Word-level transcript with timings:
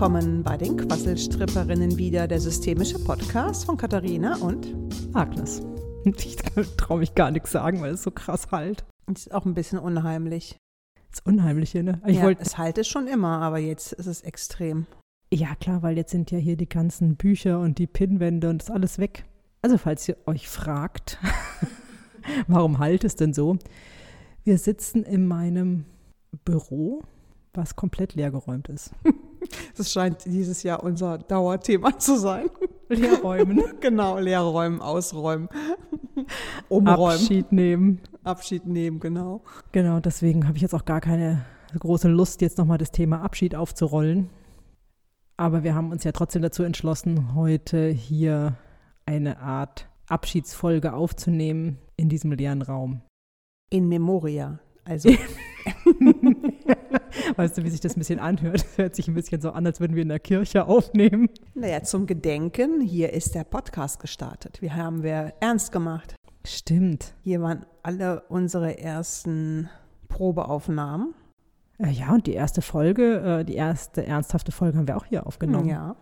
willkommen 0.00 0.42
bei 0.42 0.56
den 0.56 0.78
Quasselstripperinnen 0.78 1.98
wieder, 1.98 2.26
der 2.26 2.40
systemische 2.40 2.98
Podcast 2.98 3.66
von 3.66 3.76
Katharina 3.76 4.36
und 4.36 4.74
Agnes. 5.12 5.60
Ich 6.06 6.36
traue 6.78 7.00
mich 7.00 7.14
gar 7.14 7.30
nichts 7.30 7.50
sagen, 7.52 7.82
weil 7.82 7.92
es 7.92 8.02
so 8.02 8.10
krass 8.10 8.50
halt. 8.50 8.86
ist 9.12 9.34
auch 9.34 9.44
ein 9.44 9.52
bisschen 9.52 9.78
unheimlich. 9.78 10.56
Das 11.10 11.20
Unheimliche, 11.20 11.82
ne? 11.82 12.00
Ich 12.06 12.16
ja, 12.16 12.22
wollt, 12.22 12.40
es 12.40 12.56
halt 12.56 12.78
es 12.78 12.88
schon 12.88 13.08
immer, 13.08 13.42
aber 13.42 13.58
jetzt 13.58 13.92
ist 13.92 14.06
es 14.06 14.22
extrem. 14.22 14.86
Ja, 15.30 15.54
klar, 15.56 15.82
weil 15.82 15.98
jetzt 15.98 16.12
sind 16.12 16.30
ja 16.30 16.38
hier 16.38 16.56
die 16.56 16.68
ganzen 16.70 17.16
Bücher 17.16 17.60
und 17.60 17.76
die 17.76 17.86
Pinnwände 17.86 18.48
und 18.48 18.62
das 18.62 18.70
alles 18.70 18.98
weg. 18.98 19.26
Also, 19.60 19.76
falls 19.76 20.08
ihr 20.08 20.16
euch 20.24 20.48
fragt, 20.48 21.18
warum 22.48 22.78
halt 22.78 23.04
es 23.04 23.16
denn 23.16 23.34
so? 23.34 23.58
Wir 24.44 24.56
sitzen 24.56 25.02
in 25.02 25.26
meinem 25.26 25.84
Büro, 26.46 27.02
was 27.52 27.76
komplett 27.76 28.14
leergeräumt 28.14 28.70
ist. 28.70 28.94
Das 29.76 29.92
scheint 29.92 30.24
dieses 30.26 30.62
Jahr 30.62 30.82
unser 30.82 31.18
Dauerthema 31.18 31.98
zu 31.98 32.18
sein. 32.18 32.50
Leerräumen. 32.88 33.62
genau, 33.80 34.18
leerräumen, 34.18 34.80
ausräumen, 34.80 35.48
umräumen. 36.68 37.20
Abschied 37.20 37.52
nehmen. 37.52 38.00
Abschied 38.24 38.66
nehmen, 38.66 39.00
genau. 39.00 39.42
Genau, 39.72 40.00
deswegen 40.00 40.46
habe 40.46 40.56
ich 40.56 40.62
jetzt 40.62 40.74
auch 40.74 40.84
gar 40.84 41.00
keine 41.00 41.44
große 41.78 42.08
Lust, 42.08 42.42
jetzt 42.42 42.58
nochmal 42.58 42.78
das 42.78 42.90
Thema 42.90 43.22
Abschied 43.22 43.54
aufzurollen. 43.54 44.28
Aber 45.36 45.62
wir 45.64 45.74
haben 45.74 45.90
uns 45.90 46.04
ja 46.04 46.12
trotzdem 46.12 46.42
dazu 46.42 46.62
entschlossen, 46.62 47.34
heute 47.34 47.88
hier 47.88 48.56
eine 49.06 49.38
Art 49.38 49.88
Abschiedsfolge 50.06 50.92
aufzunehmen 50.92 51.78
in 51.96 52.08
diesem 52.08 52.32
leeren 52.32 52.62
Raum. 52.62 53.00
In 53.70 53.88
Memoria, 53.88 54.58
also. 54.84 55.10
Weißt 57.36 57.58
du, 57.58 57.64
wie 57.64 57.70
sich 57.70 57.80
das 57.80 57.96
ein 57.96 58.00
bisschen 58.00 58.18
anhört? 58.18 58.62
Das 58.62 58.78
hört 58.78 58.94
sich 58.96 59.08
ein 59.08 59.14
bisschen 59.14 59.40
so 59.40 59.50
an, 59.50 59.66
als 59.66 59.80
würden 59.80 59.94
wir 59.94 60.02
in 60.02 60.08
der 60.08 60.20
Kirche 60.20 60.66
aufnehmen. 60.66 61.28
Naja, 61.54 61.82
zum 61.82 62.06
Gedenken, 62.06 62.80
hier 62.80 63.12
ist 63.12 63.34
der 63.34 63.44
Podcast 63.44 64.00
gestartet. 64.00 64.60
Wir 64.62 64.74
haben 64.76 65.02
wir 65.02 65.34
ernst 65.40 65.72
gemacht. 65.72 66.14
Stimmt. 66.46 67.14
Hier 67.22 67.42
waren 67.42 67.66
alle 67.82 68.22
unsere 68.28 68.78
ersten 68.78 69.68
Probeaufnahmen. 70.08 71.14
Äh, 71.78 71.90
ja, 71.90 72.12
und 72.12 72.26
die 72.26 72.34
erste 72.34 72.62
Folge, 72.62 73.40
äh, 73.40 73.44
die 73.44 73.54
erste 73.54 74.06
ernsthafte 74.06 74.52
Folge 74.52 74.78
haben 74.78 74.88
wir 74.88 74.96
auch 74.96 75.06
hier 75.06 75.26
aufgenommen. 75.26 75.68
Ja. 75.68 75.96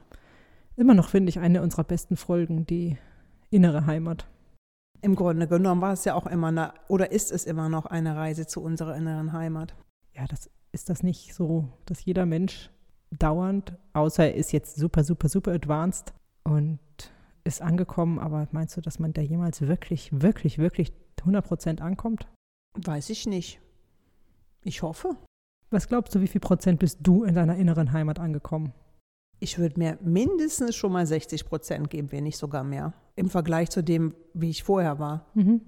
Immer 0.77 0.95
noch, 0.95 1.09
finde 1.09 1.31
ich, 1.31 1.39
eine 1.39 1.63
unserer 1.63 1.85
besten 1.85 2.17
Folgen, 2.17 2.67
die 2.67 2.97
innere 3.51 3.87
Heimat. 3.87 4.27
Im 5.01 5.15
Grunde 5.15 5.47
genommen 5.47 5.81
war 5.81 5.93
es 5.93 6.05
ja 6.05 6.15
auch 6.15 6.27
immer 6.27 6.49
eine, 6.49 6.73
oder 6.89 7.13
ist 7.13 7.31
es 7.31 7.45
immer 7.45 7.69
noch 7.69 7.87
eine 7.87 8.17
Reise 8.17 8.47
zu 8.47 8.63
unserer 8.63 8.97
inneren 8.97 9.33
Heimat. 9.33 9.75
Ja, 10.15 10.25
das 10.27 10.51
ist 10.73 10.91
das 10.91 11.03
nicht 11.03 11.35
so, 11.35 11.69
dass 11.87 12.05
jeder 12.05 12.27
Mensch 12.27 12.71
dauernd, 13.11 13.77
außer 13.93 14.25
er 14.25 14.35
ist 14.35 14.53
jetzt 14.53 14.77
super, 14.77 15.05
super, 15.05 15.29
super 15.29 15.53
advanced 15.53 16.13
und 16.45 16.79
ist 17.45 17.63
angekommen, 17.63 18.19
aber 18.19 18.49
meinst 18.53 18.77
du, 18.77 18.81
dass 18.81 18.99
man 18.99 19.13
da 19.13 19.23
jemals 19.23 19.63
wirklich, 19.63 20.21
wirklich, 20.21 20.59
wirklich 20.59 20.93
100% 21.19 21.81
ankommt? 21.81 22.29
Weiß 22.77 23.11
ich 23.11 23.27
nicht. 23.27 23.61
Ich 24.63 24.83
hoffe. 24.83 25.17
Was 25.71 25.89
glaubst 25.89 26.15
du, 26.15 26.21
wie 26.21 26.29
viel 26.29 26.41
Prozent 26.41 26.79
bist 26.79 26.99
du 27.03 27.25
in 27.25 27.35
deiner 27.35 27.57
inneren 27.57 27.93
Heimat 27.93 28.19
angekommen? 28.19 28.73
Ich 29.41 29.59
würde 29.59 29.79
mir 29.79 29.99
mindestens 30.03 30.75
schon 30.75 30.93
mal 30.93 31.07
60 31.07 31.47
Prozent 31.47 31.91
geben, 31.91 32.11
wenn 32.11 32.25
nicht 32.25 32.39
sogar 32.39 32.65
mehr. 32.65 32.93
Im 33.17 33.31
Vergleich 33.31 33.71
zu 33.71 33.83
dem, 33.83 34.15
wie 34.35 34.51
ich 34.51 34.65
vorher 34.65 34.99
war. 34.99 35.27
Mhm. 35.35 35.61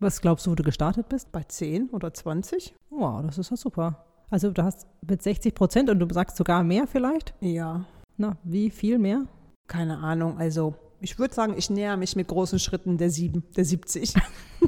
Was 0.00 0.20
glaubst 0.20 0.46
du, 0.46 0.52
wo 0.52 0.54
du 0.54 0.62
gestartet 0.62 1.08
bist? 1.08 1.32
Bei 1.32 1.42
10 1.42 1.90
oder 1.90 2.14
20. 2.14 2.74
Wow, 2.90 3.22
das 3.22 3.38
ist 3.38 3.50
ja 3.50 3.56
super. 3.56 4.04
Also 4.30 4.50
du 4.50 4.62
hast 4.62 4.86
mit 5.08 5.22
60 5.22 5.54
Prozent 5.54 5.88
und 5.90 5.98
du 5.98 6.06
sagst 6.12 6.36
sogar 6.36 6.62
mehr 6.62 6.86
vielleicht? 6.86 7.34
Ja. 7.40 7.86
Na, 8.16 8.36
wie 8.44 8.70
viel 8.70 8.98
mehr? 8.98 9.24
Keine 9.66 9.98
Ahnung. 9.98 10.38
Also 10.38 10.76
ich 11.00 11.18
würde 11.18 11.34
sagen, 11.34 11.54
ich 11.56 11.70
näher 11.70 11.96
mich 11.96 12.14
mit 12.16 12.28
großen 12.28 12.58
Schritten 12.58 12.98
der 12.98 13.08
7, 13.10 13.42
der 13.56 13.64
70. 13.64 14.14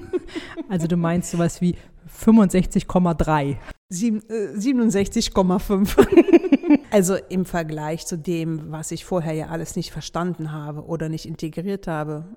also 0.69 0.87
du 0.87 0.97
meinst 0.97 1.33
sowas 1.33 1.61
wie 1.61 1.75
65,3. 2.09 3.57
67,5. 3.91 6.81
also 6.91 7.17
im 7.29 7.45
Vergleich 7.45 8.07
zu 8.07 8.17
dem, 8.17 8.71
was 8.71 8.93
ich 8.93 9.05
vorher 9.05 9.35
ja 9.35 9.49
alles 9.49 9.77
nicht 9.77 9.91
verstanden 9.91 10.53
habe 10.53 10.85
oder 10.85 11.09
nicht 11.09 11.27
integriert 11.27 11.89
habe 11.89 12.37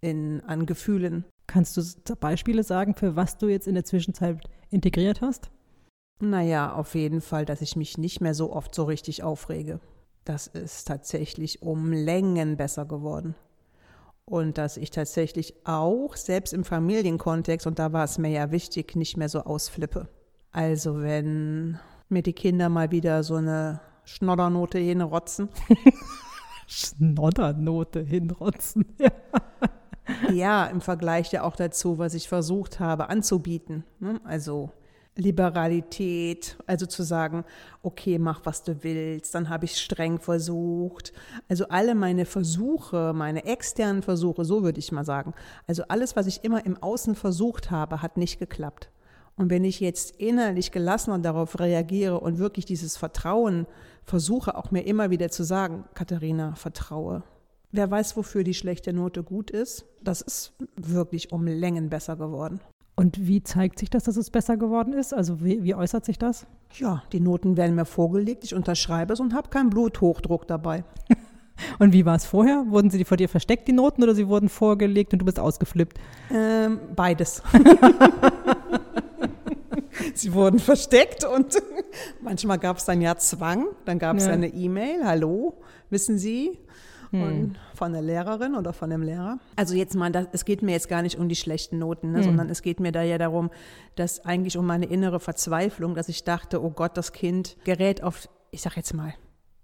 in, 0.00 0.40
an 0.46 0.64
Gefühlen. 0.66 1.24
Kannst 1.46 1.76
du 1.76 1.82
Beispiele 2.16 2.64
sagen, 2.64 2.94
für 2.94 3.14
was 3.14 3.38
du 3.38 3.46
jetzt 3.48 3.68
in 3.68 3.74
der 3.74 3.84
Zwischenzeit 3.84 4.40
integriert 4.70 5.20
hast? 5.20 5.50
Naja, 6.18 6.72
auf 6.72 6.94
jeden 6.94 7.20
Fall, 7.20 7.44
dass 7.44 7.60
ich 7.60 7.76
mich 7.76 7.98
nicht 7.98 8.20
mehr 8.20 8.34
so 8.34 8.52
oft 8.52 8.74
so 8.74 8.84
richtig 8.84 9.22
aufrege. 9.22 9.80
Das 10.24 10.46
ist 10.46 10.88
tatsächlich 10.88 11.62
um 11.62 11.92
Längen 11.92 12.56
besser 12.56 12.84
geworden. 12.86 13.34
Und 14.24 14.58
dass 14.58 14.76
ich 14.76 14.90
tatsächlich 14.90 15.54
auch, 15.64 16.16
selbst 16.16 16.52
im 16.52 16.64
Familienkontext, 16.64 17.66
und 17.66 17.78
da 17.78 17.92
war 17.92 18.04
es 18.04 18.18
mir 18.18 18.30
ja 18.30 18.50
wichtig, 18.50 18.96
nicht 18.96 19.16
mehr 19.16 19.28
so 19.28 19.42
ausflippe. 19.42 20.08
Also 20.50 21.00
wenn 21.00 21.78
mir 22.08 22.22
die 22.22 22.32
Kinder 22.32 22.68
mal 22.68 22.90
wieder 22.90 23.22
so 23.22 23.36
eine 23.36 23.80
Schnoddernote 24.04 24.78
hinrotzen. 24.78 25.48
Schnoddernote 26.66 28.00
hinrotzen, 28.00 28.86
ja. 28.98 29.12
ja, 30.32 30.66
im 30.66 30.80
Vergleich 30.80 31.30
ja 31.30 31.42
auch 31.42 31.54
dazu, 31.54 31.98
was 31.98 32.14
ich 32.14 32.28
versucht 32.28 32.80
habe 32.80 33.08
anzubieten. 33.08 33.84
Ne? 34.00 34.20
Also 34.24 34.70
Liberalität, 35.16 36.56
also 36.66 36.86
zu 36.86 37.02
sagen, 37.02 37.44
okay, 37.82 38.18
mach 38.18 38.44
was 38.44 38.62
du 38.62 38.82
willst, 38.84 39.34
dann 39.34 39.48
habe 39.48 39.64
ich 39.64 39.80
streng 39.80 40.18
versucht. 40.18 41.12
Also 41.48 41.68
alle 41.68 41.94
meine 41.94 42.26
Versuche, 42.26 43.12
meine 43.14 43.44
externen 43.44 44.02
Versuche, 44.02 44.44
so 44.44 44.62
würde 44.62 44.78
ich 44.78 44.92
mal 44.92 45.04
sagen. 45.04 45.34
Also 45.66 45.84
alles, 45.88 46.16
was 46.16 46.26
ich 46.26 46.44
immer 46.44 46.64
im 46.66 46.80
Außen 46.82 47.14
versucht 47.14 47.70
habe, 47.70 48.02
hat 48.02 48.16
nicht 48.16 48.38
geklappt. 48.38 48.90
Und 49.36 49.50
wenn 49.50 49.64
ich 49.64 49.80
jetzt 49.80 50.16
innerlich 50.16 50.70
gelassener 50.70 51.18
darauf 51.18 51.58
reagiere 51.60 52.20
und 52.20 52.38
wirklich 52.38 52.64
dieses 52.64 52.96
Vertrauen 52.96 53.66
versuche, 54.04 54.56
auch 54.56 54.70
mir 54.70 54.82
immer 54.82 55.10
wieder 55.10 55.30
zu 55.30 55.44
sagen, 55.44 55.84
Katharina, 55.94 56.54
vertraue. 56.54 57.22
Wer 57.72 57.90
weiß, 57.90 58.16
wofür 58.16 58.44
die 58.44 58.54
schlechte 58.54 58.92
Note 58.92 59.22
gut 59.22 59.50
ist, 59.50 59.84
das 60.02 60.22
ist 60.22 60.54
wirklich 60.76 61.32
um 61.32 61.46
Längen 61.46 61.90
besser 61.90 62.16
geworden. 62.16 62.60
Und 62.98 63.26
wie 63.26 63.42
zeigt 63.42 63.78
sich 63.78 63.90
das, 63.90 64.04
dass 64.04 64.16
es 64.16 64.30
besser 64.30 64.56
geworden 64.56 64.94
ist? 64.94 65.12
Also 65.12 65.44
wie, 65.44 65.62
wie 65.62 65.74
äußert 65.74 66.06
sich 66.06 66.18
das? 66.18 66.46
Ja, 66.78 67.02
die 67.12 67.20
Noten 67.20 67.58
werden 67.58 67.76
mir 67.76 67.84
vorgelegt, 67.84 68.42
ich 68.42 68.54
unterschreibe 68.54 69.12
es 69.12 69.20
und 69.20 69.34
habe 69.34 69.50
keinen 69.50 69.68
Bluthochdruck 69.68 70.48
dabei. 70.48 70.82
und 71.78 71.92
wie 71.92 72.06
war 72.06 72.16
es 72.16 72.24
vorher? 72.24 72.64
Wurden 72.68 72.88
sie 72.88 73.04
vor 73.04 73.18
dir 73.18 73.28
versteckt, 73.28 73.68
die 73.68 73.72
Noten, 73.72 74.02
oder 74.02 74.14
sie 74.14 74.28
wurden 74.28 74.48
vorgelegt 74.48 75.12
und 75.12 75.18
du 75.18 75.26
bist 75.26 75.38
ausgeflippt? 75.38 75.98
Ähm, 76.32 76.80
beides. 76.96 77.42
sie 80.14 80.32
wurden 80.32 80.58
versteckt 80.58 81.24
und 81.24 81.54
manchmal 82.22 82.58
gab 82.58 82.78
es 82.78 82.86
dann 82.86 83.02
ja 83.02 83.14
Zwang. 83.16 83.66
Dann 83.84 83.98
gab 83.98 84.16
es 84.16 84.24
ja. 84.24 84.32
eine 84.32 84.48
E-Mail, 84.48 85.04
hallo, 85.04 85.58
wissen 85.90 86.18
Sie, 86.18 86.58
hm. 87.10 87.56
von 87.74 87.92
der 87.92 88.02
Lehrerin 88.02 88.54
oder 88.54 88.72
von 88.72 88.90
dem 88.90 89.02
Lehrer. 89.02 89.38
Also 89.56 89.74
jetzt 89.74 89.94
mal, 89.94 90.10
das, 90.10 90.26
es 90.32 90.44
geht 90.44 90.62
mir 90.62 90.72
jetzt 90.72 90.88
gar 90.88 91.02
nicht 91.02 91.18
um 91.18 91.28
die 91.28 91.36
schlechten 91.36 91.78
Noten, 91.78 92.12
ne, 92.12 92.18
hm. 92.18 92.24
sondern 92.24 92.48
es 92.50 92.62
geht 92.62 92.80
mir 92.80 92.92
da 92.92 93.02
ja 93.02 93.18
darum, 93.18 93.50
dass 93.94 94.24
eigentlich 94.24 94.56
um 94.56 94.66
meine 94.66 94.86
innere 94.86 95.20
Verzweiflung, 95.20 95.94
dass 95.94 96.08
ich 96.08 96.24
dachte, 96.24 96.62
oh 96.62 96.70
Gott, 96.70 96.96
das 96.96 97.12
Kind 97.12 97.56
gerät 97.64 98.02
auf, 98.02 98.28
ich 98.50 98.62
sag 98.62 98.76
jetzt 98.76 98.94
mal, 98.94 99.14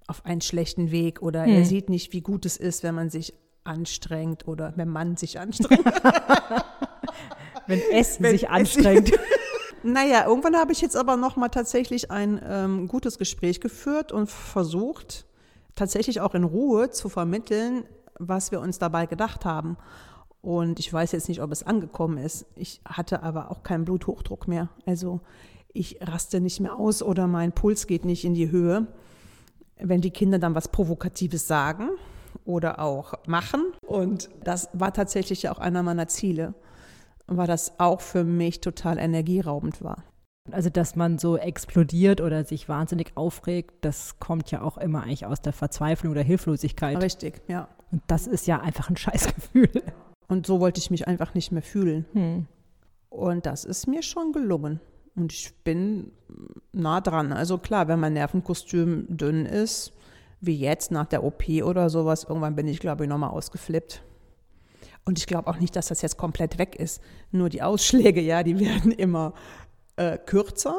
auf 0.07 0.25
einen 0.27 0.41
schlechten 0.41 0.91
Weg 0.91 1.23
oder 1.23 1.45
hm. 1.45 1.55
er 1.55 1.65
sieht 1.65 1.89
nicht, 1.89 2.13
wie 2.13 2.21
gut 2.21 2.47
es 2.47 2.57
ist, 2.57 2.83
wenn 2.83 2.95
man 2.95 3.11
sich 3.11 3.35
anstrengt 3.65 4.49
oder 4.49 4.73
wenn 4.77 4.89
man 4.89 5.17
sich 5.17 5.39
anstrengt. 5.39 5.85
wenn 7.67 7.81
es 7.93 8.21
wenn 8.21 8.33
sich 8.33 8.49
anstrengt. 8.49 9.13
Naja, 9.85 10.27
irgendwann 10.27 10.57
habe 10.57 10.73
ich 10.73 10.81
jetzt 10.81 10.97
aber 10.97 11.17
nochmal 11.17 11.51
tatsächlich 11.51 12.11
ein 12.11 12.41
ähm, 12.49 12.87
gutes 12.87 13.19
Gespräch 13.19 13.61
geführt 13.61 14.13
und 14.13 14.31
versucht, 14.31 15.27
tatsächlich 15.75 16.21
auch 16.21 16.35
in 16.35 16.45
Ruhe 16.45 16.91
zu 16.91 17.09
vermitteln, 17.09 17.85
was 18.19 18.51
wir 18.53 18.61
uns 18.61 18.79
dabei 18.79 19.07
gedacht 19.07 19.45
haben. 19.45 19.77
Und 20.41 20.79
ich 20.81 20.93
weiß 20.93 21.13
jetzt 21.13 21.29
nicht, 21.29 21.41
ob 21.41 21.53
es 21.53 21.63
angekommen 21.63 22.19
ist. 22.19 22.47
Ich 22.57 22.81
hatte 22.85 23.23
aber 23.23 23.51
auch 23.51 23.63
keinen 23.63 23.85
Bluthochdruck 23.85 24.49
mehr. 24.49 24.69
Also 24.87 25.21
ich 25.73 25.99
raste 26.01 26.41
nicht 26.41 26.61
mehr 26.61 26.77
aus 26.77 27.03
oder 27.03 27.27
mein 27.27 27.53
Puls 27.53 27.87
geht 27.87 28.05
nicht 28.05 28.25
in 28.25 28.35
die 28.35 28.51
Höhe. 28.51 28.87
Wenn 29.77 30.01
die 30.01 30.11
Kinder 30.11 30.39
dann 30.39 30.55
was 30.55 30.69
Provokatives 30.69 31.47
sagen 31.47 31.91
oder 32.45 32.81
auch 32.81 33.15
machen. 33.27 33.63
Und 33.87 34.31
das 34.45 34.69
war 34.73 34.93
tatsächlich 34.93 35.49
auch 35.49 35.59
einer 35.59 35.83
meiner 35.83 36.09
Ziele 36.09 36.55
weil 37.27 37.47
das 37.47 37.79
auch 37.79 38.01
für 38.01 38.25
mich 38.25 38.61
total 38.61 38.99
energieraubend 38.99 39.83
war. 39.83 40.05
Also, 40.51 40.71
dass 40.71 40.97
man 40.97 41.19
so 41.19 41.37
explodiert 41.37 42.21
oder 42.21 42.45
sich 42.45 42.69
wahnsinnig 42.69 43.13
aufregt, 43.17 43.75
das 43.83 44.19
kommt 44.19 44.51
ja 44.51 44.63
auch 44.63 44.77
immer 44.77 45.05
eigentlich 45.05 45.25
aus 45.25 45.41
der 45.41 45.53
Verzweiflung 45.53 46.11
oder 46.11 46.23
Hilflosigkeit. 46.23 47.01
Richtig, 47.01 47.41
ja. 47.47 47.69
Und 47.93 48.03
das 48.09 48.27
ist 48.27 48.47
ja 48.47 48.61
einfach 48.61 48.91
ein 48.91 48.97
Scheißgefühl. 48.97 49.71
Und 50.27 50.47
so 50.47 50.59
wollte 50.59 50.81
ich 50.81 50.91
mich 50.91 51.07
einfach 51.07 51.35
nicht 51.35 51.53
mehr 51.53 51.63
fühlen. 51.63 52.07
Hm. 52.13 52.47
Und 53.11 53.47
das 53.47 53.65
ist 53.65 53.87
mir 53.87 54.03
schon 54.03 54.33
gelungen. 54.33 54.81
Und 55.15 55.33
ich 55.33 55.55
bin 55.63 56.11
nah 56.73 57.01
dran. 57.01 57.33
Also 57.33 57.59
klar, 57.59 57.87
wenn 57.87 58.01
mein 58.01 58.15
Nervenkostüm 58.15 59.07
dünn 59.09 59.47
ist, 59.47 59.93
wie 60.41 60.57
jetzt 60.57 60.91
nach 60.91 61.07
der 61.07 61.23
OP 61.23 61.49
oder 61.63 61.89
sowas. 61.91 62.25
Irgendwann 62.25 62.57
bin 62.57 62.67
ich, 62.67 62.81
glaube 62.81 63.05
ich, 63.05 63.11
nochmal 63.11 63.31
ausgeflippt. 63.31 64.03
Und 65.05 65.19
ich 65.19 65.27
glaube 65.27 65.49
auch 65.49 65.59
nicht, 65.59 65.77
dass 65.77 65.89
das 65.89 66.03
jetzt 66.03 66.17
komplett 66.17 66.59
weg 66.59 66.77
ist. 66.77 67.01
Nur 67.31 67.49
die 67.49 67.63
Ausschläge, 67.63 68.21
ja, 68.21 68.43
die 68.43 68.59
werden 68.61 68.91
immer 68.91 69.35
äh, 69.97 70.19
kürzer 70.19 70.77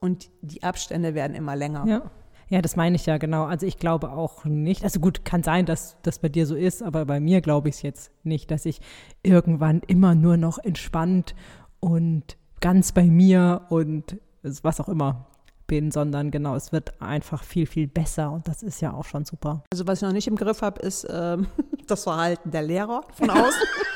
und 0.00 0.30
die 0.42 0.62
Abstände 0.62 1.14
werden 1.14 1.34
immer 1.34 1.56
länger. 1.56 1.84
Ja. 1.86 2.10
Ja, 2.48 2.62
das 2.62 2.76
meine 2.76 2.94
ich 2.94 3.06
ja 3.06 3.18
genau. 3.18 3.44
Also 3.44 3.66
ich 3.66 3.76
glaube 3.76 4.12
auch 4.12 4.44
nicht, 4.44 4.84
also 4.84 5.00
gut, 5.00 5.24
kann 5.24 5.42
sein, 5.42 5.66
dass 5.66 5.96
das 6.02 6.20
bei 6.20 6.28
dir 6.28 6.46
so 6.46 6.54
ist, 6.54 6.80
aber 6.80 7.04
bei 7.04 7.18
mir 7.18 7.40
glaube 7.40 7.68
ich 7.68 7.76
es 7.76 7.82
jetzt 7.82 8.12
nicht, 8.22 8.52
dass 8.52 8.66
ich 8.66 8.80
irgendwann 9.24 9.80
immer 9.88 10.14
nur 10.14 10.36
noch 10.36 10.58
entspannt 10.58 11.34
und 11.80 12.36
ganz 12.60 12.92
bei 12.92 13.02
mir 13.02 13.62
und 13.68 14.20
was 14.62 14.80
auch 14.80 14.88
immer 14.88 15.26
bin, 15.66 15.90
sondern 15.90 16.30
genau, 16.30 16.54
es 16.54 16.70
wird 16.70 17.02
einfach 17.02 17.42
viel, 17.42 17.66
viel 17.66 17.88
besser 17.88 18.30
und 18.30 18.46
das 18.46 18.62
ist 18.62 18.80
ja 18.80 18.92
auch 18.92 19.04
schon 19.04 19.24
super. 19.24 19.64
Also 19.72 19.86
was 19.88 19.98
ich 19.98 20.02
noch 20.02 20.12
nicht 20.12 20.28
im 20.28 20.36
Griff 20.36 20.62
habe, 20.62 20.80
ist 20.80 21.06
ähm, 21.10 21.48
das 21.88 22.04
Verhalten 22.04 22.52
der 22.52 22.62
Lehrer 22.62 23.02
von 23.14 23.30
außen. 23.30 23.62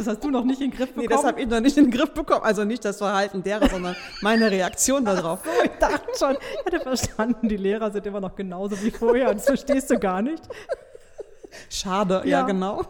Das 0.00 0.06
hast 0.06 0.24
du 0.24 0.30
noch 0.30 0.44
nicht 0.44 0.62
in 0.62 0.70
den 0.70 0.76
Griff 0.78 0.88
bekommen? 0.88 1.08
Nee, 1.08 1.14
das 1.14 1.24
habe 1.24 1.42
ich 1.42 1.46
noch 1.46 1.60
nicht 1.60 1.76
in 1.76 1.84
den 1.84 1.90
Griff 1.90 2.14
bekommen. 2.14 2.42
Also 2.42 2.64
nicht 2.64 2.82
das 2.86 2.96
Verhalten 2.96 3.42
derer, 3.42 3.68
sondern 3.68 3.94
meine 4.22 4.50
Reaktion 4.50 5.04
darauf. 5.04 5.40
So, 5.44 5.50
ich 5.62 5.70
dachte 5.78 6.08
schon, 6.18 6.36
ich 6.40 6.72
hatte 6.72 6.80
verstanden, 6.80 7.48
die 7.50 7.58
Lehrer 7.58 7.90
sind 7.90 8.06
immer 8.06 8.20
noch 8.20 8.34
genauso 8.34 8.82
wie 8.82 8.90
vorher 8.90 9.28
und 9.28 9.36
das 9.36 9.44
verstehst 9.44 9.90
du 9.90 9.98
gar 9.98 10.22
nicht. 10.22 10.42
Schade, 11.68 12.22
ja, 12.24 12.40
ja 12.40 12.42
genau. 12.46 12.82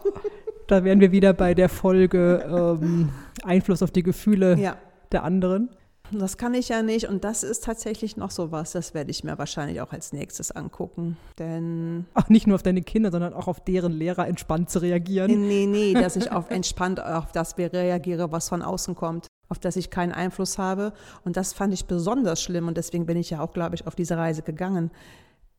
Da 0.67 0.85
wären 0.85 1.01
wir 1.01 1.11
wieder 1.11 1.33
bei 1.33 1.53
der 1.53 1.67
Folge 1.67 2.45
ähm, 2.47 3.09
Einfluss 3.43 3.83
auf 3.83 3.91
die 3.91 4.03
Gefühle 4.03 4.57
ja. 4.57 4.77
der 5.11 5.23
anderen. 5.23 5.69
Das 6.11 6.37
kann 6.37 6.53
ich 6.53 6.69
ja 6.69 6.81
nicht 6.81 7.07
und 7.07 7.23
das 7.23 7.43
ist 7.43 7.63
tatsächlich 7.63 8.17
noch 8.17 8.31
so 8.31 8.51
was, 8.51 8.71
das 8.71 8.93
werde 8.93 9.11
ich 9.11 9.23
mir 9.23 9.37
wahrscheinlich 9.37 9.81
auch 9.81 9.91
als 9.91 10.13
nächstes 10.13 10.51
angucken, 10.51 11.17
denn... 11.39 12.05
Ach, 12.13 12.29
nicht 12.29 12.47
nur 12.47 12.55
auf 12.55 12.63
deine 12.63 12.81
Kinder, 12.81 13.11
sondern 13.11 13.33
auch 13.33 13.47
auf 13.47 13.63
deren 13.63 13.93
Lehrer 13.93 14.27
entspannt 14.27 14.69
zu 14.69 14.79
reagieren. 14.79 15.27
Nee, 15.47 15.65
nee, 15.65 15.93
nee 15.93 15.93
dass 15.93 16.15
ich 16.15 16.31
auf 16.31 16.49
entspannt 16.49 17.01
auf 17.01 17.31
das 17.31 17.57
reagiere, 17.57 18.31
was 18.31 18.49
von 18.49 18.61
außen 18.61 18.95
kommt, 18.95 19.27
auf 19.49 19.59
das 19.59 19.75
ich 19.75 19.89
keinen 19.89 20.11
Einfluss 20.11 20.57
habe 20.57 20.93
und 21.23 21.37
das 21.37 21.53
fand 21.53 21.73
ich 21.73 21.85
besonders 21.85 22.41
schlimm 22.41 22.67
und 22.67 22.77
deswegen 22.77 23.05
bin 23.05 23.17
ich 23.17 23.29
ja 23.29 23.41
auch, 23.41 23.53
glaube 23.53 23.75
ich, 23.75 23.87
auf 23.87 23.95
diese 23.95 24.17
Reise 24.17 24.41
gegangen. 24.41 24.91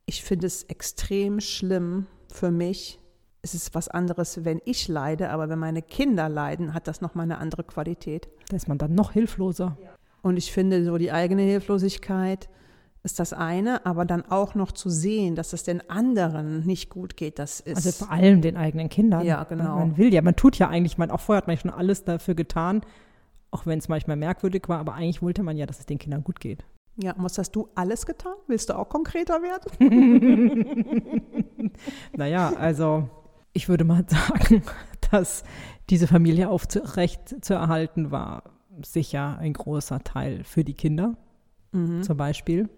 Ich 0.05 0.23
finde 0.23 0.47
es 0.47 0.63
extrem 0.63 1.39
schlimm 1.39 2.07
für 2.31 2.51
mich, 2.51 2.99
es 3.43 3.53
ist 3.53 3.75
was 3.75 3.89
anderes, 3.89 4.45
wenn 4.45 4.61
ich 4.63 4.87
leide, 4.87 5.29
aber 5.29 5.49
wenn 5.49 5.59
meine 5.59 5.81
Kinder 5.81 6.29
leiden, 6.29 6.73
hat 6.73 6.87
das 6.87 7.01
nochmal 7.01 7.25
eine 7.25 7.39
andere 7.39 7.65
Qualität. 7.65 8.29
Da 8.49 8.55
ist 8.55 8.69
man 8.69 8.77
dann 8.77 8.95
noch 8.95 9.11
hilfloser. 9.11 9.77
Ja. 9.83 9.92
Und 10.23 10.37
ich 10.37 10.51
finde, 10.51 10.83
so 10.85 10.97
die 10.97 11.11
eigene 11.11 11.43
Hilflosigkeit 11.43 12.49
ist 13.03 13.19
das 13.19 13.33
eine, 13.33 13.85
aber 13.85 14.05
dann 14.05 14.23
auch 14.23 14.55
noch 14.55 14.71
zu 14.71 14.89
sehen, 14.89 15.35
dass 15.35 15.51
es 15.51 15.63
den 15.63 15.87
anderen 15.89 16.65
nicht 16.65 16.89
gut 16.89 17.17
geht, 17.17 17.37
das 17.37 17.59
ist. 17.59 17.75
Also 17.75 17.91
vor 17.91 18.09
allem 18.09 18.41
den 18.41 18.55
eigenen 18.55 18.87
Kindern. 18.87 19.25
Ja, 19.25 19.43
genau. 19.43 19.79
Man 19.79 19.97
will 19.97 20.13
ja, 20.13 20.21
man 20.21 20.37
tut 20.37 20.57
ja 20.57 20.69
eigentlich, 20.69 20.97
man, 20.97 21.11
auch 21.11 21.19
vorher 21.19 21.39
hat 21.39 21.47
man 21.47 21.57
schon 21.57 21.71
alles 21.71 22.05
dafür 22.05 22.35
getan, 22.35 22.81
auch 23.51 23.65
wenn 23.65 23.79
es 23.79 23.89
manchmal 23.89 24.15
merkwürdig 24.15 24.63
war, 24.69 24.79
aber 24.79 24.93
eigentlich 24.93 25.21
wollte 25.21 25.43
man 25.43 25.57
ja, 25.57 25.65
dass 25.65 25.79
es 25.79 25.85
den 25.85 25.99
Kindern 25.99 26.23
gut 26.23 26.39
geht. 26.39 26.63
Ja, 26.95 27.11
und 27.11 27.23
was 27.25 27.37
hast 27.37 27.51
du 27.51 27.67
alles 27.75 28.05
getan? 28.05 28.35
Willst 28.47 28.69
du 28.69 28.77
auch 28.77 28.87
konkreter 28.87 29.41
werden? 29.41 30.93
naja, 32.15 32.53
also 32.57 33.09
ich 33.51 33.67
würde 33.67 33.83
mal 33.83 34.05
sagen, 34.07 34.63
dass 35.11 35.43
diese 35.89 36.07
Familie 36.07 36.49
aufrecht 36.49 37.43
zu 37.43 37.53
erhalten 37.55 38.11
war 38.11 38.52
sicher 38.83 39.37
ein 39.39 39.53
großer 39.53 40.03
Teil 40.03 40.43
für 40.43 40.63
die 40.63 40.73
Kinder, 40.73 41.15
mhm. 41.71 42.03
zum 42.03 42.17
Beispiel. 42.17 42.69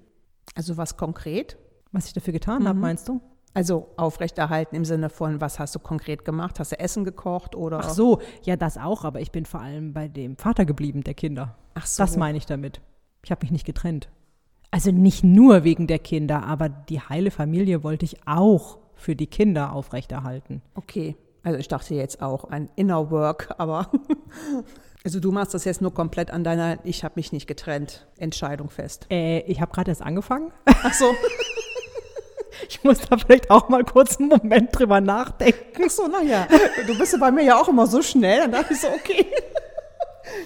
Also 0.55 0.77
was 0.77 0.97
konkret? 0.97 1.57
Was 1.91 2.07
ich 2.07 2.13
dafür 2.13 2.33
getan 2.33 2.63
mhm. 2.63 2.67
habe, 2.67 2.79
meinst 2.79 3.07
du? 3.07 3.21
Also 3.53 3.87
aufrechterhalten 3.95 4.75
im 4.75 4.83
Sinne 4.83 5.09
von, 5.09 5.39
was 5.39 5.59
hast 5.59 5.73
du 5.75 5.79
konkret 5.79 6.25
gemacht? 6.25 6.59
Hast 6.59 6.73
du 6.73 6.79
Essen 6.79 7.05
gekocht 7.05 7.55
oder? 7.55 7.79
Ach 7.79 7.89
so, 7.89 8.19
ja, 8.43 8.57
das 8.57 8.77
auch, 8.77 9.05
aber 9.05 9.21
ich 9.21 9.31
bin 9.31 9.45
vor 9.45 9.61
allem 9.61 9.93
bei 9.93 10.09
dem 10.09 10.35
Vater 10.35 10.65
geblieben, 10.65 11.03
der 11.03 11.13
Kinder. 11.13 11.55
Ach 11.73 11.85
so. 11.85 12.03
Das 12.03 12.17
meine 12.17 12.37
ich 12.37 12.45
damit. 12.45 12.81
Ich 13.23 13.31
habe 13.31 13.43
mich 13.43 13.51
nicht 13.51 13.65
getrennt. 13.65 14.09
Also 14.71 14.91
nicht 14.91 15.23
nur 15.23 15.63
wegen 15.63 15.87
der 15.87 15.99
Kinder, 15.99 16.43
aber 16.43 16.67
die 16.67 16.99
heile 16.99 17.31
Familie 17.31 17.81
wollte 17.81 18.03
ich 18.03 18.27
auch 18.27 18.79
für 18.95 19.15
die 19.15 19.27
Kinder 19.27 19.71
aufrechterhalten. 19.71 20.61
Okay. 20.73 21.15
Also 21.43 21.57
ich 21.57 21.69
dachte 21.69 21.95
jetzt 21.95 22.21
auch 22.21 22.43
ein 22.45 22.69
Inner 22.75 23.09
Work, 23.09 23.55
aber 23.57 23.89
also 25.05 25.19
du 25.19 25.31
machst 25.31 25.53
das 25.53 25.65
jetzt 25.65 25.81
nur 25.81 25.93
komplett 25.93 26.31
an 26.31 26.43
deiner 26.43 26.79
Ich 26.83 27.03
habe 27.03 27.13
mich 27.15 27.31
nicht 27.31 27.45
getrennt 27.45 28.07
Entscheidung 28.17 28.69
fest. 28.69 29.05
Äh, 29.11 29.41
ich 29.41 29.61
habe 29.61 29.71
gerade 29.71 29.91
erst 29.91 30.01
angefangen. 30.01 30.51
Ach 30.65 30.93
so. 30.93 31.05
ich 32.69 32.83
muss 32.83 32.99
da 33.01 33.17
vielleicht 33.17 33.51
auch 33.51 33.69
mal 33.69 33.83
kurz 33.83 34.17
einen 34.17 34.29
Moment 34.29 34.77
drüber 34.77 35.01
nachdenken. 35.01 35.83
Ach 35.85 35.91
so, 35.91 36.07
naja, 36.07 36.47
du 36.87 36.97
bist 36.97 37.13
ja 37.13 37.19
bei 37.19 37.31
mir 37.31 37.43
ja 37.43 37.61
auch 37.61 37.67
immer 37.67 37.85
so 37.85 38.01
schnell. 38.01 38.39
Dann 38.39 38.51
dachte 38.51 38.73
ich 38.73 38.81
so, 38.81 38.87
okay, 38.87 39.27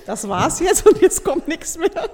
das 0.05 0.27
war's 0.27 0.59
jetzt 0.59 0.85
und 0.85 1.01
jetzt 1.01 1.23
kommt 1.23 1.47
nichts 1.47 1.77
mehr. 1.77 2.09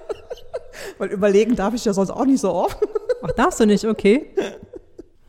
Weil 0.99 1.09
überlegen 1.09 1.55
darf 1.55 1.73
ich 1.73 1.83
ja 1.83 1.93
sonst 1.93 2.11
auch 2.11 2.25
nicht 2.25 2.41
so 2.41 2.53
oft. 2.53 2.77
Ach, 3.23 3.31
darfst 3.31 3.59
du 3.59 3.65
nicht? 3.65 3.85
Okay. 3.85 4.29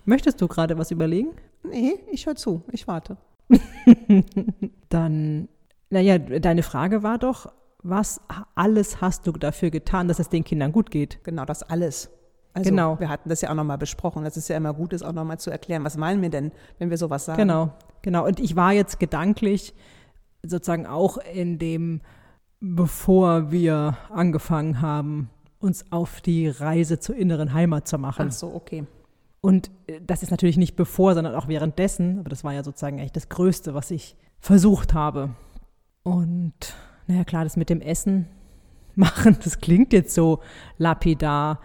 Möchtest 0.05 0.41
du 0.41 0.49
gerade 0.49 0.77
was 0.77 0.91
überlegen? 0.91 1.35
Nee, 1.63 1.95
ich 2.13 2.27
höre 2.27 2.37
zu. 2.37 2.63
Ich 2.73 2.87
warte. 2.87 3.17
Dann, 4.91 5.49
naja, 5.91 6.19
deine 6.19 6.63
Frage 6.63 7.03
war 7.03 7.19
doch, 7.19 7.53
was 7.83 8.21
alles 8.55 9.01
hast 9.01 9.27
du 9.27 9.33
dafür 9.33 9.71
getan, 9.71 10.09
dass 10.09 10.19
es 10.19 10.29
den 10.29 10.45
Kindern 10.45 10.73
gut 10.73 10.91
geht? 10.91 11.23
Genau, 11.25 11.45
das 11.45 11.63
alles. 11.63 12.11
Also, 12.53 12.71
genau. 12.71 12.99
Wir 12.99 13.09
hatten 13.09 13.29
das 13.29 13.43
ja 13.43 13.51
auch 13.51 13.55
nochmal 13.55 13.79
besprochen. 13.79 14.25
Das 14.25 14.37
ist 14.37 14.49
ja 14.49 14.57
immer 14.57 14.73
gut, 14.73 14.93
das 14.93 15.03
auch 15.03 15.13
nochmal 15.13 15.39
zu 15.39 15.51
erklären. 15.51 15.85
Was 15.85 15.97
meinen 15.97 16.23
wir 16.23 16.31
denn, 16.31 16.53
wenn 16.79 16.91
wir 16.91 16.97
sowas 16.97 17.27
sagen? 17.27 17.39
Genau, 17.39 17.75
genau. 18.03 18.27
Und 18.27 18.41
ich 18.41 18.57
war 18.57 18.73
jetzt 18.73 18.99
gedanklich 18.99 19.75
sozusagen 20.43 20.87
auch 20.87 21.19
in 21.19 21.59
dem, 21.59 22.01
bevor 22.61 23.53
wir 23.53 23.99
angefangen 24.11 24.81
haben, 24.81 25.31
uns 25.59 25.93
auf 25.93 26.21
die 26.21 26.49
Reise 26.49 26.99
zur 26.99 27.17
inneren 27.17 27.53
Heimat 27.53 27.87
zu 27.87 27.99
machen. 27.99 28.29
Ach 28.29 28.33
so, 28.33 28.55
okay. 28.55 28.87
Und 29.41 29.71
äh, 29.87 30.01
das 30.05 30.23
ist 30.23 30.31
natürlich 30.31 30.57
nicht 30.57 30.77
bevor, 30.77 31.15
sondern 31.15 31.35
auch 31.35 31.49
währenddessen. 31.49 32.19
Aber 32.19 32.31
das 32.31 32.43
war 32.43 32.53
ja 32.53 32.65
sozusagen 32.65 32.99
eigentlich 32.99 33.13
das 33.13 33.29
Größte, 33.29 33.75
was 33.75 33.91
ich 33.91 34.17
versucht 34.41 34.95
habe. 34.95 35.31
Und 36.07 36.77
naja, 37.09 37.25
klar, 37.25 37.43
das 37.43 37.57
mit 37.57 37.69
dem 37.69 37.81
Essen 37.81 38.29
machen, 38.95 39.37
das 39.43 39.59
klingt 39.59 39.93
jetzt 39.93 40.15
so 40.15 40.39
lapidar. 40.79 41.61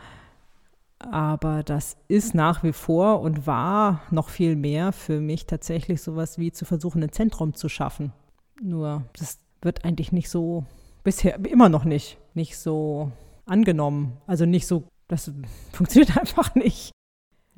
Aber 0.97 1.61
das 1.61 1.95
ist 2.07 2.33
nach 2.33 2.63
wie 2.63 2.73
vor 2.73 3.21
und 3.21 3.45
war 3.45 4.01
noch 4.09 4.29
viel 4.29 4.55
mehr 4.55 4.93
für 4.93 5.19
mich 5.19 5.45
tatsächlich 5.45 6.01
sowas 6.01 6.39
wie 6.39 6.51
zu 6.51 6.65
versuchen, 6.65 7.03
ein 7.03 7.11
Zentrum 7.11 7.53
zu 7.53 7.69
schaffen. 7.69 8.13
Nur 8.59 9.05
das 9.13 9.37
wird 9.61 9.85
eigentlich 9.85 10.11
nicht 10.11 10.29
so, 10.29 10.65
bisher 11.03 11.43
immer 11.45 11.69
noch 11.69 11.85
nicht, 11.85 12.17
nicht 12.33 12.57
so 12.57 13.11
angenommen. 13.45 14.17
Also 14.25 14.45
nicht 14.45 14.65
so, 14.65 14.85
das 15.07 15.31
funktioniert 15.71 16.17
einfach 16.17 16.55
nicht. 16.55 16.91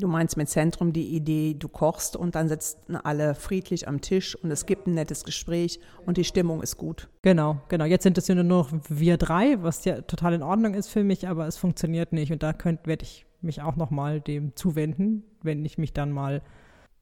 Du 0.03 0.09
meinst 0.09 0.35
mit 0.35 0.49
Zentrum 0.49 0.91
die 0.91 1.15
Idee, 1.15 1.53
du 1.53 1.69
kochst 1.69 2.17
und 2.17 2.35
dann 2.35 2.49
sitzen 2.49 2.97
alle 2.97 3.35
friedlich 3.35 3.87
am 3.87 4.01
Tisch 4.01 4.35
und 4.35 4.51
es 4.51 4.65
gibt 4.65 4.85
ein 4.85 4.95
nettes 4.95 5.23
Gespräch 5.23 5.79
und 6.05 6.17
die 6.17 6.25
Stimmung 6.25 6.61
ist 6.61 6.75
gut. 6.75 7.07
Genau, 7.21 7.61
genau. 7.69 7.85
Jetzt 7.85 8.03
sind 8.03 8.17
es 8.17 8.27
ja 8.27 8.35
nur 8.35 8.43
noch 8.43 8.69
wir 8.89 9.15
drei, 9.15 9.63
was 9.63 9.85
ja 9.85 10.01
total 10.01 10.33
in 10.33 10.43
Ordnung 10.43 10.73
ist 10.73 10.89
für 10.89 11.05
mich, 11.05 11.29
aber 11.29 11.47
es 11.47 11.55
funktioniert 11.55 12.11
nicht 12.11 12.33
und 12.33 12.43
da 12.43 12.53
werde 12.83 13.03
ich 13.03 13.25
mich 13.39 13.61
auch 13.61 13.77
noch 13.77 13.91
mal 13.91 14.19
dem 14.19 14.53
zuwenden, 14.57 15.23
wenn 15.41 15.63
ich 15.63 15.77
mich 15.77 15.93
dann 15.93 16.11
mal, 16.11 16.41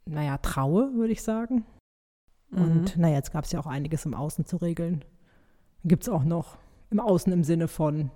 naja, 0.06 0.38
traue, 0.38 0.94
würde 0.94 1.14
ich 1.14 1.24
sagen. 1.24 1.66
Und 2.52 2.96
mhm. 2.96 3.02
naja, 3.02 3.16
jetzt 3.16 3.34
gab 3.34 3.46
es 3.46 3.52
ja 3.52 3.60
auch 3.60 3.66
einiges 3.66 4.06
im 4.06 4.14
Außen 4.14 4.46
zu 4.46 4.58
regeln. 4.58 5.04
Gibt 5.86 6.04
es 6.04 6.10
auch 6.10 6.24
noch 6.24 6.60
im 6.92 7.00
Außen 7.00 7.34
im 7.34 7.44
Sinne 7.44 7.68
von 7.68 8.12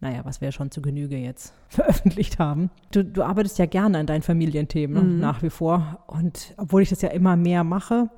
naja, 0.00 0.24
was 0.24 0.40
wir 0.40 0.50
schon 0.50 0.70
zu 0.70 0.80
Genüge 0.80 1.16
jetzt 1.16 1.54
veröffentlicht 1.68 2.38
haben. 2.38 2.70
Du, 2.90 3.04
du 3.04 3.22
arbeitest 3.22 3.58
ja 3.58 3.66
gerne 3.66 3.98
an 3.98 4.06
deinen 4.06 4.22
Familienthemen 4.22 4.94
ne, 4.94 5.02
mhm. 5.02 5.20
nach 5.20 5.42
wie 5.42 5.50
vor. 5.50 6.04
Und 6.06 6.54
obwohl 6.56 6.82
ich 6.82 6.88
das 6.88 7.02
ja 7.02 7.10
immer 7.10 7.36
mehr 7.36 7.64
mache, 7.64 8.10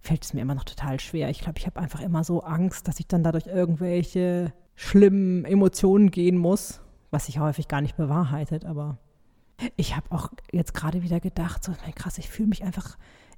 fällt 0.00 0.24
es 0.24 0.34
mir 0.34 0.42
immer 0.42 0.54
noch 0.54 0.64
total 0.64 1.00
schwer. 1.00 1.30
Ich 1.30 1.40
glaube, 1.40 1.58
ich 1.58 1.66
habe 1.66 1.80
einfach 1.80 2.00
immer 2.00 2.24
so 2.24 2.42
Angst, 2.42 2.88
dass 2.88 3.00
ich 3.00 3.08
dann 3.08 3.22
dadurch 3.22 3.46
irgendwelche 3.46 4.52
schlimmen 4.76 5.44
Emotionen 5.44 6.10
gehen 6.10 6.36
muss, 6.36 6.80
was 7.10 7.26
sich 7.26 7.38
häufig 7.38 7.68
gar 7.68 7.80
nicht 7.80 7.96
bewahrheitet. 7.96 8.64
Aber 8.64 8.98
ich 9.76 9.96
habe 9.96 10.10
auch 10.10 10.30
jetzt 10.52 10.74
gerade 10.74 11.02
wieder 11.02 11.20
gedacht, 11.20 11.64
so 11.64 11.72
krass, 11.94 12.18
ich 12.18 12.28
fühle 12.28 12.48
mich 12.48 12.64
einfach 12.64 12.96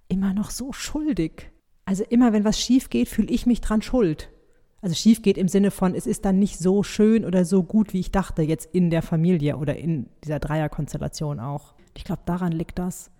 immer 0.09 0.35
noch 0.35 0.51
so 0.51 0.73
schuldig. 0.73 1.51
Also 1.85 2.05
immer, 2.05 2.33
wenn 2.33 2.45
was 2.45 2.61
schief 2.61 2.91
geht, 2.91 3.09
fühle 3.09 3.29
ich 3.29 3.47
mich 3.47 3.61
dran 3.61 3.81
schuld 3.81 4.31
also 4.87 4.95
schief 4.95 5.21
geht 5.21 5.37
im 5.37 5.49
Sinne 5.49 5.73
von, 5.73 5.97
es 5.97 6.07
ist 6.07 6.25
dann 6.25 6.39
nicht 6.39 6.61
so 6.61 6.85
schön 6.85 7.25
oder 7.25 7.45
so 7.45 7.65
gut, 7.65 7.93
wie 7.93 7.99
ich 7.99 8.13
dachte, 8.13 8.43
jetzt 8.43 8.73
in 8.73 8.89
der 8.89 9.03
Familie 9.03 9.57
oder 9.57 9.77
in 9.77 10.07
dieser 10.23 10.39
Dreierkonstellation 10.39 11.41
auch. 11.41 11.75
Ich 11.97 12.05
glaube, 12.05 12.23
daran 12.25 12.53
liegt 12.53 12.79
das, 12.79 13.11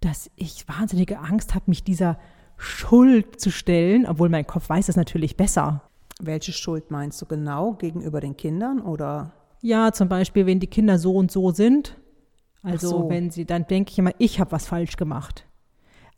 dass 0.00 0.30
ich 0.36 0.66
wahnsinnige 0.66 1.18
Angst 1.18 1.54
habe, 1.54 1.66
mich 1.66 1.84
dieser 1.84 2.18
Schuld 2.56 3.38
zu 3.38 3.50
stellen, 3.50 4.06
obwohl 4.06 4.30
mein 4.30 4.46
Kopf 4.46 4.70
weiß 4.70 4.88
es 4.88 4.96
natürlich 4.96 5.36
besser. 5.36 5.82
Welche 6.18 6.52
Schuld 6.52 6.90
meinst 6.90 7.20
du 7.20 7.26
genau 7.26 7.74
gegenüber 7.74 8.22
den 8.22 8.38
Kindern 8.38 8.80
oder? 8.80 9.32
Ja, 9.60 9.92
zum 9.92 10.08
Beispiel, 10.08 10.46
wenn 10.46 10.60
die 10.60 10.66
Kinder 10.66 10.98
so 10.98 11.14
und 11.14 11.30
so 11.30 11.50
sind, 11.50 11.94
Also 12.62 12.88
so. 12.88 13.10
wenn 13.10 13.28
sie, 13.30 13.44
dann 13.44 13.66
denke 13.66 13.90
ich 13.90 13.98
immer, 13.98 14.12
ich 14.16 14.40
habe 14.40 14.52
was 14.52 14.66
falsch 14.66 14.96
gemacht. 14.96 15.46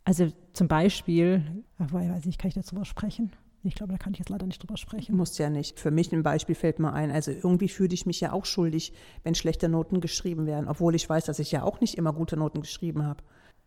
Also 0.05 0.31
zum 0.53 0.69
Beispiel, 0.69 1.43
weiß 1.79 2.23
nicht, 2.23 2.39
kann 2.39 2.47
ich 2.47 2.55
darüber 2.55 2.85
sprechen? 2.85 3.33
Ich 3.67 3.75
glaube, 3.75 3.93
da 3.93 3.97
kann 3.97 4.13
ich 4.13 4.19
jetzt 4.19 4.29
leider 4.29 4.45
nicht 4.45 4.61
drüber 4.61 4.77
sprechen. 4.77 5.15
Muss 5.15 5.37
ja 5.37 5.49
nicht. 5.49 5.79
Für 5.79 5.91
mich 5.91 6.11
ein 6.11 6.23
Beispiel 6.23 6.55
fällt 6.55 6.79
mir 6.79 6.93
ein. 6.93 7.11
Also 7.11 7.31
irgendwie 7.31 7.67
fühle 7.67 7.93
ich 7.93 8.05
mich 8.05 8.21
ja 8.21 8.31
auch 8.31 8.45
schuldig, 8.45 8.93
wenn 9.23 9.35
schlechte 9.35 9.69
Noten 9.69 10.01
geschrieben 10.01 10.45
werden, 10.45 10.67
obwohl 10.67 10.95
ich 10.95 11.09
weiß, 11.09 11.25
dass 11.25 11.39
ich 11.39 11.51
ja 11.51 11.63
auch 11.63 11.81
nicht 11.81 11.95
immer 11.95 12.13
gute 12.13 12.37
Noten 12.37 12.61
geschrieben 12.61 13.05
habe. 13.05 13.23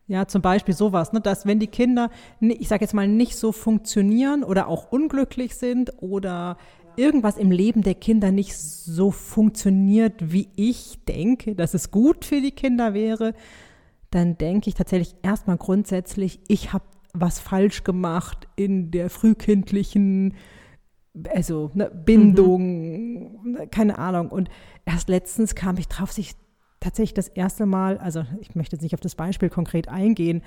Ja, 0.07 0.27
zum 0.27 0.41
Beispiel 0.41 0.73
sowas, 0.73 1.13
ne, 1.13 1.21
dass 1.21 1.45
wenn 1.45 1.59
die 1.59 1.67
Kinder, 1.67 2.09
ich 2.39 2.67
sage 2.67 2.83
jetzt 2.83 2.93
mal, 2.93 3.07
nicht 3.07 3.35
so 3.35 3.51
funktionieren 3.51 4.43
oder 4.43 4.67
auch 4.67 4.91
unglücklich 4.91 5.55
sind 5.55 5.93
oder 6.01 6.57
irgendwas 6.95 7.37
im 7.37 7.51
Leben 7.51 7.83
der 7.83 7.93
Kinder 7.93 8.31
nicht 8.31 8.57
so 8.57 9.11
funktioniert, 9.11 10.31
wie 10.31 10.49
ich 10.55 10.97
denke, 11.07 11.53
dass 11.55 11.75
es 11.75 11.91
gut 11.91 12.25
für 12.25 12.41
die 12.41 12.51
Kinder 12.51 12.95
wäre, 12.95 13.35
dann 14.09 14.37
denke 14.37 14.69
ich 14.69 14.75
tatsächlich 14.75 15.15
erstmal 15.21 15.57
grundsätzlich, 15.57 16.39
ich 16.47 16.73
habe 16.73 16.85
was 17.13 17.39
falsch 17.39 17.83
gemacht 17.83 18.47
in 18.55 18.91
der 18.91 19.09
frühkindlichen 19.09 20.35
also 21.33 21.71
ne, 21.73 21.89
Bindung, 21.89 23.43
mhm. 23.43 23.69
keine 23.71 23.97
Ahnung. 23.97 24.29
Und 24.29 24.49
erst 24.85 25.09
letztens 25.09 25.55
kam 25.55 25.77
ich 25.77 25.87
drauf, 25.87 26.11
sich 26.11 26.35
tatsächlich 26.79 27.13
das 27.13 27.27
erste 27.27 27.65
Mal, 27.65 27.97
also 27.97 28.25
ich 28.39 28.55
möchte 28.55 28.75
jetzt 28.75 28.83
nicht 28.83 28.93
auf 28.93 29.01
das 29.01 29.15
Beispiel 29.15 29.49
konkret 29.49 29.89
eingehen, 29.89 30.41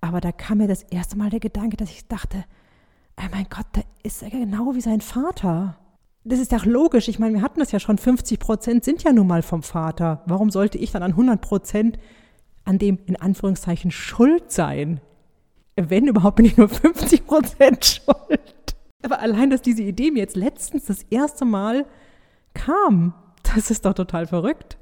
aber 0.00 0.20
da 0.20 0.32
kam 0.32 0.58
mir 0.58 0.68
das 0.68 0.82
erste 0.82 1.16
Mal 1.16 1.30
der 1.30 1.40
Gedanke, 1.40 1.76
dass 1.76 1.90
ich 1.90 2.06
dachte, 2.06 2.44
oh 3.18 3.24
mein 3.32 3.46
Gott, 3.48 3.66
da 3.72 3.80
ist 4.02 4.22
er 4.22 4.30
genau 4.30 4.74
wie 4.74 4.80
sein 4.80 5.00
Vater. 5.00 5.78
Das 6.24 6.38
ist 6.38 6.52
ja 6.52 6.58
auch 6.58 6.64
logisch. 6.64 7.08
Ich 7.08 7.18
meine, 7.18 7.34
wir 7.34 7.42
hatten 7.42 7.60
das 7.60 7.72
ja 7.72 7.80
schon, 7.80 7.98
50 7.98 8.38
Prozent 8.38 8.84
sind 8.84 9.02
ja 9.02 9.12
nun 9.12 9.26
mal 9.26 9.42
vom 9.42 9.62
Vater. 9.62 10.22
Warum 10.26 10.50
sollte 10.50 10.78
ich 10.78 10.90
dann 10.90 11.02
an 11.02 11.12
100 11.12 11.40
Prozent 11.40 11.98
an 12.64 12.78
dem 12.78 12.98
in 13.06 13.16
Anführungszeichen 13.16 13.90
schuld 13.90 14.50
sein? 14.50 15.00
Wenn 15.76 16.06
überhaupt, 16.06 16.36
bin 16.36 16.46
ich 16.46 16.56
nur 16.56 16.68
50 16.68 17.26
Prozent 17.26 17.84
schuld. 17.84 18.76
Aber 19.02 19.20
allein, 19.20 19.50
dass 19.50 19.62
diese 19.62 19.82
Idee 19.82 20.10
mir 20.10 20.20
jetzt 20.20 20.36
letztens 20.36 20.86
das 20.86 21.02
erste 21.10 21.44
Mal 21.44 21.86
kam, 22.54 23.14
das 23.54 23.70
ist 23.70 23.84
doch 23.84 23.94
total 23.94 24.26
verrückt. 24.26 24.78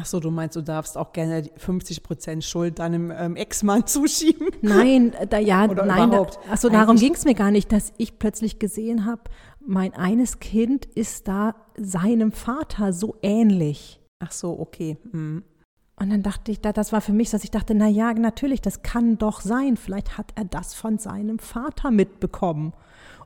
Ach 0.00 0.06
so, 0.06 0.20
du 0.20 0.30
meinst, 0.30 0.56
du 0.56 0.62
darfst 0.62 0.96
auch 0.96 1.12
gerne 1.12 1.50
50 1.56 2.02
Prozent 2.02 2.44
Schuld 2.44 2.78
deinem 2.78 3.10
ähm, 3.10 3.36
Ex-Mann 3.36 3.86
zuschieben? 3.86 4.48
Nein, 4.62 5.12
da, 5.28 5.38
ja, 5.38 5.68
Oder 5.68 5.84
nein. 5.84 6.08
Überhaupt? 6.08 6.38
Da, 6.46 6.52
achso, 6.52 6.70
darum 6.70 6.96
ging 6.96 7.12
es 7.12 7.24
mir 7.24 7.34
gar 7.34 7.50
nicht, 7.50 7.70
dass 7.72 7.92
ich 7.98 8.18
plötzlich 8.18 8.58
gesehen 8.58 9.04
habe, 9.04 9.22
mein 9.64 9.94
eines 9.94 10.40
Kind 10.40 10.86
ist 10.86 11.28
da 11.28 11.54
seinem 11.76 12.32
Vater 12.32 12.92
so 12.92 13.16
ähnlich. 13.22 14.00
Ach 14.18 14.32
so, 14.32 14.58
okay. 14.58 14.96
Mhm. 15.12 15.44
Und 16.02 16.10
dann 16.10 16.24
dachte 16.24 16.50
ich, 16.50 16.60
das 16.60 16.92
war 16.92 17.00
für 17.00 17.12
mich, 17.12 17.30
dass 17.30 17.44
ich 17.44 17.52
dachte, 17.52 17.76
na 17.76 17.86
ja, 17.86 18.12
natürlich, 18.12 18.60
das 18.60 18.82
kann 18.82 19.18
doch 19.18 19.40
sein. 19.40 19.76
Vielleicht 19.76 20.18
hat 20.18 20.32
er 20.34 20.44
das 20.44 20.74
von 20.74 20.98
seinem 20.98 21.38
Vater 21.38 21.92
mitbekommen. 21.92 22.72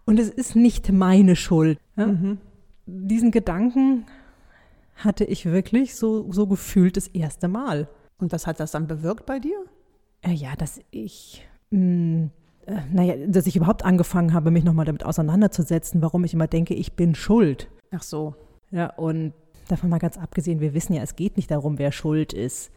Und 0.04 0.21
es 0.21 0.28
ist 0.28 0.56
nicht 0.56 0.92
meine 0.92 1.37
Schuld. 1.37 1.80
Ja? 1.97 2.09
Mhm. 2.09 2.37
Diesen 2.85 3.30
Gedanken 3.30 4.04
hatte 4.95 5.25
ich 5.25 5.47
wirklich 5.47 5.95
so, 5.95 6.30
so 6.30 6.47
gefühlt 6.47 6.99
das 6.99 7.06
erste 7.06 7.49
Mal. 7.49 7.88
Und 8.18 8.30
was 8.33 8.47
hat 8.47 8.61
das 8.61 8.73
dann 8.73 8.87
bewirkt 8.87 9.25
bei 9.25 9.38
dir? 9.38 9.56
Äh, 10.21 10.33
ja, 10.33 10.54
dass 10.54 10.78
ich, 10.90 11.49
mh, 11.71 11.78
hm, 11.78 12.30
äh, 12.66 12.80
naja, 12.92 13.26
dass 13.26 13.47
ich 13.47 13.56
überhaupt 13.56 13.87
angefangen 13.87 14.35
habe, 14.35 14.50
mich 14.50 14.64
nochmal 14.64 14.85
damit 14.85 15.02
auseinanderzusetzen, 15.02 16.02
warum 16.02 16.25
ich 16.25 16.35
immer 16.35 16.47
denke, 16.47 16.75
ich 16.75 16.92
bin 16.92 17.14
schuld. 17.14 17.71
Ach 17.90 18.02
so. 18.02 18.35
Ja, 18.71 18.88
und 18.97 19.33
Davon 19.68 19.90
mal 19.90 19.99
ganz 19.99 20.16
abgesehen, 20.16 20.61
wir 20.61 20.75
wissen 20.75 20.94
ja, 20.94 21.02
es 21.02 21.16
geht 21.16 21.37
nicht 21.37 21.50
darum, 21.50 21.78
wer 21.78 21.92
schuld 21.92 22.32
ist. 22.32 22.70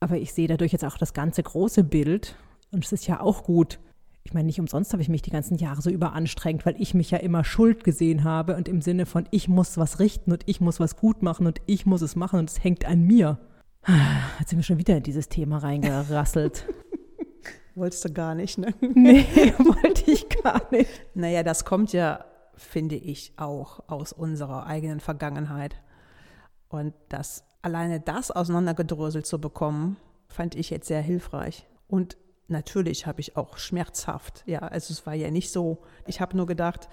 Aber 0.00 0.16
ich 0.16 0.32
sehe 0.32 0.46
dadurch 0.46 0.72
jetzt 0.72 0.84
auch 0.84 0.96
das 0.96 1.12
ganze 1.12 1.42
große 1.42 1.82
Bild 1.82 2.36
und 2.70 2.84
es 2.84 2.92
ist 2.92 3.06
ja 3.06 3.20
auch 3.20 3.44
gut. 3.44 3.80
Ich 4.22 4.34
meine, 4.34 4.46
nicht 4.46 4.60
umsonst 4.60 4.92
habe 4.92 5.02
ich 5.02 5.08
mich 5.08 5.22
die 5.22 5.30
ganzen 5.30 5.56
Jahre 5.56 5.80
so 5.80 5.90
überanstrengt, 5.90 6.66
weil 6.66 6.80
ich 6.80 6.94
mich 6.94 7.10
ja 7.10 7.18
immer 7.18 7.44
schuld 7.44 7.82
gesehen 7.82 8.24
habe 8.24 8.56
und 8.56 8.68
im 8.68 8.82
Sinne 8.82 9.06
von, 9.06 9.26
ich 9.30 9.48
muss 9.48 9.78
was 9.78 10.00
richten 10.00 10.32
und 10.32 10.42
ich 10.46 10.60
muss 10.60 10.78
was 10.80 10.96
gut 10.96 11.22
machen 11.22 11.46
und 11.46 11.60
ich 11.66 11.86
muss 11.86 12.02
es 12.02 12.14
machen 12.14 12.38
und 12.38 12.50
es 12.50 12.62
hängt 12.62 12.84
an 12.84 13.02
mir. 13.02 13.38
Jetzt 14.38 14.50
sind 14.50 14.58
wir 14.58 14.64
schon 14.64 14.78
wieder 14.78 14.98
in 14.98 15.02
dieses 15.02 15.28
Thema 15.28 15.58
reingerasselt. 15.58 16.66
Wolltest 17.74 18.04
du 18.04 18.12
gar 18.12 18.34
nicht, 18.34 18.58
ne? 18.58 18.74
Nee, 18.80 19.24
wollte 19.58 20.10
ich 20.10 20.28
gar 20.28 20.62
nicht. 20.72 20.90
Naja, 21.14 21.42
das 21.42 21.64
kommt 21.64 21.92
ja, 21.92 22.24
finde 22.54 22.96
ich, 22.96 23.32
auch 23.36 23.88
aus 23.88 24.12
unserer 24.12 24.66
eigenen 24.66 25.00
Vergangenheit. 25.00 25.76
Und 26.68 26.94
das 27.08 27.44
alleine 27.62 28.00
das 28.00 28.30
auseinandergedröselt 28.30 29.26
zu 29.26 29.40
bekommen, 29.40 29.96
fand 30.28 30.54
ich 30.54 30.70
jetzt 30.70 30.88
sehr 30.88 31.02
hilfreich. 31.02 31.66
Und 31.86 32.16
natürlich 32.48 33.06
habe 33.06 33.20
ich 33.20 33.36
auch 33.36 33.58
schmerzhaft, 33.58 34.42
ja, 34.46 34.60
also 34.60 34.92
es 34.92 35.06
war 35.06 35.14
ja 35.14 35.30
nicht 35.30 35.50
so, 35.50 35.82
ich 36.06 36.20
habe 36.20 36.36
nur 36.36 36.46
gedacht, 36.46 36.88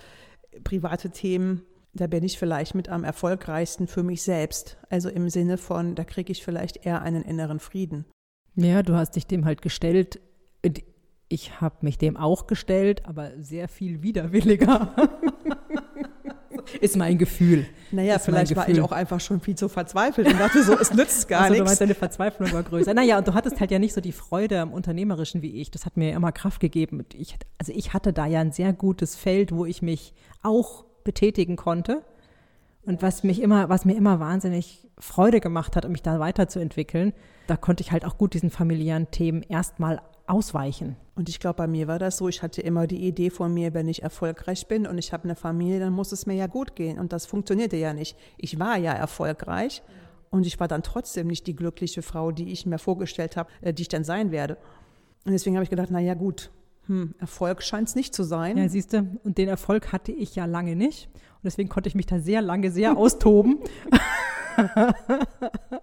private 0.63 1.11
Themen, 1.11 1.63
da 1.93 2.07
bin 2.07 2.23
ich 2.23 2.37
vielleicht 2.37 2.75
mit 2.75 2.89
am 2.89 3.03
erfolgreichsten 3.03 3.87
für 3.87 4.03
mich 4.03 4.21
selbst. 4.21 4.77
Also 4.89 5.09
im 5.09 5.29
Sinne 5.29 5.57
von, 5.57 5.95
da 5.95 6.03
kriege 6.03 6.31
ich 6.31 6.43
vielleicht 6.43 6.85
eher 6.85 7.01
einen 7.01 7.23
inneren 7.23 7.59
Frieden. 7.59 8.05
Ja, 8.55 8.83
du 8.83 8.95
hast 8.95 9.15
dich 9.15 9.27
dem 9.27 9.45
halt 9.45 9.61
gestellt. 9.61 10.19
Ich 11.29 11.61
habe 11.61 11.77
mich 11.81 11.97
dem 11.97 12.17
auch 12.17 12.47
gestellt, 12.47 13.05
aber 13.05 13.31
sehr 13.37 13.67
viel 13.67 14.01
widerwilliger. 14.01 14.93
ist 16.81 16.95
mein 16.97 17.17
Gefühl. 17.17 17.65
Naja, 17.91 18.15
ist 18.15 18.25
vielleicht 18.25 18.55
war 18.55 18.67
ich 18.67 18.81
auch 18.81 18.91
einfach 18.91 19.19
schon 19.19 19.39
viel 19.39 19.55
zu 19.55 19.69
verzweifelt 19.69 20.27
und 20.27 20.39
dachte 20.39 20.63
so, 20.63 20.77
es 20.77 20.93
nützt 20.93 21.27
gar 21.27 21.41
also, 21.41 21.53
nichts. 21.53 21.63
Du 21.63 21.69
meinst, 21.69 21.81
deine 21.81 21.95
Verzweiflung 21.95 22.51
war 22.51 22.63
größer. 22.63 22.93
Naja, 22.93 23.17
und 23.17 23.27
du 23.27 23.33
hattest 23.33 23.59
halt 23.59 23.71
ja 23.71 23.79
nicht 23.79 23.93
so 23.93 24.01
die 24.01 24.11
Freude 24.11 24.59
am 24.59 24.73
Unternehmerischen 24.73 25.41
wie 25.41 25.61
ich. 25.61 25.71
Das 25.71 25.85
hat 25.85 25.97
mir 25.97 26.13
immer 26.13 26.31
Kraft 26.31 26.59
gegeben. 26.59 27.05
Ich, 27.13 27.37
also 27.57 27.71
ich 27.75 27.93
hatte 27.93 28.13
da 28.13 28.25
ja 28.25 28.41
ein 28.41 28.51
sehr 28.51 28.73
gutes 28.73 29.15
Feld, 29.15 29.51
wo 29.51 29.65
ich 29.65 29.81
mich 29.81 30.13
auch 30.41 30.85
betätigen 31.03 31.55
konnte. 31.55 32.03
Und 32.85 33.01
was 33.01 33.23
mich 33.23 33.41
immer, 33.41 33.69
was 33.69 33.85
mir 33.85 33.95
immer 33.95 34.19
wahnsinnig 34.19 34.84
Freude 34.97 35.41
gemacht 35.41 35.75
hat, 35.75 35.85
um 35.85 35.91
mich 35.91 36.03
da 36.03 36.19
weiterzuentwickeln, 36.19 37.13
da 37.47 37.57
konnte 37.57 37.81
ich 37.83 37.91
halt 37.91 38.05
auch 38.05 38.17
gut 38.17 38.33
diesen 38.33 38.49
familiären 38.49 39.11
Themen 39.11 39.43
erstmal 39.43 40.01
ausweichen. 40.27 40.95
Und 41.15 41.29
ich 41.29 41.39
glaube, 41.39 41.57
bei 41.57 41.67
mir 41.67 41.87
war 41.87 41.99
das 41.99 42.17
so, 42.17 42.27
ich 42.27 42.41
hatte 42.41 42.61
immer 42.61 42.87
die 42.87 43.07
Idee 43.07 43.29
von 43.29 43.53
mir, 43.53 43.73
wenn 43.73 43.87
ich 43.87 44.03
erfolgreich 44.03 44.67
bin 44.67 44.87
und 44.87 44.97
ich 44.97 45.13
habe 45.13 45.25
eine 45.25 45.35
Familie, 45.35 45.79
dann 45.79 45.93
muss 45.93 46.11
es 46.11 46.25
mir 46.25 46.33
ja 46.33 46.47
gut 46.47 46.75
gehen. 46.75 46.99
Und 46.99 47.13
das 47.13 47.25
funktionierte 47.25 47.77
ja 47.77 47.93
nicht. 47.93 48.17
Ich 48.37 48.59
war 48.59 48.77
ja 48.77 48.93
erfolgreich 48.93 49.83
und 50.31 50.45
ich 50.45 50.59
war 50.59 50.67
dann 50.67 50.83
trotzdem 50.83 51.27
nicht 51.27 51.47
die 51.47 51.55
glückliche 51.55 52.01
Frau, 52.01 52.31
die 52.31 52.51
ich 52.51 52.65
mir 52.65 52.79
vorgestellt 52.79 53.37
habe, 53.37 53.49
äh, 53.61 53.73
die 53.73 53.83
ich 53.83 53.89
dann 53.89 54.03
sein 54.03 54.31
werde. 54.31 54.57
Und 55.25 55.31
deswegen 55.31 55.55
habe 55.55 55.63
ich 55.63 55.69
gedacht, 55.69 55.89
na 55.91 55.99
ja 55.99 56.13
gut, 56.13 56.51
hm, 56.87 57.15
Erfolg 57.19 57.63
scheint 57.63 57.87
es 57.87 57.95
nicht 57.95 58.13
zu 58.13 58.23
sein. 58.23 58.57
Ja, 58.57 58.69
siehst 58.69 58.93
du, 58.93 59.07
und 59.23 59.37
den 59.37 59.49
Erfolg 59.49 59.91
hatte 59.91 60.11
ich 60.11 60.35
ja 60.35 60.45
lange 60.45 60.75
nicht. 60.75 61.09
Und 61.13 61.45
deswegen 61.45 61.69
konnte 61.69 61.89
ich 61.89 61.95
mich 61.95 62.05
da 62.05 62.19
sehr 62.19 62.41
lange 62.41 62.71
sehr 62.71 62.97
austoben. 62.97 63.59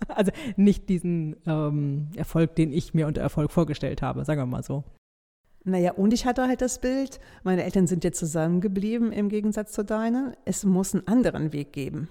also 0.08 0.32
nicht 0.56 0.88
diesen 0.88 1.36
ähm, 1.46 2.08
Erfolg, 2.16 2.54
den 2.56 2.72
ich 2.72 2.94
mir 2.94 3.06
unter 3.06 3.20
Erfolg 3.20 3.50
vorgestellt 3.50 4.02
habe, 4.02 4.24
sagen 4.24 4.40
wir 4.40 4.46
mal 4.46 4.62
so. 4.62 4.84
Naja, 5.64 5.92
und 5.92 6.12
ich 6.12 6.26
hatte 6.26 6.48
halt 6.48 6.60
das 6.60 6.80
Bild, 6.80 7.20
meine 7.44 7.62
Eltern 7.62 7.86
sind 7.86 8.02
jetzt 8.02 8.18
zusammengeblieben 8.18 9.12
im 9.12 9.28
Gegensatz 9.28 9.72
zu 9.72 9.84
deinen. 9.84 10.34
Es 10.44 10.64
muss 10.64 10.94
einen 10.94 11.06
anderen 11.06 11.52
Weg 11.52 11.72
geben. 11.72 12.08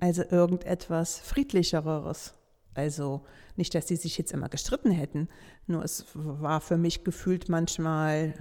Also 0.00 0.22
irgendetwas 0.30 1.18
Friedlicheres. 1.18 2.37
Also 2.78 3.22
nicht, 3.56 3.74
dass 3.74 3.88
sie 3.88 3.96
sich 3.96 4.16
jetzt 4.16 4.32
immer 4.32 4.48
gestritten 4.48 4.92
hätten, 4.92 5.28
nur 5.66 5.82
es 5.82 6.06
war 6.14 6.60
für 6.60 6.76
mich 6.76 7.02
gefühlt 7.02 7.48
manchmal 7.48 8.34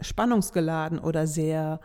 spannungsgeladen 0.00 0.98
oder 1.00 1.26
sehr 1.26 1.80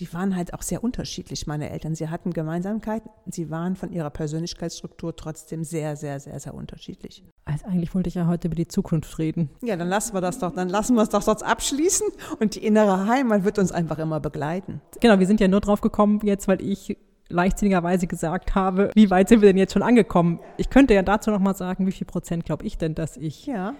die 0.00 0.12
waren 0.12 0.34
halt 0.34 0.54
auch 0.54 0.62
sehr 0.62 0.82
unterschiedlich, 0.82 1.46
meine 1.46 1.70
Eltern. 1.70 1.94
Sie 1.94 2.08
hatten 2.08 2.32
Gemeinsamkeiten, 2.32 3.10
sie 3.26 3.50
waren 3.50 3.76
von 3.76 3.92
ihrer 3.92 4.10
Persönlichkeitsstruktur 4.10 5.14
trotzdem 5.14 5.62
sehr, 5.62 5.94
sehr, 5.94 6.18
sehr, 6.18 6.40
sehr 6.40 6.54
unterschiedlich. 6.54 7.22
Also 7.44 7.66
eigentlich 7.66 7.94
wollte 7.94 8.08
ich 8.08 8.16
ja 8.16 8.26
heute 8.26 8.48
über 8.48 8.56
die 8.56 8.66
Zukunft 8.66 9.18
reden. 9.18 9.50
Ja, 9.62 9.76
dann 9.76 9.88
lassen 9.88 10.14
wir 10.14 10.20
das 10.20 10.40
doch, 10.40 10.52
dann 10.52 10.68
lassen 10.68 10.96
wir 10.96 11.02
es 11.02 11.10
doch 11.10 11.22
sonst 11.22 11.44
abschließen 11.44 12.08
und 12.40 12.56
die 12.56 12.66
innere 12.66 13.06
Heimat 13.06 13.44
wird 13.44 13.58
uns 13.58 13.70
einfach 13.70 13.98
immer 13.98 14.18
begleiten. 14.18 14.80
Genau, 15.00 15.18
wir 15.20 15.26
sind 15.28 15.40
ja 15.40 15.46
nur 15.46 15.60
drauf 15.60 15.80
gekommen 15.80 16.20
jetzt, 16.24 16.48
weil 16.48 16.60
ich 16.60 16.96
leichtsinnigerweise 17.28 18.06
gesagt 18.06 18.54
habe, 18.54 18.90
wie 18.94 19.10
weit 19.10 19.28
sind 19.28 19.40
wir 19.40 19.48
denn 19.48 19.58
jetzt 19.58 19.72
schon 19.72 19.82
angekommen? 19.82 20.40
Ich 20.56 20.70
könnte 20.70 20.94
ja 20.94 21.02
dazu 21.02 21.30
nochmal 21.30 21.54
sagen, 21.54 21.86
wie 21.86 21.92
viel 21.92 22.06
Prozent 22.06 22.44
glaube 22.44 22.66
ich 22.66 22.78
denn, 22.78 22.94
dass 22.94 23.16
ich 23.16 23.46
ja. 23.46 23.74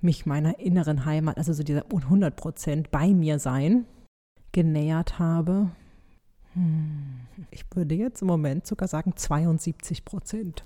mich 0.00 0.26
meiner 0.26 0.58
inneren 0.58 1.04
Heimat, 1.04 1.38
also 1.38 1.52
so 1.52 1.62
dieser 1.62 1.84
100 1.92 2.34
Prozent 2.36 2.90
bei 2.90 3.08
mir 3.08 3.38
sein, 3.38 3.86
genähert 4.52 5.18
habe? 5.18 5.70
Hm, 6.54 7.20
ich 7.50 7.64
würde 7.74 7.94
jetzt 7.94 8.22
im 8.22 8.28
Moment 8.28 8.66
sogar 8.66 8.88
sagen 8.88 9.12
72 9.14 10.04
Prozent. 10.04 10.64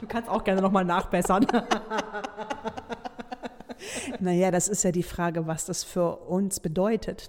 du 0.00 0.06
kannst 0.06 0.28
auch 0.28 0.44
gerne 0.44 0.62
nochmal 0.62 0.84
nachbessern. 0.84 1.46
naja, 4.20 4.50
das 4.50 4.68
ist 4.68 4.82
ja 4.82 4.92
die 4.92 5.02
Frage, 5.02 5.46
was 5.46 5.66
das 5.66 5.84
für 5.84 6.16
uns 6.16 6.60
bedeutet. 6.60 7.28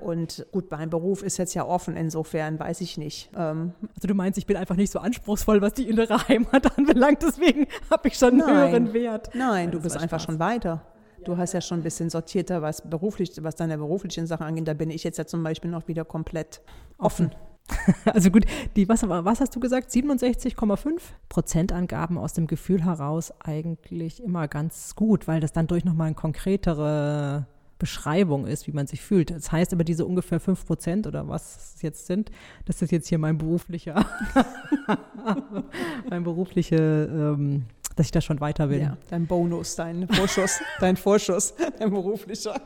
Und 0.00 0.46
gut, 0.52 0.70
mein 0.70 0.90
Beruf 0.90 1.22
ist 1.22 1.38
jetzt 1.38 1.54
ja 1.54 1.64
offen, 1.64 1.96
insofern 1.96 2.58
weiß 2.58 2.80
ich 2.80 2.98
nicht. 2.98 3.30
Ähm, 3.36 3.72
also 3.94 4.08
du 4.08 4.14
meinst, 4.14 4.38
ich 4.38 4.46
bin 4.46 4.56
einfach 4.56 4.76
nicht 4.76 4.90
so 4.90 4.98
anspruchsruhsvoll, 4.98 5.62
was 5.62 5.74
die 5.74 5.88
innere 5.88 6.28
Heimat 6.28 6.76
anbelangt, 6.78 7.22
deswegen 7.22 7.66
habe 7.90 8.08
ich 8.08 8.14
schon 8.14 8.30
einen 8.30 8.38
Nein. 8.38 8.48
höheren 8.48 8.92
Wert. 8.92 9.30
nein, 9.34 9.70
du 9.70 9.80
bist 9.80 9.96
einfach 9.96 10.20
schon 10.20 10.38
weiter. 10.38 10.82
Du 11.24 11.38
hast 11.38 11.54
ja 11.54 11.60
schon 11.60 11.80
ein 11.80 11.82
bisschen 11.82 12.10
sortierter, 12.10 12.60
was 12.60 12.82
beruflich, 12.82 13.32
was 13.42 13.56
deine 13.56 13.78
beruflichen 13.78 14.26
Sachen 14.26 14.44
angeht. 14.44 14.68
Da 14.68 14.74
bin 14.74 14.90
ich 14.90 15.04
jetzt 15.04 15.16
ja 15.16 15.26
zum 15.26 15.42
Beispiel 15.42 15.70
noch 15.70 15.88
wieder 15.88 16.04
komplett 16.04 16.60
offen. 16.98 17.30
Also 18.04 18.30
gut, 18.30 18.44
die, 18.76 18.90
was, 18.90 19.08
was 19.08 19.40
hast 19.40 19.56
du 19.56 19.60
gesagt? 19.60 19.90
67,5 19.90 21.00
Prozentangaben 21.30 22.18
aus 22.18 22.34
dem 22.34 22.46
Gefühl 22.46 22.84
heraus 22.84 23.32
eigentlich 23.40 24.22
immer 24.22 24.48
ganz 24.48 24.94
gut, 24.94 25.26
weil 25.26 25.40
das 25.40 25.52
dann 25.52 25.66
durch 25.66 25.82
nochmal 25.82 26.08
eine 26.08 26.14
konkretere 26.14 27.46
Beschreibung 27.84 28.46
ist, 28.46 28.66
wie 28.66 28.72
man 28.72 28.86
sich 28.86 29.02
fühlt. 29.02 29.30
Das 29.30 29.52
heißt 29.52 29.74
aber 29.74 29.84
diese 29.84 30.06
ungefähr 30.06 30.40
5 30.40 30.64
Prozent 30.64 31.06
oder 31.06 31.28
was 31.28 31.74
es 31.74 31.82
jetzt 31.82 32.06
sind, 32.06 32.30
das 32.64 32.80
ist 32.80 32.92
jetzt 32.92 33.08
hier 33.08 33.18
mein 33.18 33.36
beruflicher, 33.36 34.06
mein 36.08 36.24
berufliche, 36.24 36.76
ähm, 36.76 37.66
dass 37.94 38.06
ich 38.06 38.10
da 38.10 38.22
schon 38.22 38.40
weiter 38.40 38.70
will. 38.70 38.80
Ja, 38.80 38.96
dein 39.10 39.26
Bonus, 39.26 39.76
dein 39.76 40.08
Vorschuss, 40.08 40.60
dein 40.80 40.96
Vorschuss, 40.96 41.52
dein 41.78 41.90
beruflicher. 41.90 42.58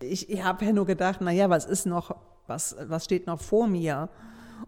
Ich, 0.00 0.30
ich 0.30 0.42
habe 0.42 0.64
ja 0.64 0.72
nur 0.72 0.86
gedacht, 0.86 1.20
naja, 1.20 1.50
was 1.50 1.66
ist 1.66 1.84
noch, 1.84 2.16
was, 2.46 2.74
was 2.86 3.04
steht 3.04 3.26
noch 3.26 3.42
vor 3.42 3.66
mir? 3.66 4.08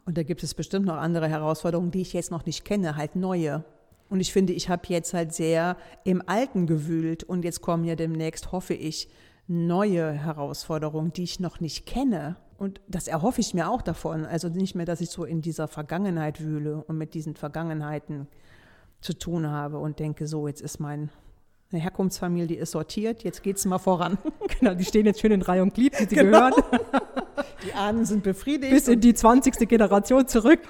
Und 0.05 0.19
da 0.19 0.23
gibt 0.23 0.43
es 0.43 0.53
bestimmt 0.53 0.85
noch 0.85 0.99
andere 0.99 1.31
Herausforderungen, 1.31 1.93
die 1.93 2.03
ich 2.03 2.13
jetzt 2.13 2.31
noch 2.31 2.45
nicht 2.45 2.67
kenne, 2.67 2.99
halt 2.99 3.17
neue. 3.17 3.65
Und 4.11 4.21
ich 4.21 4.35
finde, 4.35 4.53
ich 4.53 4.69
habe 4.69 4.83
jetzt 4.89 5.15
halt 5.15 5.33
sehr 5.33 5.79
im 6.05 6.23
Alten 6.27 6.67
gewühlt 6.67 7.25
und 7.25 7.43
jetzt 7.43 7.63
kommen 7.63 7.85
ja 7.85 7.95
demnächst, 7.95 8.53
hoffe 8.53 8.75
ich, 8.75 9.09
neue 9.47 10.11
Herausforderungen, 10.13 11.13
die 11.13 11.23
ich 11.25 11.41
noch 11.41 11.61
nicht 11.61 11.87
kenne. 11.87 12.37
Und 12.57 12.81
das 12.89 13.09
erhoffe 13.09 13.41
ich 13.41 13.53
mir 13.53 13.69
auch 13.69 13.83
davon. 13.83 14.25
Also 14.25 14.49
nicht 14.49 14.75
mehr, 14.75 14.87
dass 14.87 15.01
ich 15.01 15.11
so 15.11 15.25
in 15.25 15.43
dieser 15.43 15.69
Vergangenheit 15.69 16.41
wühle 16.43 16.85
und 16.87 16.97
mit 16.97 17.15
diesen 17.15 17.35
Vergangenheiten 17.35 18.27
zu 19.01 19.13
tun 19.19 19.51
habe 19.51 19.79
und 19.79 19.99
denke, 19.99 20.27
so, 20.27 20.47
jetzt 20.49 20.63
ist 20.63 20.79
meine 20.81 21.09
Herkunftsfamilie, 21.73 22.47
die 22.47 22.55
ist 22.57 22.71
sortiert, 22.71 23.25
jetzt 23.25 23.43
geht 23.43 23.57
es 23.57 23.65
mal 23.67 23.79
voran. 23.79 24.17
Genau, 24.61 24.75
die 24.75 24.85
stehen 24.85 25.05
jetzt 25.05 25.21
schön 25.21 25.33
in 25.33 25.43
Reihe 25.43 25.63
und 25.63 25.75
Glied, 25.75 25.99
wie 25.99 26.05
sie 26.05 26.15
Genau. 26.15 26.51
gehören, 26.51 26.81
Die 27.67 27.73
Ahnen 27.75 28.05
sind 28.07 28.23
befriedigt. 28.23 28.73
bis 28.73 28.87
in 28.89 29.01
die 29.01 29.13
20. 29.13 29.69
Generation 29.69 30.27
zurück. 30.29 30.61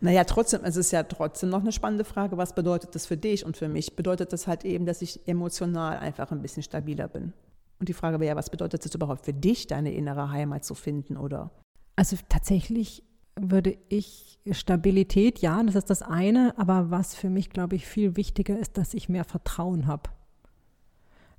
Naja, 0.00 0.24
trotzdem, 0.24 0.60
es 0.64 0.76
ist 0.76 0.92
ja 0.92 1.02
trotzdem 1.02 1.48
noch 1.48 1.60
eine 1.60 1.72
spannende 1.72 2.04
Frage, 2.04 2.36
was 2.36 2.54
bedeutet 2.54 2.94
das 2.94 3.06
für 3.06 3.16
dich 3.16 3.44
und 3.44 3.56
für 3.56 3.68
mich? 3.68 3.96
Bedeutet 3.96 4.32
das 4.32 4.46
halt 4.46 4.64
eben, 4.64 4.86
dass 4.86 5.02
ich 5.02 5.26
emotional 5.26 5.98
einfach 5.98 6.30
ein 6.30 6.40
bisschen 6.40 6.62
stabiler 6.62 7.08
bin? 7.08 7.32
Und 7.80 7.88
die 7.88 7.94
Frage 7.94 8.20
wäre 8.20 8.30
ja, 8.30 8.36
was 8.36 8.50
bedeutet 8.50 8.84
es 8.84 8.94
überhaupt 8.94 9.24
für 9.24 9.32
dich, 9.32 9.66
deine 9.66 9.92
innere 9.92 10.30
Heimat 10.30 10.64
zu 10.64 10.74
finden 10.74 11.16
oder? 11.16 11.50
Also 11.96 12.16
tatsächlich 12.28 13.02
würde 13.40 13.76
ich 13.88 14.38
Stabilität, 14.50 15.40
ja, 15.40 15.62
das 15.62 15.74
ist 15.74 15.90
das 15.90 16.02
eine, 16.02 16.54
aber 16.56 16.90
was 16.90 17.14
für 17.14 17.30
mich, 17.30 17.50
glaube 17.50 17.76
ich, 17.76 17.86
viel 17.86 18.16
wichtiger 18.16 18.58
ist, 18.58 18.78
dass 18.78 18.94
ich 18.94 19.08
mehr 19.08 19.24
Vertrauen 19.24 19.86
habe. 19.86 20.10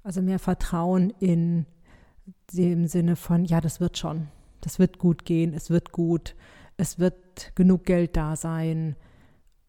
Also 0.04 0.22
mehr 0.22 0.40
Vertrauen 0.40 1.14
in 1.20 1.66
dem 2.54 2.88
Sinne 2.88 3.16
von, 3.16 3.46
ja, 3.46 3.60
das 3.62 3.80
wird 3.80 3.98
schon, 3.98 4.28
das 4.62 4.80
wird 4.80 4.98
gut 4.98 5.26
gehen, 5.26 5.54
es 5.54 5.70
wird 5.70 5.92
gut, 5.92 6.36
es 6.80 6.98
wird 6.98 7.56
genug 7.56 7.84
Geld 7.84 8.16
da 8.16 8.36
sein. 8.36 8.96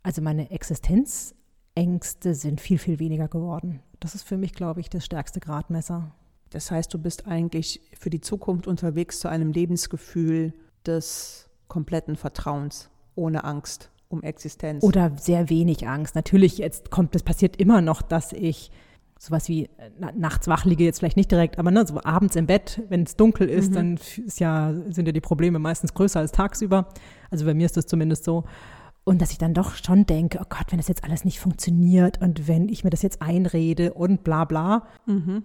Also 0.03 0.23
meine 0.23 0.51
Existenzängste 0.51 2.35
sind 2.35 2.61
viel, 2.61 2.79
viel 2.79 2.99
weniger 2.99 3.29
geworden. 3.29 3.81
Das 3.99 4.15
ist 4.15 4.23
für 4.23 4.39
mich, 4.39 4.55
glaube 4.55 4.81
ich, 4.81 4.89
das 4.89 5.05
stärkste 5.05 5.41
Gradmesser. 5.41 6.15
Das 6.51 6.71
heißt, 6.71 6.93
du 6.95 6.99
bist 6.99 7.27
eigentlich 7.27 7.81
für 7.99 8.11
die 8.11 8.21
Zukunft 8.21 8.67
unterwegs 8.67 9.19
zu 9.19 9.29
einem 9.29 9.53
Lebensgefühl 9.53 10.55
des 10.87 11.49
kompletten 11.69 12.17
Vertrauens, 12.17 12.91
ohne 13.15 13.45
Angst 13.45 13.91
um 14.09 14.23
Existenz. 14.23 14.83
Oder 14.83 15.13
sehr 15.19 15.51
wenig 15.51 15.87
Angst. 15.87 16.15
Natürlich, 16.15 16.59
jetzt 16.59 16.91
kommt, 16.91 17.15
es 17.15 17.23
passiert 17.23 17.57
immer 17.57 17.81
noch, 17.81 18.03
dass 18.03 18.33
ich 18.33 18.71
sowas 19.23 19.49
wie 19.49 19.67
äh, 19.67 19.91
na, 19.99 20.13
nachts 20.17 20.49
wach 20.49 20.65
liege, 20.65 20.83
jetzt 20.83 21.01
vielleicht 21.01 21.19
nicht 21.19 21.31
direkt, 21.31 21.59
aber 21.59 21.71
ne, 21.71 21.87
so 21.87 22.01
abends 22.03 22.37
im 22.37 22.47
Bett, 22.47 22.83
wenn 22.89 23.03
es 23.03 23.17
dunkel 23.17 23.49
ist, 23.51 23.75
dann 23.75 23.95
f- 23.95 24.17
ist 24.17 24.41
ja, 24.41 24.73
sind 24.89 25.07
ja 25.07 25.13
die 25.13 25.21
Probleme 25.21 25.59
meistens 25.59 25.93
größer 25.93 26.21
als 26.21 26.33
tagsüber. 26.33 26.89
Also 27.31 27.45
bei 27.45 27.53
mir 27.53 27.67
ist 27.67 27.77
das 27.77 27.87
zumindest 27.87 28.25
so. 28.25 28.45
Und 29.05 29.21
dass 29.21 29.31
ich 29.31 29.39
dann 29.39 29.53
doch 29.53 29.75
schon 29.75 30.07
denke, 30.07 30.39
oh 30.41 30.47
Gott, 30.49 30.67
wenn 30.71 30.79
das 30.79 30.89
jetzt 30.89 31.05
alles 31.05 31.27
nicht 31.27 31.39
funktioniert 31.39 32.21
und 32.23 32.49
wenn 32.49 32.69
ich 32.71 32.83
mir 32.83 32.91
das 32.91 33.03
jetzt 33.03 33.21
einrede 33.21 33.93
und 33.93 34.25
bla 34.25 34.47
bla. 34.47 34.87
Mhm. 35.05 35.43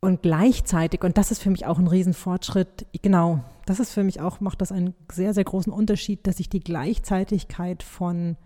Und 0.00 0.22
gleichzeitig, 0.22 1.02
und 1.02 1.16
das 1.16 1.30
ist 1.30 1.42
für 1.42 1.50
mich 1.50 1.64
auch 1.66 1.78
ein 1.78 1.88
Riesenfortschritt, 1.88 2.86
genau, 3.00 3.40
das 3.66 3.80
ist 3.80 3.92
für 3.92 4.04
mich 4.04 4.20
auch, 4.20 4.40
macht 4.40 4.60
das 4.60 4.72
einen 4.72 4.94
sehr, 5.10 5.32
sehr 5.34 5.44
großen 5.44 5.72
Unterschied, 5.72 6.26
dass 6.26 6.38
ich 6.38 6.48
die 6.48 6.60
Gleichzeitigkeit 6.60 7.82
von 7.82 8.36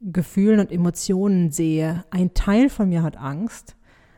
Gefühlen 0.00 0.60
und 0.60 0.72
Emotionen 0.72 1.50
sehe. 1.50 2.04
Ein 2.10 2.34
Teil 2.34 2.68
von 2.68 2.88
mir 2.88 3.02
hat 3.02 3.16
Angst, 3.16 3.76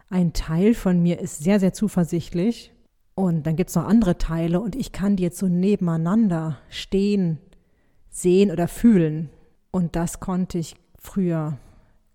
ein 0.08 0.32
Teil 0.32 0.74
von 0.74 1.02
mir 1.02 1.18
ist 1.18 1.38
sehr, 1.38 1.58
sehr 1.58 1.72
zuversichtlich 1.72 2.72
und 3.14 3.46
dann 3.46 3.56
gibt 3.56 3.70
es 3.70 3.76
noch 3.76 3.86
andere 3.86 4.18
Teile 4.18 4.60
und 4.60 4.76
ich 4.76 4.92
kann 4.92 5.16
die 5.16 5.22
jetzt 5.22 5.38
so 5.38 5.48
nebeneinander 5.48 6.58
stehen, 6.68 7.38
sehen 8.08 8.50
oder 8.50 8.68
fühlen. 8.68 9.30
Und 9.70 9.96
das 9.96 10.20
konnte 10.20 10.58
ich 10.58 10.76
früher, 10.98 11.58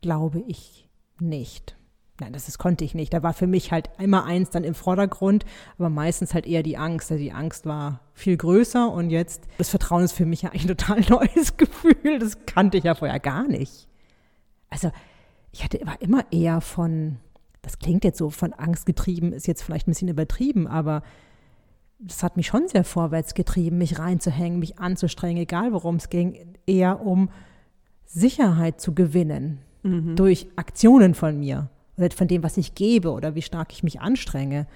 glaube 0.02 0.44
ich, 0.48 0.88
nicht. 1.20 1.76
Nein, 2.22 2.34
das 2.34 2.48
ist, 2.48 2.60
konnte 2.60 2.86
ich 2.86 2.94
nicht. 2.94 3.12
Da 3.16 3.24
war 3.24 3.34
für 3.34 3.48
mich 3.48 3.72
halt 3.72 3.90
immer 3.98 4.26
eins 4.26 4.52
dann 4.52 4.64
im 4.64 4.76
Vordergrund, 4.76 5.44
aber 5.80 5.90
meistens 5.90 6.36
halt 6.36 6.46
eher 6.46 6.62
die 6.62 6.78
Angst. 6.78 7.12
Also 7.12 7.24
die 7.24 7.32
Angst 7.32 7.66
war 7.66 8.00
viel 8.14 8.38
größer 8.38 8.92
und 8.92 9.10
jetzt, 9.10 9.48
das 9.58 9.70
Vertrauen 9.70 10.04
ist 10.04 10.12
für 10.12 10.28
mich 10.28 10.44
ja 10.44 10.52
ein 10.52 10.68
total 10.68 11.02
neues 11.10 11.58
Gefühl. 11.58 12.20
Das 12.20 12.46
kannte 12.46 12.78
ich 12.78 12.84
ja 12.84 12.94
vorher 12.94 13.20
gar 13.20 13.48
nicht. 13.48 13.88
Also 14.70 14.92
ich 15.52 15.64
hatte 15.64 15.82
war 15.84 16.00
immer 16.00 16.24
eher 16.32 16.62
von, 16.62 17.18
das 17.64 17.80
klingt 17.80 18.04
jetzt 18.04 18.20
so 18.20 18.30
von 18.30 18.54
Angst 18.54 18.86
getrieben, 18.86 19.34
ist 19.34 19.48
jetzt 19.48 19.64
vielleicht 19.64 19.88
ein 19.88 19.92
bisschen 19.92 20.08
übertrieben, 20.08 20.68
aber 20.68 21.02
das 21.98 22.22
hat 22.22 22.38
mich 22.38 22.46
schon 22.46 22.68
sehr 22.68 22.84
vorwärts 22.84 23.34
getrieben, 23.34 23.80
mich 23.80 23.98
reinzuhängen, 23.98 24.60
mich 24.60 24.78
anzustrengen, 24.78 25.42
egal 25.42 25.74
worum 25.74 25.96
es 25.96 26.10
ging, 26.10 26.56
eher 26.68 27.04
um 27.04 27.32
Sicherheit 28.06 28.80
zu 28.80 28.94
gewinnen 28.94 29.58
durch 30.16 30.48
Aktionen 30.56 31.16
von 31.16 31.40
mir 31.40 31.72
oder 32.02 32.14
von 32.14 32.28
dem, 32.28 32.44
was 32.44 32.58
ich 32.58 32.76
gebe 32.76 33.12
oder 33.12 33.36
wie 33.36 33.42
stark 33.42 33.72
ich 33.72 33.84
mich 33.84 34.02
anstrenge. 34.02 34.68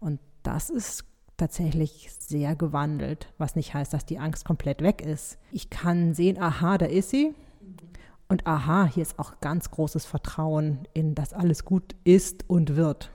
Und 0.00 0.20
das 0.42 0.70
ist 0.70 1.04
tatsächlich 1.36 2.10
sehr 2.18 2.56
gewandelt, 2.56 3.32
was 3.38 3.56
nicht 3.56 3.74
heißt, 3.74 3.92
dass 3.92 4.06
die 4.06 4.18
Angst 4.18 4.44
komplett 4.44 4.82
weg 4.82 5.02
ist. 5.02 5.38
Ich 5.52 5.70
kann 5.70 6.14
sehen, 6.14 6.40
aha, 6.40 6.78
da 6.78 6.86
ist 6.86 7.10
sie. 7.10 7.34
Und 8.28 8.46
aha, 8.46 8.86
hier 8.86 9.02
ist 9.02 9.18
auch 9.18 9.40
ganz 9.40 9.70
großes 9.70 10.04
Vertrauen 10.04 10.86
in, 10.92 11.14
dass 11.14 11.32
alles 11.32 11.64
gut 11.64 11.94
ist 12.04 12.44
und 12.48 12.76
wird. 12.76 13.10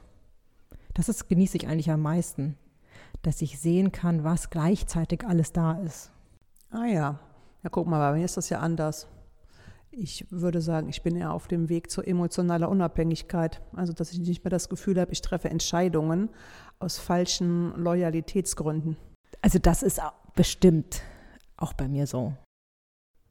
Das 0.94 1.10
ist, 1.10 1.28
genieße 1.28 1.58
ich 1.58 1.68
eigentlich 1.68 1.92
am 1.92 2.02
meisten, 2.02 2.58
dass 3.22 3.42
ich 3.42 3.60
sehen 3.60 3.92
kann, 3.92 4.24
was 4.24 4.50
gleichzeitig 4.50 5.26
alles 5.26 5.52
da 5.52 5.74
ist. 5.74 6.12
Ah 6.72 6.86
ja. 6.86 7.20
Ja, 7.64 7.70
guck 7.70 7.88
mal, 7.88 8.00
bei 8.00 8.18
mir 8.18 8.26
ist 8.26 8.38
das 8.38 8.50
ja 8.50 8.60
anders. 8.60 9.08
Ich 9.96 10.26
würde 10.32 10.60
sagen, 10.60 10.90
ich 10.90 11.04
bin 11.04 11.16
eher 11.16 11.34
auf 11.34 11.48
dem 11.48 11.70
Weg 11.70 11.92
zur 11.92 12.08
emotionaler 12.08 12.68
Unabhängigkeit. 12.70 13.62
Also, 13.76 13.94
dass 13.94 14.12
ich 14.12 14.20
nicht 14.20 14.44
mehr 14.44 14.50
das 14.50 14.68
Gefühl 14.68 15.00
habe, 15.00 15.12
ich 15.12 15.22
treffe 15.22 15.50
Entscheidungen 15.50 16.30
aus 16.80 16.98
falschen 16.98 17.76
Loyalitätsgründen. 17.76 18.98
Also 19.42 19.60
das 19.60 19.84
ist 19.84 20.02
bestimmt 20.36 21.02
auch 21.58 21.74
bei 21.74 21.88
mir 21.88 22.08
so. 22.08 22.34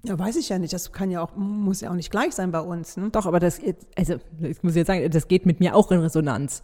Ja, 0.05 0.18
weiß 0.18 0.37
ich 0.37 0.51
ja 0.51 0.59
nicht. 0.59 0.72
Das 0.72 0.92
kann 0.92 1.11
ja 1.11 1.22
auch, 1.22 1.35
muss 1.37 1.81
ja 1.81 1.90
auch 1.90 1.94
nicht 1.94 2.11
gleich 2.11 2.35
sein 2.35 2.53
bei 2.53 2.61
uns. 2.61 2.96
Ne? 2.96 3.11
Doch, 3.11 3.27
aber 3.27 3.40
das, 3.40 3.61
also 3.96 4.16
ich 4.40 4.62
muss 4.62 4.77
jetzt 4.77 4.87
sagen, 4.87 5.11
das 5.11 5.29
geht 5.29 5.46
mit 5.46 5.59
mir 5.59 5.75
auch 5.75 5.90
in 5.90 6.01
Resonanz. 6.01 6.62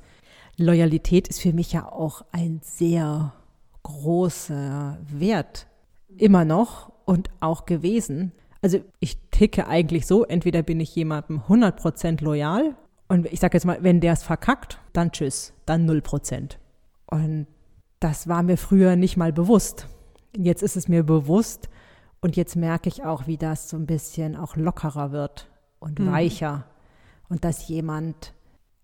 Loyalität 0.57 1.29
ist 1.29 1.41
für 1.41 1.53
mich 1.53 1.73
ja 1.73 1.91
auch 1.91 2.25
ein 2.33 2.61
sehr 2.63 3.33
großer 3.83 4.99
Wert. 5.09 5.67
Immer 6.17 6.45
noch 6.45 6.93
und 7.05 7.31
auch 7.41 7.65
gewesen. 7.65 8.33
Also 8.61 8.81
ich 8.99 9.19
ticke 9.31 9.69
eigentlich 9.69 10.07
so, 10.07 10.25
entweder 10.25 10.63
bin 10.63 10.81
ich 10.81 10.95
jemandem 10.95 11.41
100% 11.49 12.23
loyal 12.23 12.77
und 13.09 13.27
ich 13.27 13.41
sage 13.41 13.57
jetzt 13.57 13.65
mal, 13.65 13.79
wenn 13.83 14.01
der 14.01 14.13
es 14.15 14.23
verkackt, 14.23 14.81
dann 14.93 15.13
tschüss, 15.13 15.55
dann 15.65 15.89
0%. 15.89 16.57
Und 17.07 17.47
das 18.01 18.29
war 18.29 18.43
mir 18.43 18.57
früher 18.57 18.97
nicht 18.97 19.17
mal 19.17 19.33
bewusst. 19.33 19.89
Jetzt 20.37 20.63
ist 20.63 20.77
es 20.77 20.89
mir 20.89 21.05
bewusst 21.05 21.69
und 22.21 22.37
jetzt 22.37 22.57
merke 22.57 22.89
ich 22.89 23.05
auch, 23.05 23.27
wie 23.27 23.37
das 23.37 23.69
so 23.69 23.77
ein 23.77 23.87
bisschen 23.87 24.37
auch 24.37 24.57
lockerer 24.57 25.13
wird 25.13 25.49
und 25.79 26.05
weicher 26.05 26.65
und 27.29 27.45
dass 27.45 27.69
jemand 27.69 28.35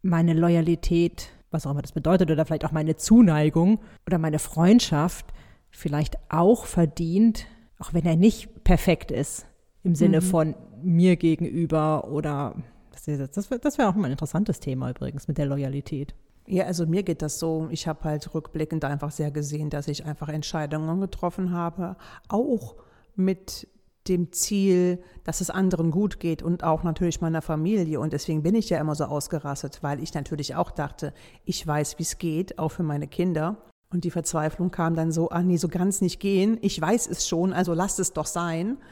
meine 0.03 0.35
Loyalität, 0.35 1.31
was 1.51 1.67
auch 1.67 1.73
immer 1.73 1.83
das 1.83 1.93
bedeutet, 1.93 2.31
oder 2.31 2.45
vielleicht 2.45 2.65
auch 2.65 2.73
meine 2.73 2.97
Zuneigung 2.97 3.81
oder 4.07 4.19
meine 4.19 4.39
Freundschaft 4.39 5.27
vielleicht 5.71 6.17
auch 6.31 6.67
verdient, 6.67 7.47
auch 7.79 7.93
wenn 7.93 8.07
er 8.07 8.17
nicht 8.17 8.65
perfekt 8.65 9.11
ist, 9.11 9.47
im 9.85 9.95
Sinne 9.95 10.23
von 10.23 10.55
mir 10.83 11.17
gegenüber 11.17 12.09
oder 12.11 12.57
das, 12.93 13.05
das, 13.33 13.49
das 13.49 13.79
wäre 13.79 13.89
auch 13.89 13.95
mal 13.95 14.07
ein 14.07 14.13
interessantes 14.13 14.61
Thema 14.61 14.91
übrigens 14.91 15.29
mit 15.29 15.39
der 15.39 15.47
Loyalität. 15.47 16.15
Ja, 16.47 16.65
also 16.65 16.87
mir 16.87 17.03
geht 17.03 17.23
das 17.23 17.39
so. 17.39 17.69
Ich 17.71 17.87
habe 17.87 18.05
halt 18.05 18.35
rückblickend 18.35 18.85
einfach 18.85 19.11
sehr 19.11 19.31
gesehen, 19.31 19.71
dass 19.71 19.89
ich 19.89 20.05
einfach 20.05 20.29
Entscheidungen 20.29 21.01
getroffen 21.01 21.53
habe, 21.53 21.97
auch 22.29 22.77
mit 23.15 23.69
dem 24.09 24.33
Ziel, 24.33 25.03
dass 25.25 25.41
es 25.41 25.49
anderen 25.49 25.91
gut 25.91 26.21
geht 26.21 26.43
und 26.43 26.63
auch 26.63 26.83
natürlich 26.83 27.23
meiner 27.23 27.41
Familie. 27.41 28.01
Und 28.01 28.13
deswegen 28.13 28.43
bin 28.43 28.55
ich 28.55 28.69
ja 28.69 28.79
immer 28.79 28.95
so 28.95 29.05
ausgerastet, 29.05 29.83
weil 29.83 30.03
ich 30.03 30.13
natürlich 30.13 30.55
auch 30.55 30.71
dachte, 30.71 31.15
ich 31.47 31.67
weiß, 31.67 31.99
wie 31.99 32.03
es 32.03 32.19
geht, 32.19 32.59
auch 32.59 32.71
für 32.71 32.83
meine 32.83 33.07
Kinder. 33.07 33.57
Und 33.95 34.03
die 34.03 34.11
Verzweiflung 34.11 34.73
kam 34.73 34.97
dann 34.97 35.13
so, 35.13 35.31
ah 35.31 35.41
nee, 35.41 35.57
so 35.57 35.69
ganz 35.69 36.01
nicht 36.01 36.19
gehen. 36.19 36.59
Ich 36.63 36.81
weiß 36.81 37.07
es 37.07 37.29
schon, 37.29 37.53
also 37.53 37.75
lasst 37.75 38.01
es 38.01 38.13
doch 38.13 38.27
sein. 38.27 38.77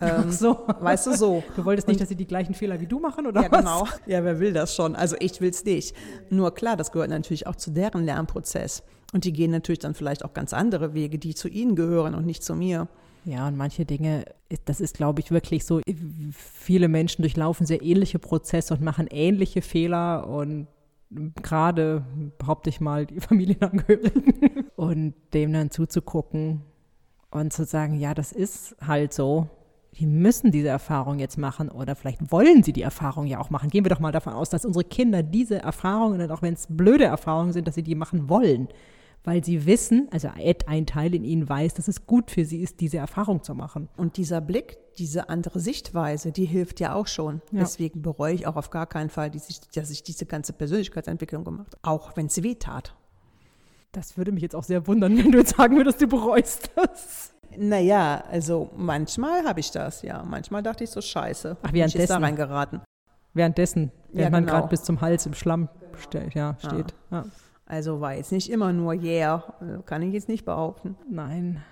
Ähm, 0.00 0.26
Ach 0.28 0.32
so. 0.32 0.58
Weißt 0.78 1.08
du 1.08 1.16
so. 1.16 1.42
Du 1.56 1.64
wolltest 1.64 1.88
nicht, 1.88 2.00
dass 2.00 2.08
sie 2.08 2.14
die 2.14 2.26
gleichen 2.28 2.54
Fehler 2.54 2.80
wie 2.80 2.86
du 2.86 3.00
machen, 3.00 3.26
oder 3.26 3.42
ja, 3.42 3.50
was? 3.50 3.58
genau. 3.58 3.84
Ja, 4.06 4.22
wer 4.22 4.38
will 4.38 4.52
das 4.52 4.72
schon? 4.72 4.94
Also 4.94 5.16
ich 5.18 5.40
will 5.40 5.50
es 5.50 5.64
nicht. 5.64 5.92
Nur 6.30 6.54
klar, 6.54 6.76
das 6.76 6.92
gehört 6.92 7.10
natürlich 7.10 7.48
auch 7.48 7.56
zu 7.56 7.72
deren 7.72 8.04
Lernprozess. 8.04 8.84
Und 9.12 9.24
die 9.24 9.32
gehen 9.32 9.50
natürlich 9.50 9.80
dann 9.80 9.94
vielleicht 9.94 10.24
auch 10.24 10.34
ganz 10.34 10.52
andere 10.52 10.94
Wege, 10.94 11.18
die 11.18 11.34
zu 11.34 11.48
ihnen 11.48 11.74
gehören 11.74 12.14
und 12.14 12.26
nicht 12.26 12.44
zu 12.44 12.54
mir. 12.54 12.86
Ja, 13.24 13.48
und 13.48 13.56
manche 13.56 13.84
Dinge, 13.84 14.24
das 14.66 14.80
ist, 14.80 14.96
glaube 14.96 15.20
ich, 15.20 15.32
wirklich 15.32 15.64
so, 15.64 15.80
viele 16.32 16.86
Menschen 16.86 17.22
durchlaufen 17.22 17.66
sehr 17.66 17.82
ähnliche 17.82 18.20
Prozesse 18.20 18.74
und 18.74 18.82
machen 18.82 19.08
ähnliche 19.10 19.62
Fehler 19.62 20.28
und 20.28 20.68
gerade, 21.42 22.04
behaupte 22.38 22.70
ich 22.70 22.80
mal, 22.80 23.06
die 23.06 23.20
Familienangehörigen 23.20 24.47
und 24.78 25.12
dem 25.34 25.52
dann 25.52 25.72
zuzugucken 25.72 26.62
und 27.32 27.52
zu 27.52 27.64
sagen, 27.64 27.98
ja, 27.98 28.14
das 28.14 28.30
ist 28.30 28.76
halt 28.80 29.12
so. 29.12 29.48
Die 29.94 30.06
müssen 30.06 30.52
diese 30.52 30.68
Erfahrung 30.68 31.18
jetzt 31.18 31.36
machen 31.36 31.68
oder 31.68 31.96
vielleicht 31.96 32.30
wollen 32.30 32.62
sie 32.62 32.72
die 32.72 32.82
Erfahrung 32.82 33.26
ja 33.26 33.40
auch 33.40 33.50
machen. 33.50 33.70
Gehen 33.70 33.84
wir 33.84 33.90
doch 33.90 33.98
mal 33.98 34.12
davon 34.12 34.34
aus, 34.34 34.50
dass 34.50 34.64
unsere 34.64 34.84
Kinder 34.84 35.24
diese 35.24 35.60
Erfahrungen, 35.60 36.30
auch 36.30 36.42
wenn 36.42 36.54
es 36.54 36.68
blöde 36.70 37.06
Erfahrungen 37.06 37.52
sind, 37.52 37.66
dass 37.66 37.74
sie 37.74 37.82
die 37.82 37.96
machen 37.96 38.28
wollen 38.28 38.68
weil 39.24 39.44
sie 39.44 39.66
wissen, 39.66 40.08
also 40.10 40.30
ein 40.66 40.86
Teil 40.86 41.14
in 41.14 41.24
ihnen 41.24 41.46
weiß, 41.46 41.74
dass 41.74 41.88
es 41.88 42.06
gut 42.06 42.30
für 42.30 42.46
sie 42.46 42.62
ist, 42.62 42.80
diese 42.80 42.96
Erfahrung 42.96 43.42
zu 43.42 43.54
machen. 43.54 43.88
Und 43.98 44.16
dieser 44.16 44.40
Blick, 44.40 44.78
diese 44.96 45.28
andere 45.28 45.60
Sichtweise, 45.60 46.32
die 46.32 46.46
hilft 46.46 46.80
ja 46.80 46.94
auch 46.94 47.08
schon. 47.08 47.42
Ja. 47.50 47.60
Deswegen 47.60 48.00
bereue 48.00 48.32
ich 48.32 48.46
auch 48.46 48.56
auf 48.56 48.70
gar 48.70 48.86
keinen 48.86 49.10
Fall, 49.10 49.30
dass 49.30 49.90
ich 49.90 50.02
diese 50.02 50.24
ganze 50.24 50.54
Persönlichkeitsentwicklung 50.54 51.44
gemacht 51.44 51.74
habe, 51.74 51.78
auch 51.82 52.16
wenn 52.16 52.26
es 52.26 52.42
weh 52.42 52.54
tat. 52.54 52.94
Das 53.92 54.16
würde 54.16 54.32
mich 54.32 54.42
jetzt 54.42 54.54
auch 54.54 54.64
sehr 54.64 54.86
wundern, 54.86 55.16
wenn 55.24 55.32
du 55.32 55.38
jetzt 55.38 55.56
sagen 55.56 55.76
würdest, 55.76 56.00
du 56.00 56.08
bereust 56.08 56.70
das. 56.76 57.32
Naja, 57.56 58.22
also 58.30 58.70
manchmal 58.76 59.44
habe 59.44 59.60
ich 59.60 59.70
das, 59.70 60.02
ja. 60.02 60.22
Manchmal 60.22 60.62
dachte 60.62 60.84
ich 60.84 60.90
so, 60.90 61.00
scheiße, 61.00 61.56
Ach, 61.62 61.72
währenddessen, 61.72 62.02
ich 62.02 62.08
da 62.08 62.18
reingeraten. 62.18 62.80
Währenddessen, 63.34 63.90
wenn 64.12 64.24
ja, 64.24 64.30
man 64.30 64.44
genau. 64.44 64.58
gerade 64.58 64.68
bis 64.68 64.82
zum 64.82 65.00
Hals 65.00 65.26
im 65.26 65.34
Schlamm 65.34 65.68
steht. 65.96 66.34
Ja, 66.34 66.56
steht. 66.58 66.94
Ja. 67.10 67.24
Also 67.66 68.00
war 68.00 68.14
jetzt 68.14 68.32
nicht 68.32 68.50
immer 68.50 68.72
nur 68.72 68.94
yeah, 68.94 69.44
kann 69.84 70.02
ich 70.02 70.14
jetzt 70.14 70.28
nicht 70.28 70.44
behaupten. 70.44 70.96
Nein. 71.10 71.62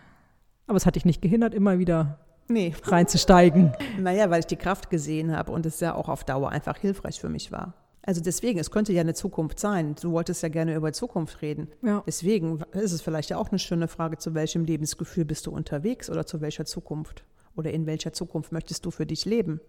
Aber 0.67 0.77
es 0.77 0.85
hat 0.85 0.97
dich 0.97 1.05
nicht 1.05 1.23
gehindert, 1.23 1.55
immer 1.55 1.79
wieder 1.79 2.19
nee. 2.49 2.75
reinzusteigen. 2.85 3.73
Naja, 3.99 4.31
weil 4.31 4.41
ich 4.41 4.47
die 4.47 4.57
Kraft 4.57 4.91
gesehen 4.91 5.35
habe 5.35 5.53
und 5.53 5.65
es 5.65 5.81
ja 5.81 5.95
auch 5.95 6.09
auf 6.09 6.25
Dauer 6.25 6.51
einfach 6.51 6.77
hilfreich 6.77 7.21
für 7.21 7.29
mich 7.29 7.53
war. 7.53 7.75
Also 8.07 8.21
deswegen, 8.21 8.59
es 8.61 8.71
könnte 8.71 8.93
ja 8.93 9.01
eine 9.01 9.15
Zukunft 9.15 9.59
sein. 9.59 9.97
Du 10.01 10.13
wolltest 10.13 10.43
ja 10.43 10.49
gerne 10.49 10.77
über 10.77 10.93
Zukunft 10.93 11.43
reden. 11.43 11.69
Ja. 11.83 12.05
Deswegen 12.07 12.63
ist 12.73 12.93
es 12.93 13.03
vielleicht 13.03 13.31
ja 13.31 13.37
auch 13.37 13.51
eine 13.51 13.59
schöne 13.59 13.89
Frage, 13.89 14.17
zu 14.17 14.33
welchem 14.33 14.65
Lebensgefühl 14.65 15.25
bist 15.25 15.47
du 15.47 15.51
unterwegs 15.51 16.09
oder 16.09 16.25
zu 16.25 16.41
welcher 16.41 16.65
Zukunft? 16.65 17.25
Oder 17.57 17.73
in 17.73 17.87
welcher 17.87 18.13
Zukunft 18.13 18.53
möchtest 18.53 18.87
du 18.87 18.93
für 18.93 19.07
dich 19.07 19.25
leben? 19.25 19.61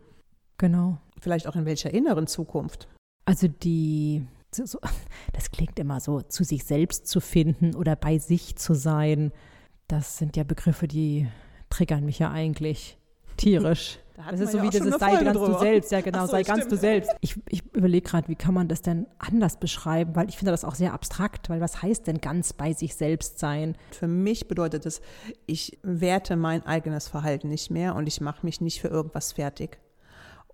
Genau. 0.58 1.00
Vielleicht 1.19 1.47
auch 1.47 1.56
in 1.56 1.65
welcher 1.65 1.91
inneren 1.93 2.28
Zukunft? 2.28 2.88
Also 3.26 3.47
die 3.47 4.23
das 5.34 5.52
klingt 5.52 5.78
immer 5.80 6.00
so, 6.00 6.21
zu 6.21 6.43
sich 6.43 6.63
selbst 6.63 7.08
zu 7.08 7.19
finden 7.19 7.76
oder 7.76 7.95
bei 7.95 8.17
sich 8.17 8.56
zu 8.56 8.73
sein. 8.76 9.32
Das 9.88 10.17
sind 10.17 10.38
ja 10.38 10.43
Begriffe, 10.43 10.88
die 10.88 11.28
triggern 11.69 12.06
mich 12.06 12.19
ja 12.19 12.32
eigentlich 12.32 12.97
tierisch. 13.36 14.00
Da 14.17 14.32
das 14.32 14.39
ist 14.39 14.51
so 14.51 14.58
ja 14.58 14.63
wie 14.63 14.69
dieses 14.69 14.95
sei 14.95 15.23
ganz 15.23 15.38
drüber. 15.38 15.53
du 15.53 15.60
selbst, 15.60 15.91
ja 15.91 16.01
genau, 16.01 16.25
so, 16.25 16.32
sei 16.32 16.43
stimmt. 16.43 16.58
ganz 16.58 16.69
du 16.69 16.75
selbst. 16.75 17.12
Ich, 17.21 17.39
ich 17.49 17.63
überlege 17.75 18.10
gerade, 18.10 18.27
wie 18.27 18.36
kann 18.36 18.56
man 18.56 18.67
das 18.67 18.82
denn 18.82 19.06
anders 19.19 19.58
beschreiben, 19.58 20.15
weil 20.15 20.27
ich 20.27 20.38
finde 20.38 20.51
das 20.51 20.65
auch 20.65 20.73
sehr 20.73 20.93
abstrakt, 20.93 21.51
weil 21.51 21.62
was 21.62 21.84
heißt 21.84 22.08
denn 22.08 22.19
ganz 22.19 22.53
bei 22.53 22.73
sich 22.73 22.95
selbst 22.95 23.38
sein? 23.38 23.77
Für 23.91 24.08
mich 24.08 24.47
bedeutet 24.47 24.88
es, 24.88 25.01
ich 25.45 25.77
werte 25.84 26.36
mein 26.36 26.65
eigenes 26.65 27.08
Verhalten 27.08 27.49
nicht 27.49 27.69
mehr 27.69 27.95
und 27.95 28.08
ich 28.08 28.19
mache 28.19 28.43
mich 28.43 28.60
nicht 28.60 28.82
für 28.82 28.88
irgendwas 28.88 29.34
fertig. 29.34 29.77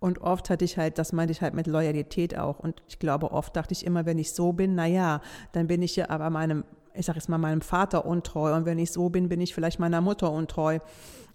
Und 0.04 0.20
oft 0.20 0.50
hatte 0.50 0.66
ich 0.66 0.78
halt, 0.78 0.98
das 0.98 1.14
meinte 1.14 1.32
ich 1.32 1.42
halt 1.42 1.54
mit 1.54 1.66
Loyalität 1.66 2.38
auch. 2.38 2.60
Und 2.60 2.84
ich 2.90 3.00
glaube, 3.00 3.32
oft 3.32 3.56
dachte 3.56 3.72
ich 3.72 3.86
immer, 3.86 4.06
wenn 4.06 4.20
ich 4.20 4.34
so 4.34 4.52
bin, 4.52 4.76
naja, 4.76 5.22
dann 5.54 5.68
bin 5.68 5.82
ich 5.82 5.96
ja 5.96 6.10
aber 6.10 6.30
meinem, 6.30 6.66
ich 6.94 7.06
sage 7.06 7.20
jetzt 7.20 7.30
mal, 7.30 7.38
meinem 7.38 7.62
Vater 7.62 8.06
untreu. 8.06 8.54
Und 8.54 8.66
wenn 8.66 8.78
ich 8.78 8.92
so 8.92 9.08
bin, 9.08 9.30
bin 9.30 9.40
ich 9.40 9.56
vielleicht 9.56 9.80
meiner 9.80 10.02
Mutter 10.02 10.30
untreu. 10.30 10.80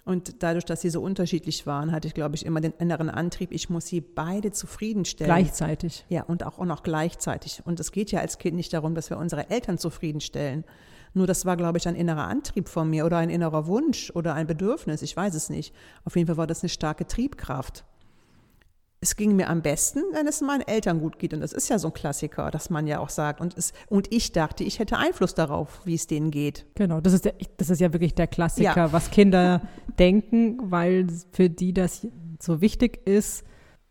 Und 0.09 0.43
dadurch, 0.43 0.65
dass 0.65 0.81
sie 0.81 0.89
so 0.89 1.03
unterschiedlich 1.03 1.67
waren, 1.67 1.93
hatte 1.93 2.09
ich, 2.09 2.15
glaube 2.15 2.35
ich, 2.35 2.47
immer 2.47 2.63
den 2.63 2.73
inneren 2.79 3.11
Antrieb, 3.11 3.53
ich 3.53 3.69
muss 3.69 3.89
sie 3.89 4.01
beide 4.01 4.53
zufriedenstellen. 4.53 5.29
Gleichzeitig. 5.29 6.07
Ja, 6.09 6.23
und 6.23 6.47
auch, 6.47 6.59
auch 6.59 6.65
noch 6.65 6.83
gleichzeitig. 6.83 7.61
Und 7.67 7.79
es 7.79 7.93
geht 7.93 8.11
ja 8.11 8.21
als 8.21 8.39
Kind 8.39 8.57
nicht 8.57 8.73
darum, 8.73 8.95
dass 8.95 9.11
wir 9.11 9.19
unsere 9.19 9.51
Eltern 9.51 9.77
zufriedenstellen. 9.77 10.65
Nur 11.13 11.27
das 11.27 11.45
war, 11.45 11.59
glaube 11.59 11.77
ich, 11.77 11.87
ein 11.87 11.95
innerer 11.95 12.27
Antrieb 12.27 12.71
von 12.71 12.89
mir 12.89 13.05
oder 13.05 13.19
ein 13.19 13.29
innerer 13.29 13.67
Wunsch 13.67 14.11
oder 14.15 14.33
ein 14.33 14.47
Bedürfnis. 14.47 15.03
Ich 15.03 15.15
weiß 15.15 15.35
es 15.35 15.51
nicht. 15.51 15.75
Auf 16.07 16.17
jeden 16.17 16.27
Fall 16.27 16.39
war 16.39 16.47
das 16.47 16.63
eine 16.63 16.71
starke 16.71 17.07
Triebkraft 17.07 17.85
es 19.01 19.15
ging 19.15 19.37
mir 19.37 19.49
am 19.49 19.63
besten, 19.63 20.01
wenn 20.13 20.27
es 20.27 20.41
meinen 20.41 20.63
Eltern 20.63 21.01
gut 21.01 21.19
geht. 21.19 21.33
Und 21.33 21.41
das 21.41 21.53
ist 21.53 21.69
ja 21.69 21.79
so 21.79 21.89
ein 21.89 21.95
Klassiker, 21.95 22.51
dass 22.51 22.69
man 22.69 22.87
ja 22.87 22.99
auch 22.99 23.11
sagt. 23.11 23.41
Und, 23.41 23.57
es, 23.57 23.73
und 23.89 24.13
ich 24.13 24.33
dachte, 24.33 24.65
ich 24.65 24.81
hätte 24.81 24.97
Einfluss 24.97 25.35
darauf, 25.35 25.81
wie 25.85 25.95
es 25.95 26.09
denen 26.09 26.31
geht. 26.31 26.67
Genau, 26.75 27.01
das 27.01 27.13
ist, 27.13 27.25
der, 27.25 27.35
das 27.57 27.71
ist 27.71 27.81
ja 27.81 27.93
wirklich 27.93 28.15
der 28.15 28.27
Klassiker, 28.27 28.75
ja. 28.77 28.93
was 28.93 29.11
Kinder 29.11 29.63
denken, 29.99 30.59
weil 30.71 31.07
für 31.33 31.49
die 31.49 31.73
das 31.73 32.09
so 32.41 32.61
wichtig 32.61 33.07
ist, 33.07 33.45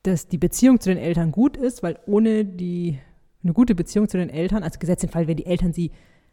dass 0.04 0.28
die 0.28 0.38
Beziehung 0.38 0.80
zu 0.80 0.90
den 0.90 0.98
Eltern 0.98 1.32
gut 1.32 1.56
ist, 1.56 1.84
weil 1.84 2.00
ohne 2.06 2.44
die, 2.44 3.00
eine 3.44 3.54
gute 3.54 3.76
Beziehung 3.76 4.10
zu 4.10 4.18
den 4.18 4.30
Eltern, 4.30 4.64
also 4.64 4.78
gesetzt 4.78 5.06
im 5.06 5.10
Fall, 5.10 5.28
wenn 5.28 5.38
die 5.38 5.46
Eltern 5.46 5.72
sie 5.72 5.92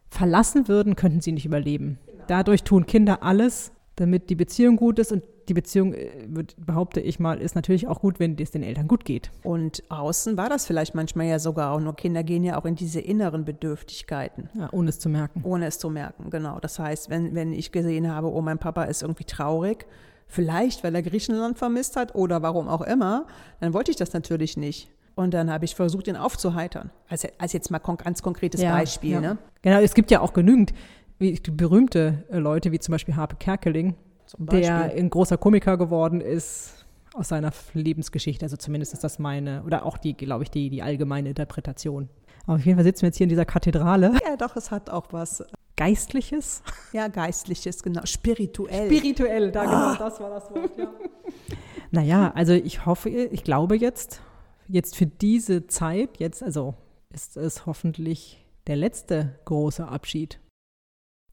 verlassen 0.08 0.68
würden, 0.68 0.96
könnten 0.96 1.20
sie 1.20 1.32
nicht 1.32 1.46
überleben. 1.46 1.98
Dadurch 2.26 2.64
tun 2.64 2.86
Kinder 2.86 3.22
alles, 3.22 3.72
damit 3.96 4.30
die 4.30 4.34
Beziehung 4.34 4.76
gut 4.76 4.98
ist 4.98 5.12
und 5.12 5.22
die 5.48 5.54
Beziehung, 5.54 5.92
äh, 5.92 6.26
behaupte 6.56 7.00
ich 7.00 7.20
mal, 7.20 7.40
ist 7.40 7.54
natürlich 7.54 7.86
auch 7.86 8.00
gut, 8.00 8.18
wenn 8.18 8.36
es 8.38 8.50
den 8.50 8.62
Eltern 8.62 8.88
gut 8.88 9.04
geht. 9.04 9.30
Und 9.42 9.82
außen 9.90 10.36
war 10.36 10.48
das 10.48 10.66
vielleicht 10.66 10.94
manchmal 10.94 11.26
ja 11.26 11.38
sogar 11.38 11.72
auch 11.72 11.80
nur. 11.80 11.94
Kinder 11.94 12.22
gehen 12.22 12.44
ja 12.44 12.58
auch 12.58 12.64
in 12.64 12.74
diese 12.74 13.00
inneren 13.00 13.44
Bedürftigkeiten. 13.44 14.48
Ja, 14.54 14.68
ohne 14.72 14.88
es 14.88 14.98
zu 14.98 15.08
merken. 15.08 15.42
Ohne 15.44 15.66
es 15.66 15.78
zu 15.78 15.90
merken, 15.90 16.30
genau. 16.30 16.58
Das 16.60 16.78
heißt, 16.78 17.10
wenn, 17.10 17.34
wenn 17.34 17.52
ich 17.52 17.72
gesehen 17.72 18.10
habe, 18.10 18.32
oh, 18.32 18.40
mein 18.40 18.58
Papa 18.58 18.84
ist 18.84 19.02
irgendwie 19.02 19.24
traurig, 19.24 19.86
vielleicht 20.26 20.82
weil 20.82 20.94
er 20.94 21.02
Griechenland 21.02 21.58
vermisst 21.58 21.96
hat 21.96 22.14
oder 22.14 22.42
warum 22.42 22.68
auch 22.68 22.82
immer, 22.82 23.26
dann 23.60 23.74
wollte 23.74 23.90
ich 23.90 23.96
das 23.96 24.12
natürlich 24.12 24.56
nicht. 24.56 24.88
Und 25.14 25.32
dann 25.32 25.50
habe 25.50 25.64
ich 25.64 25.76
versucht, 25.76 26.08
ihn 26.08 26.16
aufzuheitern. 26.16 26.90
Als, 27.08 27.26
als 27.38 27.52
jetzt 27.52 27.70
mal 27.70 27.78
kon 27.78 27.96
ganz 27.96 28.22
konkretes 28.22 28.60
ja, 28.60 28.72
Beispiel. 28.72 29.12
Ja. 29.12 29.20
Ne? 29.20 29.38
Genau, 29.62 29.78
es 29.78 29.94
gibt 29.94 30.10
ja 30.10 30.20
auch 30.20 30.32
genügend 30.32 30.72
wie, 31.18 31.38
berühmte 31.52 32.24
äh, 32.30 32.38
Leute, 32.38 32.72
wie 32.72 32.78
zum 32.78 32.92
Beispiel 32.92 33.16
Harpe 33.16 33.36
Kerkeling, 33.36 33.94
der 34.38 34.92
ein 34.96 35.10
großer 35.10 35.36
Komiker 35.36 35.76
geworden 35.76 36.20
ist 36.20 36.84
aus 37.14 37.28
seiner 37.28 37.52
Lebensgeschichte. 37.72 38.44
Also 38.44 38.56
zumindest 38.56 38.92
ist 38.92 39.04
das 39.04 39.18
meine, 39.18 39.62
oder 39.64 39.86
auch 39.86 39.98
die, 39.98 40.14
glaube 40.14 40.44
ich, 40.44 40.50
die, 40.50 40.70
die 40.70 40.82
allgemeine 40.82 41.28
Interpretation. 41.28 42.08
Aber 42.46 42.56
auf 42.56 42.66
jeden 42.66 42.76
Fall 42.76 42.84
sitzen 42.84 43.02
wir 43.02 43.08
jetzt 43.08 43.16
hier 43.16 43.24
in 43.24 43.30
dieser 43.30 43.44
Kathedrale. 43.44 44.12
Ja, 44.26 44.36
doch, 44.36 44.56
es 44.56 44.70
hat 44.70 44.90
auch 44.90 45.06
was. 45.12 45.44
Geistliches? 45.76 46.62
Ja, 46.92 47.08
Geistliches, 47.08 47.82
genau. 47.82 48.04
Spirituell. 48.04 48.86
Spirituell, 48.86 49.50
da 49.50 49.64
genau, 49.64 49.74
ah. 49.74 49.96
das 49.98 50.20
war 50.20 50.30
das 50.30 50.50
Wort, 50.50 50.78
ja. 50.78 50.92
naja, 51.90 52.32
also 52.34 52.52
ich 52.52 52.86
hoffe, 52.86 53.08
ich 53.08 53.42
glaube 53.42 53.76
jetzt, 53.76 54.20
jetzt 54.68 54.94
für 54.94 55.06
diese 55.06 55.66
Zeit, 55.66 56.18
jetzt, 56.18 56.44
also 56.44 56.74
ist 57.12 57.36
es 57.36 57.66
hoffentlich 57.66 58.44
der 58.66 58.76
letzte 58.76 59.38
große 59.46 59.86
Abschied 59.86 60.38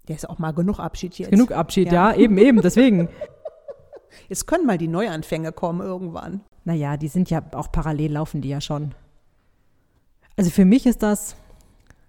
der 0.07 0.15
ist 0.15 0.29
auch 0.29 0.39
mal 0.39 0.51
genug 0.51 0.79
Abschied 0.79 1.17
jetzt. 1.17 1.31
Genug 1.31 1.51
Abschied, 1.51 1.91
ja, 1.91 2.11
ja 2.11 2.17
eben, 2.17 2.37
eben, 2.37 2.61
deswegen. 2.61 3.09
Jetzt 4.27 4.45
können 4.45 4.65
mal 4.65 4.77
die 4.77 4.87
Neuanfänge 4.87 5.51
kommen 5.51 5.81
irgendwann. 5.81 6.41
Naja, 6.63 6.97
die 6.97 7.07
sind 7.07 7.29
ja 7.29 7.41
auch 7.53 7.71
parallel 7.71 8.13
laufen 8.13 8.41
die 8.41 8.49
ja 8.49 8.61
schon. 8.61 8.93
Also 10.37 10.51
für 10.51 10.65
mich 10.65 10.85
ist 10.85 11.01
das, 11.03 11.35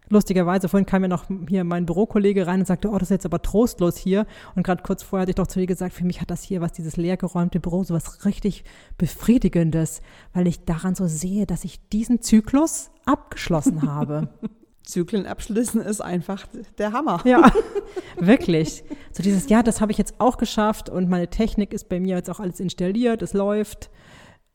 lustigerweise, 0.08 0.68
vorhin 0.68 0.86
kam 0.86 1.02
ja 1.02 1.08
noch 1.08 1.24
hier 1.48 1.64
mein 1.64 1.86
Bürokollege 1.86 2.46
rein 2.46 2.60
und 2.60 2.66
sagte, 2.66 2.88
oh, 2.88 2.98
das 2.98 3.04
ist 3.04 3.10
jetzt 3.10 3.26
aber 3.26 3.42
trostlos 3.42 3.96
hier. 3.96 4.26
Und 4.54 4.62
gerade 4.62 4.82
kurz 4.82 5.02
vorher 5.02 5.22
hatte 5.22 5.30
ich 5.30 5.36
doch 5.36 5.46
zu 5.46 5.60
ihr 5.60 5.66
gesagt, 5.66 5.94
für 5.94 6.04
mich 6.04 6.20
hat 6.20 6.30
das 6.30 6.42
hier, 6.42 6.60
was 6.60 6.72
dieses 6.72 6.96
leergeräumte 6.96 7.60
Büro, 7.60 7.82
so 7.84 7.94
was 7.94 8.24
richtig 8.24 8.64
Befriedigendes, 8.98 10.02
weil 10.32 10.46
ich 10.46 10.64
daran 10.64 10.94
so 10.94 11.06
sehe, 11.06 11.46
dass 11.46 11.64
ich 11.64 11.88
diesen 11.88 12.20
Zyklus 12.20 12.90
abgeschlossen 13.04 13.82
habe. 13.82 14.28
Zyklen 14.84 15.26
abschließen 15.26 15.80
ist 15.80 16.00
einfach 16.00 16.46
der 16.78 16.92
Hammer. 16.92 17.20
Ja, 17.24 17.52
wirklich. 18.18 18.84
So 19.12 19.22
dieses, 19.22 19.48
ja, 19.48 19.62
das 19.62 19.80
habe 19.80 19.92
ich 19.92 19.98
jetzt 19.98 20.14
auch 20.18 20.36
geschafft 20.36 20.88
und 20.88 21.08
meine 21.08 21.28
Technik 21.28 21.72
ist 21.72 21.88
bei 21.88 22.00
mir 22.00 22.16
jetzt 22.16 22.30
auch 22.30 22.40
alles 22.40 22.60
installiert, 22.60 23.22
es 23.22 23.32
läuft. 23.32 23.90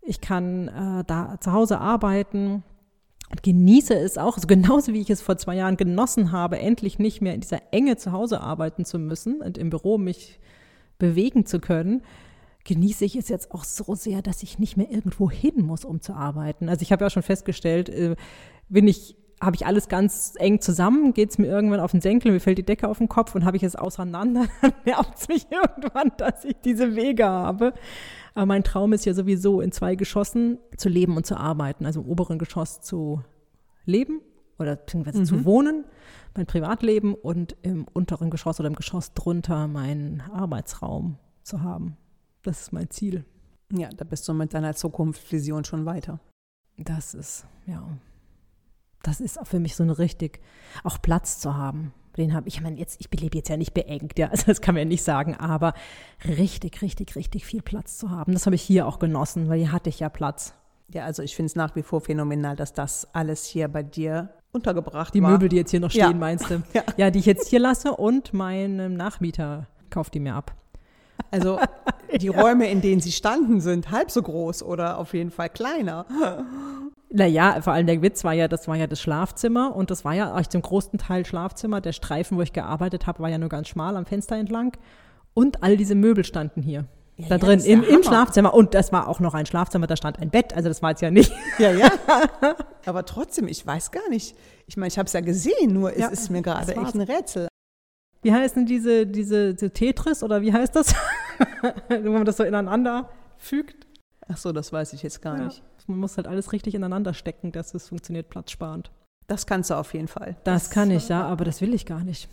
Ich 0.02 0.22
kann 0.22 0.68
äh, 0.68 1.04
da 1.06 1.38
zu 1.40 1.52
Hause 1.52 1.80
arbeiten 1.80 2.64
Und 3.30 3.44
genieße 3.44 3.94
es 3.94 4.18
auch, 4.18 4.36
also 4.36 4.48
genauso 4.48 4.94
wie 4.94 5.02
ich 5.02 5.10
es 5.10 5.22
vor 5.22 5.38
zwei 5.38 5.56
Jahren 5.56 5.76
genossen 5.78 6.32
habe, 6.32 6.60
endlich 6.60 6.98
nicht 6.98 7.22
mehr 7.22 7.34
in 7.34 7.42
dieser 7.42 7.62
Enge 7.72 7.98
zu 7.98 8.12
Hause 8.12 8.42
arbeiten 8.42 8.86
zu 8.86 9.00
müssen 9.00 9.42
und 9.42 9.58
im 9.58 9.70
Büro 9.70 9.98
mich 9.98 10.40
bewegen 10.98 11.46
zu 11.46 11.60
können, 11.60 12.04
genieße 12.64 13.06
ich 13.06 13.16
es 13.16 13.30
jetzt 13.30 13.52
auch 13.52 13.64
so 13.64 13.96
sehr, 13.96 14.22
dass 14.22 14.44
ich 14.44 14.60
nicht 14.60 14.78
mehr 14.78 14.90
irgendwo 14.90 15.30
hin 15.30 15.66
muss, 15.66 15.86
um 15.86 16.02
zu 16.02 16.14
arbeiten. 16.14 16.70
Also 16.70 16.82
ich 16.82 16.92
habe 16.92 17.04
ja 17.04 17.10
schon 17.10 17.24
festgestellt, 17.24 17.90
äh, 17.90 18.16
bin 18.70 18.88
ich 18.88 19.16
habe 19.40 19.56
ich 19.56 19.66
alles 19.66 19.88
ganz 19.88 20.34
eng 20.38 20.62
zusammen, 20.62 21.14
geht 21.14 21.30
es 21.30 21.38
mir 21.38 21.48
irgendwann 21.48 21.80
auf 21.80 21.92
den 21.92 22.02
Senkel, 22.02 22.32
mir 22.32 22.40
fällt 22.40 22.58
die 22.58 22.66
Decke 22.66 22.88
auf 22.88 22.98
den 22.98 23.08
Kopf 23.08 23.36
und 23.36 23.46
habe 23.46 23.58
ich 23.58 23.64
es 23.64 23.76
auseinander, 23.76 24.46
dann 24.62 24.74
nervt 24.86 25.14
es 25.16 25.28
mich 25.28 25.48
irgendwann, 25.52 26.12
dass 26.18 26.44
ich 26.44 26.56
diese 26.64 26.96
Wege 26.96 27.26
habe. 27.26 27.74
Aber 28.34 28.46
mein 28.48 28.64
Traum 28.64 28.94
ist 28.94 29.06
ja 29.06 29.14
sowieso 29.14 29.62
in 29.62 29.72
zwei 29.72 29.96
Geschossen 29.96 30.60
zu 30.76 30.90
leben 30.90 31.18
und 31.18 31.26
zu 31.26 31.38
arbeiten, 31.38 31.86
also 31.86 32.02
im 32.02 32.08
oberen 32.08 32.40
Geschoss 32.40 32.82
zu 32.82 33.22
leben 33.86 34.22
oder 34.60 34.76
beziehungsweise 34.76 35.20
mhm. 35.20 35.26
zu 35.26 35.46
wohnen, 35.46 35.86
mein 36.36 36.46
Privatleben 36.46 37.14
und 37.14 37.56
im 37.62 37.86
unteren 37.94 38.30
Geschoss 38.30 38.60
oder 38.60 38.68
im 38.68 38.76
Geschoss 38.76 39.14
drunter 39.14 39.68
meinen 39.68 40.22
Arbeitsraum 40.22 41.18
zu 41.44 41.62
haben. 41.62 41.98
Das 42.44 42.62
ist 42.62 42.74
mein 42.74 42.90
Ziel. 42.90 43.26
Ja, 43.72 43.90
da 43.90 44.06
bist 44.06 44.28
du 44.28 44.34
mit 44.34 44.54
deiner 44.54 44.76
Zukunftsvision 44.76 45.64
schon 45.64 45.86
weiter. 45.86 46.20
Das 46.78 47.14
ist, 47.14 47.46
ja, 47.66 47.84
das 49.04 49.20
ist 49.20 49.40
für 49.44 49.60
mich 49.60 49.76
so 49.76 49.84
eine 49.84 49.98
richtig, 49.98 50.40
auch 50.84 51.02
Platz 51.02 51.40
zu 51.40 51.56
haben. 51.56 51.94
Den 52.18 52.34
habe 52.34 52.48
ich, 52.48 52.56
ich 52.56 52.62
meine, 52.62 52.78
jetzt, 52.78 53.00
ich 53.00 53.20
lebe 53.20 53.38
jetzt 53.38 53.50
ja 53.50 53.58
nicht 53.58 53.74
beengt, 53.74 54.18
ja, 54.18 54.28
also 54.32 54.46
das 54.48 54.62
kann 54.62 54.76
man 54.76 54.80
ja 54.80 54.86
nicht 54.86 55.04
sagen, 55.04 55.36
aber 55.36 55.74
richtig, 56.26 56.82
richtig, 56.82 57.16
richtig 57.16 57.46
viel 57.46 57.62
Platz 57.62 57.98
zu 57.98 58.10
haben. 58.10 58.34
Das 58.34 58.46
habe 58.46 58.56
ich 58.56 58.62
hier 58.62 58.88
auch 58.88 59.00
genossen, 59.00 59.50
weil 59.50 59.60
hier 59.60 59.72
hatte 59.72 59.90
ich 59.90 60.00
ja 60.00 60.10
Platz. 60.10 60.54
Ja, 60.94 61.04
also 61.04 61.22
ich 61.22 61.36
finde 61.36 61.48
es 61.48 61.56
nach 61.56 61.76
wie 61.76 61.84
vor 61.84 62.02
phänomenal, 62.02 62.56
dass 62.56 62.74
das 62.74 63.08
alles 63.14 63.46
hier 63.46 63.68
bei 63.68 63.84
dir 63.84 64.30
untergebracht 64.52 65.14
die 65.14 65.22
war. 65.22 65.30
Die 65.30 65.34
Möbel, 65.34 65.50
die 65.50 65.58
jetzt 65.58 65.72
hier 65.72 65.82
noch 65.82 65.92
stehen, 65.92 66.02
ja. 66.02 66.14
meinst 66.14 66.50
du? 66.50 66.64
Ja. 66.74 66.84
ja, 66.96 67.12
die 67.12 67.20
ich 67.20 67.26
jetzt 67.26 67.50
hier 67.50 67.60
lasse 67.60 67.92
und 67.92 68.34
mein 68.34 68.96
Nachmieter 68.96 69.68
kauft 69.90 70.14
die 70.14 70.20
mir 70.20 70.36
ab. 70.36 70.54
Also 71.30 71.60
die 72.20 72.28
ja. 72.28 72.40
Räume, 72.40 72.70
in 72.70 72.82
denen 72.82 73.02
sie 73.02 73.12
standen, 73.12 73.60
sind 73.60 73.92
halb 73.92 74.12
so 74.12 74.22
groß 74.22 74.64
oder 74.64 74.98
auf 74.98 75.14
jeden 75.14 75.32
Fall 75.32 75.50
kleiner. 75.50 76.06
Naja, 77.10 77.62
vor 77.62 77.74
allem 77.74 77.88
der 77.88 78.02
Witz 78.02 78.24
war 78.24 78.34
ja, 78.34 78.48
das 78.48 78.68
war 78.68 78.76
ja 78.76 78.88
das 78.88 79.02
Schlafzimmer 79.02 79.76
und 79.76 79.92
das 79.92 80.04
war 80.04 80.14
ja 80.14 80.34
eigentlich 80.34 80.50
zum 80.50 80.62
großen 80.62 81.00
Teil 81.00 81.26
Schlafzimmer. 81.26 81.80
Der 81.80 81.94
Streifen, 81.94 82.38
wo 82.38 82.42
ich 82.42 82.52
gearbeitet 82.52 83.08
habe, 83.08 83.20
war 83.20 83.30
ja 83.30 83.38
nur 83.38 83.50
ganz 83.50 83.70
schmal 83.70 83.96
am 83.96 84.06
Fenster 84.06 84.36
entlang. 84.36 84.76
Und 85.34 85.64
all 85.64 85.78
diese 85.78 85.96
Möbel 85.96 86.26
standen 86.26 86.62
hier. 86.62 86.86
Ja, 87.16 87.30
da 87.30 87.36
ja, 87.36 87.38
drin, 87.38 87.60
im, 87.62 87.84
im 87.84 88.04
Schlafzimmer. 88.04 88.54
Und 88.54 88.74
das 88.74 88.92
war 88.92 89.08
auch 89.08 89.20
noch 89.20 89.34
ein 89.34 89.46
Schlafzimmer, 89.46 89.88
da 89.88 89.96
stand 89.96 90.20
ein 90.20 90.30
Bett. 90.30 90.54
Also 90.54 90.68
das 90.70 90.82
war 90.82 90.92
jetzt 90.92 91.02
ja 91.02 91.12
nicht. 91.12 91.32
Ja, 91.60 91.72
ja. 91.72 91.90
Aber 92.86 93.06
trotzdem, 93.06 93.48
ich 93.48 93.66
weiß 93.66 93.92
gar 93.92 94.08
nicht. 94.10 94.36
Ich 94.68 94.78
meine, 94.78 94.90
ich 94.90 94.98
habe 95.00 95.08
es 95.08 95.14
ja 95.14 95.22
gesehen, 95.22 95.74
nur 95.74 95.94
es 95.94 96.00
Ja, 96.00 96.08
ist 96.10 96.30
mir 96.30 96.42
gerade 96.42 96.76
echt 96.76 96.94
ein 96.94 97.02
Rätsel. 97.02 97.48
Wie 98.22 98.32
heißt 98.32 98.56
denn 98.56 98.66
diese, 98.66 99.08
diese, 99.08 99.54
diese 99.54 99.72
Tetris 99.72 100.24
oder 100.24 100.42
wie 100.42 100.54
heißt 100.54 100.76
das? 100.76 100.94
Wo 101.90 102.12
man 102.12 102.26
das 102.26 102.38
so 102.38 102.44
ineinander 102.44 103.10
fügt. 103.38 103.88
Ach 104.28 104.38
so, 104.38 104.52
das 104.52 104.72
weiß 104.72 104.94
ich 104.94 105.04
jetzt 105.04 105.22
gar 105.22 105.38
nicht. 105.38 105.64
Man 105.88 106.00
muss 106.00 106.18
halt 106.18 106.28
alles 106.28 106.52
richtig 106.52 106.76
ineinander 106.76 107.14
stecken, 107.14 107.52
dass 107.52 107.74
es 107.74 107.88
funktioniert 107.90 108.30
platzsparend. 108.30 108.92
Das 109.28 109.48
kannst 109.48 109.70
du 109.70 109.76
auf 109.76 109.94
jeden 109.94 110.08
Fall. 110.08 110.38
Das 110.44 110.70
kann 110.70 110.92
ich, 110.92 111.10
ja, 111.10 111.26
aber 111.26 111.46
das 111.46 111.62
will 111.62 111.74
ich 111.74 111.86
gar 111.86 112.04
nicht. 112.04 112.30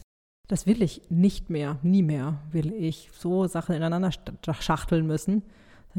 Das 0.49 0.67
will 0.67 0.83
ich 0.83 1.03
nicht 1.09 1.51
mehr, 1.51 1.79
nie 1.83 2.03
mehr 2.03 2.41
will 2.51 2.73
ich 2.73 3.11
so 3.13 3.47
Sachen 3.47 3.75
ineinander 3.75 4.11
schachteln 4.61 5.07
müssen. 5.07 5.43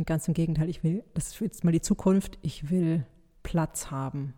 Ganz 0.06 0.28
im 0.28 0.34
Gegenteil, 0.34 0.70
ich 0.70 0.84
will, 0.84 1.04
das 1.14 1.28
ist 1.28 1.40
jetzt 1.40 1.64
mal 1.64 1.72
die 1.72 1.82
Zukunft, 1.82 2.38
ich 2.42 2.70
will 2.70 3.06
Platz 3.44 3.90
haben. 3.92 4.34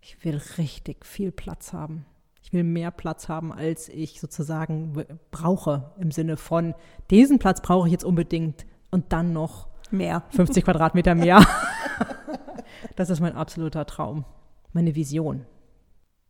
Ich 0.00 0.22
will 0.24 0.40
richtig 0.58 1.06
viel 1.06 1.32
Platz 1.32 1.72
haben. 1.72 2.04
Ich 2.42 2.52
will 2.52 2.64
mehr 2.64 2.90
Platz 2.90 3.28
haben, 3.28 3.52
als 3.52 3.88
ich 3.88 4.20
sozusagen 4.20 5.04
brauche. 5.30 5.92
Im 5.98 6.10
Sinne 6.10 6.36
von, 6.36 6.74
diesen 7.10 7.38
Platz 7.38 7.62
brauche 7.62 7.88
ich 7.88 7.92
jetzt 7.92 8.04
unbedingt 8.04 8.66
und 8.90 9.12
dann 9.12 9.32
noch 9.32 9.72
Mehr. 9.92 10.22
50 10.30 10.64
Quadratmeter 10.64 11.14
mehr. 11.14 11.46
Das 12.96 13.10
ist 13.10 13.20
mein 13.20 13.34
absoluter 13.36 13.86
Traum, 13.86 14.24
meine 14.72 14.94
Vision. 14.94 15.44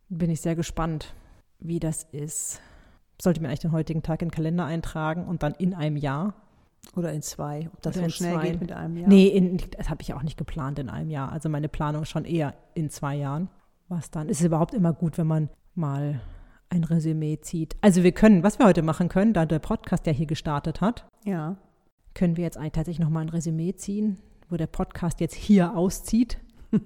Bin 0.08 0.30
ich 0.30 0.40
sehr 0.40 0.54
gespannt, 0.56 1.14
wie 1.58 1.80
das 1.80 2.04
ist. 2.04 2.60
Sollte 3.20 3.40
mir 3.40 3.48
eigentlich 3.48 3.60
den 3.60 3.72
heutigen 3.72 4.02
Tag 4.02 4.22
in 4.22 4.28
den 4.28 4.34
Kalender 4.34 4.64
eintragen 4.64 5.26
und 5.26 5.42
dann 5.42 5.54
in 5.54 5.74
einem 5.74 5.96
Jahr. 5.96 6.34
Oder 6.96 7.12
in 7.12 7.22
zwei. 7.22 7.70
Ob 7.72 7.80
das 7.82 7.94
so 7.94 8.08
schnell 8.08 8.34
zwei. 8.34 8.50
geht 8.50 8.60
mit 8.60 8.72
einem 8.72 8.96
Jahr. 8.96 9.08
Nee, 9.08 9.28
in, 9.28 9.58
das 9.78 9.88
habe 9.88 10.02
ich 10.02 10.12
auch 10.14 10.22
nicht 10.22 10.36
geplant 10.36 10.78
in 10.80 10.88
einem 10.88 11.10
Jahr. 11.10 11.30
Also 11.30 11.48
meine 11.48 11.68
Planung 11.68 12.04
schon 12.04 12.24
eher 12.24 12.54
in 12.74 12.90
zwei 12.90 13.14
Jahren. 13.16 13.48
Was 13.88 14.10
dann? 14.10 14.28
Ist 14.28 14.40
es 14.40 14.46
überhaupt 14.46 14.74
immer 14.74 14.92
gut, 14.92 15.16
wenn 15.16 15.26
man 15.28 15.48
mal 15.74 16.20
ein 16.70 16.82
Resümee 16.84 17.38
zieht? 17.40 17.76
Also 17.80 18.02
wir 18.02 18.12
können, 18.12 18.42
was 18.42 18.58
wir 18.58 18.66
heute 18.66 18.82
machen 18.82 19.08
können, 19.08 19.32
da 19.32 19.46
der 19.46 19.60
Podcast 19.60 20.06
ja 20.06 20.12
hier 20.12 20.26
gestartet 20.26 20.80
hat, 20.80 21.06
Ja. 21.24 21.56
können 22.14 22.36
wir 22.36 22.44
jetzt 22.44 22.56
eigentlich 22.58 22.72
tatsächlich 22.72 23.04
nochmal 23.04 23.22
ein 23.22 23.28
Resümee 23.28 23.74
ziehen, 23.76 24.18
wo 24.52 24.56
der 24.56 24.66
Podcast 24.66 25.20
jetzt 25.20 25.34
hier 25.34 25.74
auszieht. 25.76 26.38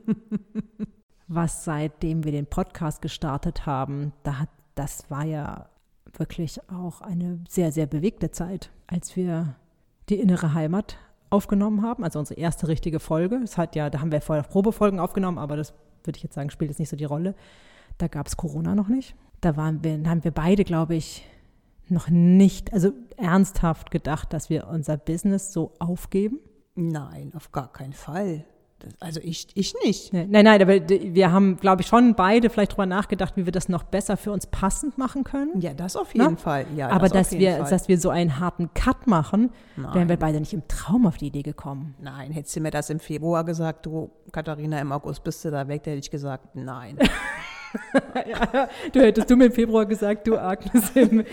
Was 1.29 1.65
seitdem 1.65 2.25
wir 2.25 2.31
den 2.31 2.47
Podcast 2.47 3.03
gestartet 3.03 3.67
haben, 3.67 4.13
da 4.23 4.39
hat, 4.39 4.49
das 4.77 5.11
war 5.11 5.25
ja 5.25 5.69
wirklich 6.17 6.61
auch 6.71 7.01
eine 7.01 7.41
sehr, 7.49 7.73
sehr 7.73 7.87
bewegte 7.87 8.31
Zeit, 8.31 8.71
als 8.87 9.17
wir 9.17 9.57
die 10.09 10.21
innere 10.21 10.55
Heimat 10.55 10.97
aufgenommen 11.29 11.83
haben, 11.83 12.05
also 12.05 12.21
unsere 12.21 12.39
erste 12.39 12.69
richtige 12.69 13.01
Folge. 13.01 13.41
Es 13.43 13.59
hat 13.59 13.75
ja, 13.75 13.91
da 13.91 14.01
haben 14.01 14.13
wir 14.13 14.21
vorher 14.21 14.45
Probefolgen 14.45 15.01
aufgenommen, 15.01 15.39
aber 15.39 15.57
das 15.57 15.75
würde 16.05 16.17
ich 16.19 16.23
jetzt 16.23 16.35
sagen, 16.35 16.51
spielt 16.51 16.71
jetzt 16.71 16.79
nicht 16.79 16.89
so 16.89 16.97
die 16.97 17.05
Rolle. 17.05 17.35
Da 17.99 18.07
gab 18.07 18.29
es 18.29 18.37
Corona 18.37 18.77
noch 18.77 18.89
nicht. 18.89 19.17
Da 19.41 19.57
waren 19.57 19.83
wir, 19.83 20.09
haben 20.09 20.23
wir 20.23 20.31
beide, 20.31 20.63
glaube 20.63 20.95
ich, 20.95 21.27
noch 21.89 22.09
nicht, 22.09 22.73
also 22.73 22.93
ernsthaft 23.17 23.91
gedacht, 23.91 24.33
dass 24.33 24.51
wir 24.51 24.69
unser 24.69 24.97
Business 24.97 25.53
so 25.53 25.73
aufgeben. 25.81 26.39
Nein, 26.77 27.33
auf 27.35 27.51
gar 27.53 27.73
keinen 27.73 27.95
Fall. 27.95 28.45
Das, 28.79 28.93
also 29.01 29.21
ich, 29.23 29.49
ich 29.55 29.75
nicht. 29.83 30.12
Nein, 30.12 30.29
nein, 30.31 30.61
aber 30.61 30.87
wir 30.89 31.33
haben, 31.33 31.57
glaube 31.57 31.81
ich, 31.81 31.89
schon 31.89 32.15
beide 32.15 32.51
vielleicht 32.51 32.73
drüber 32.73 32.85
nachgedacht, 32.85 33.35
wie 33.37 33.47
wir 33.47 33.53
das 33.53 33.71
noch 33.71 33.85
besser 33.85 34.19
für 34.19 34.33
uns 34.33 34.47
passend 34.47 34.99
machen 34.99 35.25
können. 35.25 35.59
Ja, 35.61 35.73
das 35.73 35.97
auf 35.97 36.12
jeden 36.15 36.33
Na? 36.33 36.37
Fall. 36.37 36.67
Ja, 36.77 36.91
aber 36.91 37.09
das 37.09 37.31
dass 37.31 37.39
wir, 37.39 37.57
Fall. 37.57 37.71
dass 37.71 37.89
wir 37.89 37.99
so 37.99 38.11
einen 38.11 38.39
harten 38.39 38.73
Cut 38.75 39.07
machen, 39.07 39.51
wären 39.77 39.95
wir 39.95 40.05
Nein. 40.05 40.19
beide 40.19 40.41
nicht 40.41 40.53
im 40.53 40.69
Traum 40.69 41.07
auf 41.07 41.17
die 41.17 41.29
Idee 41.29 41.43
gekommen. 41.43 41.95
Nein, 41.99 42.33
hättest 42.33 42.55
du 42.57 42.61
mir 42.61 42.71
das 42.71 42.91
im 42.91 43.01
Februar 43.01 43.45
gesagt, 43.45 43.87
du, 43.87 44.11
Katharina, 44.31 44.79
im 44.79 44.93
August 44.93 45.25
bist 45.25 45.43
du 45.47 45.51
da 45.51 45.67
weg, 45.69 45.83
da 45.85 45.93
hätte 45.93 46.01
ich 46.01 46.11
gesagt, 46.11 46.55
nein. 46.55 46.99
ja, 48.29 48.69
du 48.93 49.01
hättest 49.01 49.31
du 49.31 49.37
mir 49.37 49.47
im 49.47 49.53
Februar 49.53 49.87
gesagt, 49.87 50.27
du 50.27 50.37
Agnes, 50.39 50.91
im 50.95 51.25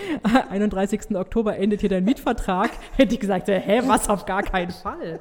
31. 0.50 1.16
Oktober 1.16 1.58
endet 1.58 1.82
hier 1.82 1.90
dein 1.90 2.04
Mietvertrag, 2.04 2.72
hätte 2.98 3.14
ich 3.14 3.20
gesagt, 3.20 3.48
hä, 3.48 3.82
was 3.86 4.10
auf 4.10 4.26
gar 4.26 4.44
keinen 4.44 4.72
Fall. 4.72 5.20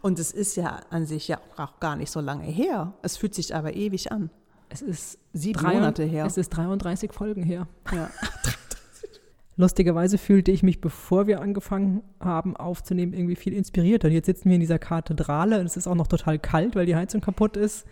Und 0.00 0.18
es 0.18 0.32
ist 0.32 0.56
ja 0.56 0.80
an 0.90 1.06
sich 1.06 1.28
ja 1.28 1.40
auch 1.56 1.80
gar 1.80 1.96
nicht 1.96 2.10
so 2.10 2.20
lange 2.20 2.44
her. 2.44 2.94
Es 3.02 3.16
fühlt 3.16 3.34
sich 3.34 3.54
aber 3.54 3.74
ewig 3.74 4.12
an. 4.12 4.30
Es 4.68 4.80
ist 4.82 5.18
Sieben 5.32 5.58
drei- 5.58 5.74
Monate 5.74 6.04
her. 6.04 6.24
Es 6.26 6.36
ist 6.38 6.50
33 6.50 7.12
Folgen 7.12 7.42
her. 7.42 7.66
Ja. 7.92 8.10
Lustigerweise 9.56 10.16
fühlte 10.16 10.50
ich 10.50 10.62
mich, 10.62 10.80
bevor 10.80 11.26
wir 11.26 11.40
angefangen 11.42 12.02
haben 12.20 12.56
aufzunehmen, 12.56 13.12
irgendwie 13.12 13.36
viel 13.36 13.52
inspirierter. 13.52 14.08
Und 14.08 14.14
jetzt 14.14 14.26
sitzen 14.26 14.48
wir 14.48 14.54
in 14.54 14.60
dieser 14.60 14.78
Kathedrale 14.78 15.60
und 15.60 15.66
es 15.66 15.76
ist 15.76 15.86
auch 15.86 15.94
noch 15.94 16.06
total 16.06 16.38
kalt, 16.38 16.74
weil 16.74 16.86
die 16.86 16.96
Heizung 16.96 17.20
kaputt 17.20 17.56
ist. 17.58 17.86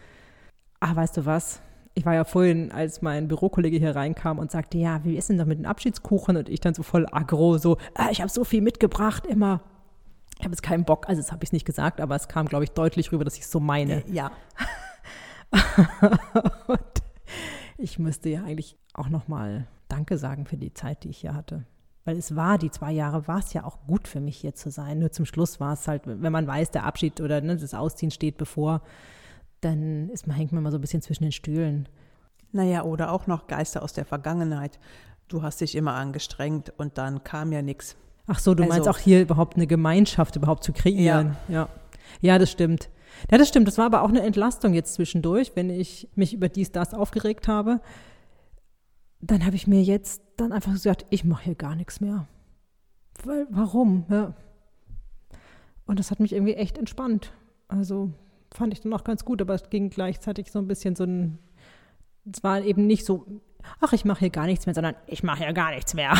Ah, 0.81 0.97
weißt 0.97 1.19
du 1.19 1.27
was? 1.27 1.61
Ich 1.95 2.07
war 2.07 2.14
ja 2.14 2.25
vorhin, 2.25 2.73
als 2.73 3.03
mein 3.03 3.29
Bürokollege 3.29 3.77
hier 3.77 3.95
reinkam 3.95 4.38
und 4.38 4.51
sagte, 4.51 4.79
ja, 4.79 5.05
wie 5.05 5.16
ist 5.16 5.29
denn 5.29 5.38
das 5.38 5.47
mit 5.47 5.59
den 5.59 5.66
Abschiedskuchen? 5.66 6.37
Und 6.37 6.49
ich 6.49 6.61
dann 6.61 6.73
so 6.73 6.83
voll 6.83 7.07
aggro, 7.11 7.59
so, 7.59 7.77
ah, 7.95 8.09
ich 8.11 8.21
habe 8.21 8.31
so 8.31 8.45
viel 8.45 8.62
mitgebracht, 8.62 9.27
immer. 9.27 9.61
Ich 10.38 10.45
habe 10.45 10.53
jetzt 10.53 10.62
keinen 10.62 10.85
Bock, 10.85 11.07
also 11.09 11.21
das 11.21 11.33
habe 11.33 11.45
ich 11.45 11.53
nicht 11.53 11.66
gesagt, 11.66 12.01
aber 12.01 12.16
es 12.16 12.29
kam, 12.29 12.47
glaube 12.47 12.64
ich, 12.64 12.71
deutlich 12.71 13.12
rüber, 13.12 13.25
dass 13.25 13.35
ich 13.37 13.43
es 13.43 13.51
so 13.51 13.61
meine. 13.61 14.03
ja. 14.11 14.33
und 16.69 16.81
ich 17.77 17.99
müsste 17.99 18.29
ja 18.29 18.45
eigentlich 18.45 18.77
auch 18.95 19.09
nochmal 19.09 19.66
Danke 19.88 20.16
sagen 20.16 20.47
für 20.47 20.57
die 20.57 20.73
Zeit, 20.73 21.05
die 21.05 21.11
ich 21.11 21.19
hier 21.19 21.35
hatte. 21.35 21.66
Weil 22.05 22.16
es 22.16 22.37
war, 22.37 22.57
die 22.57 22.71
zwei 22.71 22.93
Jahre 22.93 23.29
war 23.29 23.40
es 23.40 23.53
ja 23.53 23.64
auch 23.64 23.79
gut 23.87 24.09
für 24.09 24.21
mich 24.21 24.38
hier 24.38 24.55
zu 24.55 24.71
sein. 24.71 25.01
Nur 25.01 25.11
zum 25.11 25.27
Schluss 25.27 25.61
war 25.61 25.75
es 25.75 25.87
halt, 25.88 26.03
wenn 26.07 26.33
man 26.33 26.47
weiß, 26.47 26.71
der 26.71 26.85
Abschied 26.85 27.21
oder 27.21 27.40
ne, 27.40 27.57
das 27.57 27.75
Ausziehen 27.75 28.11
steht 28.11 28.38
bevor, 28.38 28.81
dann 29.61 30.09
ist 30.11 30.27
man, 30.27 30.37
hängt 30.37 30.53
man 30.53 30.62
mal 30.62 30.70
so 30.70 30.79
ein 30.79 30.81
bisschen 30.81 31.03
zwischen 31.03 31.25
den 31.25 31.33
Stühlen. 31.33 31.88
Naja, 32.53 32.83
oder 32.85 33.12
auch 33.12 33.27
noch 33.27 33.46
Geister 33.46 33.83
aus 33.83 33.92
der 33.92 34.05
Vergangenheit. 34.05 34.79
Du 35.29 35.42
hast 35.42 35.61
dich 35.61 35.75
immer 35.77 35.94
angestrengt 35.94 36.73
und 36.79 36.99
dann 36.99 37.23
kam 37.23 37.53
ja 37.53 37.62
nichts. 37.62 37.96
Ach 38.27 38.38
so, 38.38 38.55
du 38.55 38.62
Also- 38.64 38.75
meinst 38.75 38.88
auch 38.88 38.99
hier 38.99 39.20
überhaupt 39.23 39.57
eine 39.57 39.66
Gemeinschaft 39.66 40.37
überhaupt 40.37 40.64
zu 40.64 40.73
kreieren. 40.73 41.37
Ja. 41.49 41.68
ja. 42.20 42.38
das 42.38 42.51
stimmt. 42.51 42.88
Ja, 43.31 43.38
das 43.38 43.49
stimmt. 43.49 43.66
Das 43.68 43.77
war 43.79 43.87
aber 43.87 44.03
auch 44.03 44.09
eine 44.09 44.23
Entlastung 44.23 44.73
jetzt 44.75 44.94
zwischendurch, 44.94 45.53
wenn 45.55 45.68
ich 45.70 46.09
mich 46.14 46.33
über 46.33 46.49
dies, 46.49 46.73
das 46.73 46.94
aufgeregt 46.94 47.49
habe. 47.49 47.81
Dann 49.20 49.44
habe 49.44 49.57
ich 49.57 49.66
mir 49.66 49.83
jetzt 49.83 50.23
dann 50.37 50.53
einfach 50.53 50.73
gesagt, 50.73 51.07
ich 51.11 51.25
mache 51.25 51.44
hier 51.44 51.55
gar 51.55 51.75
nichts 51.75 52.01
mehr. 52.01 52.27
Weil, 53.25 53.46
warum? 53.51 54.07
Ja. 54.09 54.35
Und 55.87 55.99
das 55.99 56.11
hat 56.11 56.20
mich 56.20 56.33
irgendwie 56.33 56.55
echt 56.55 56.79
entspannt. 56.79 57.33
Also 57.68 58.11
fand 58.52 58.72
ich 58.72 58.80
dann 58.80 58.92
auch 58.92 59.04
ganz 59.04 59.24
gut, 59.24 59.40
aber 59.40 59.54
es 59.54 59.70
ging 59.70 59.90
gleichzeitig 59.90 60.50
so 60.50 60.58
ein 60.58 60.66
bisschen 60.66 60.96
so 60.96 61.04
ein, 61.04 61.38
es 62.30 62.42
war 62.42 62.60
eben 62.62 62.86
nicht 62.86 63.04
so, 63.04 63.26
ach, 63.80 63.92
ich 63.92 64.04
mache 64.04 64.20
hier 64.20 64.30
gar 64.30 64.46
nichts 64.46 64.66
mehr, 64.66 64.74
sondern 64.74 64.94
ich 65.06 65.22
mache 65.22 65.44
hier 65.44 65.52
gar 65.52 65.70
nichts 65.70 65.94
mehr. 65.94 66.12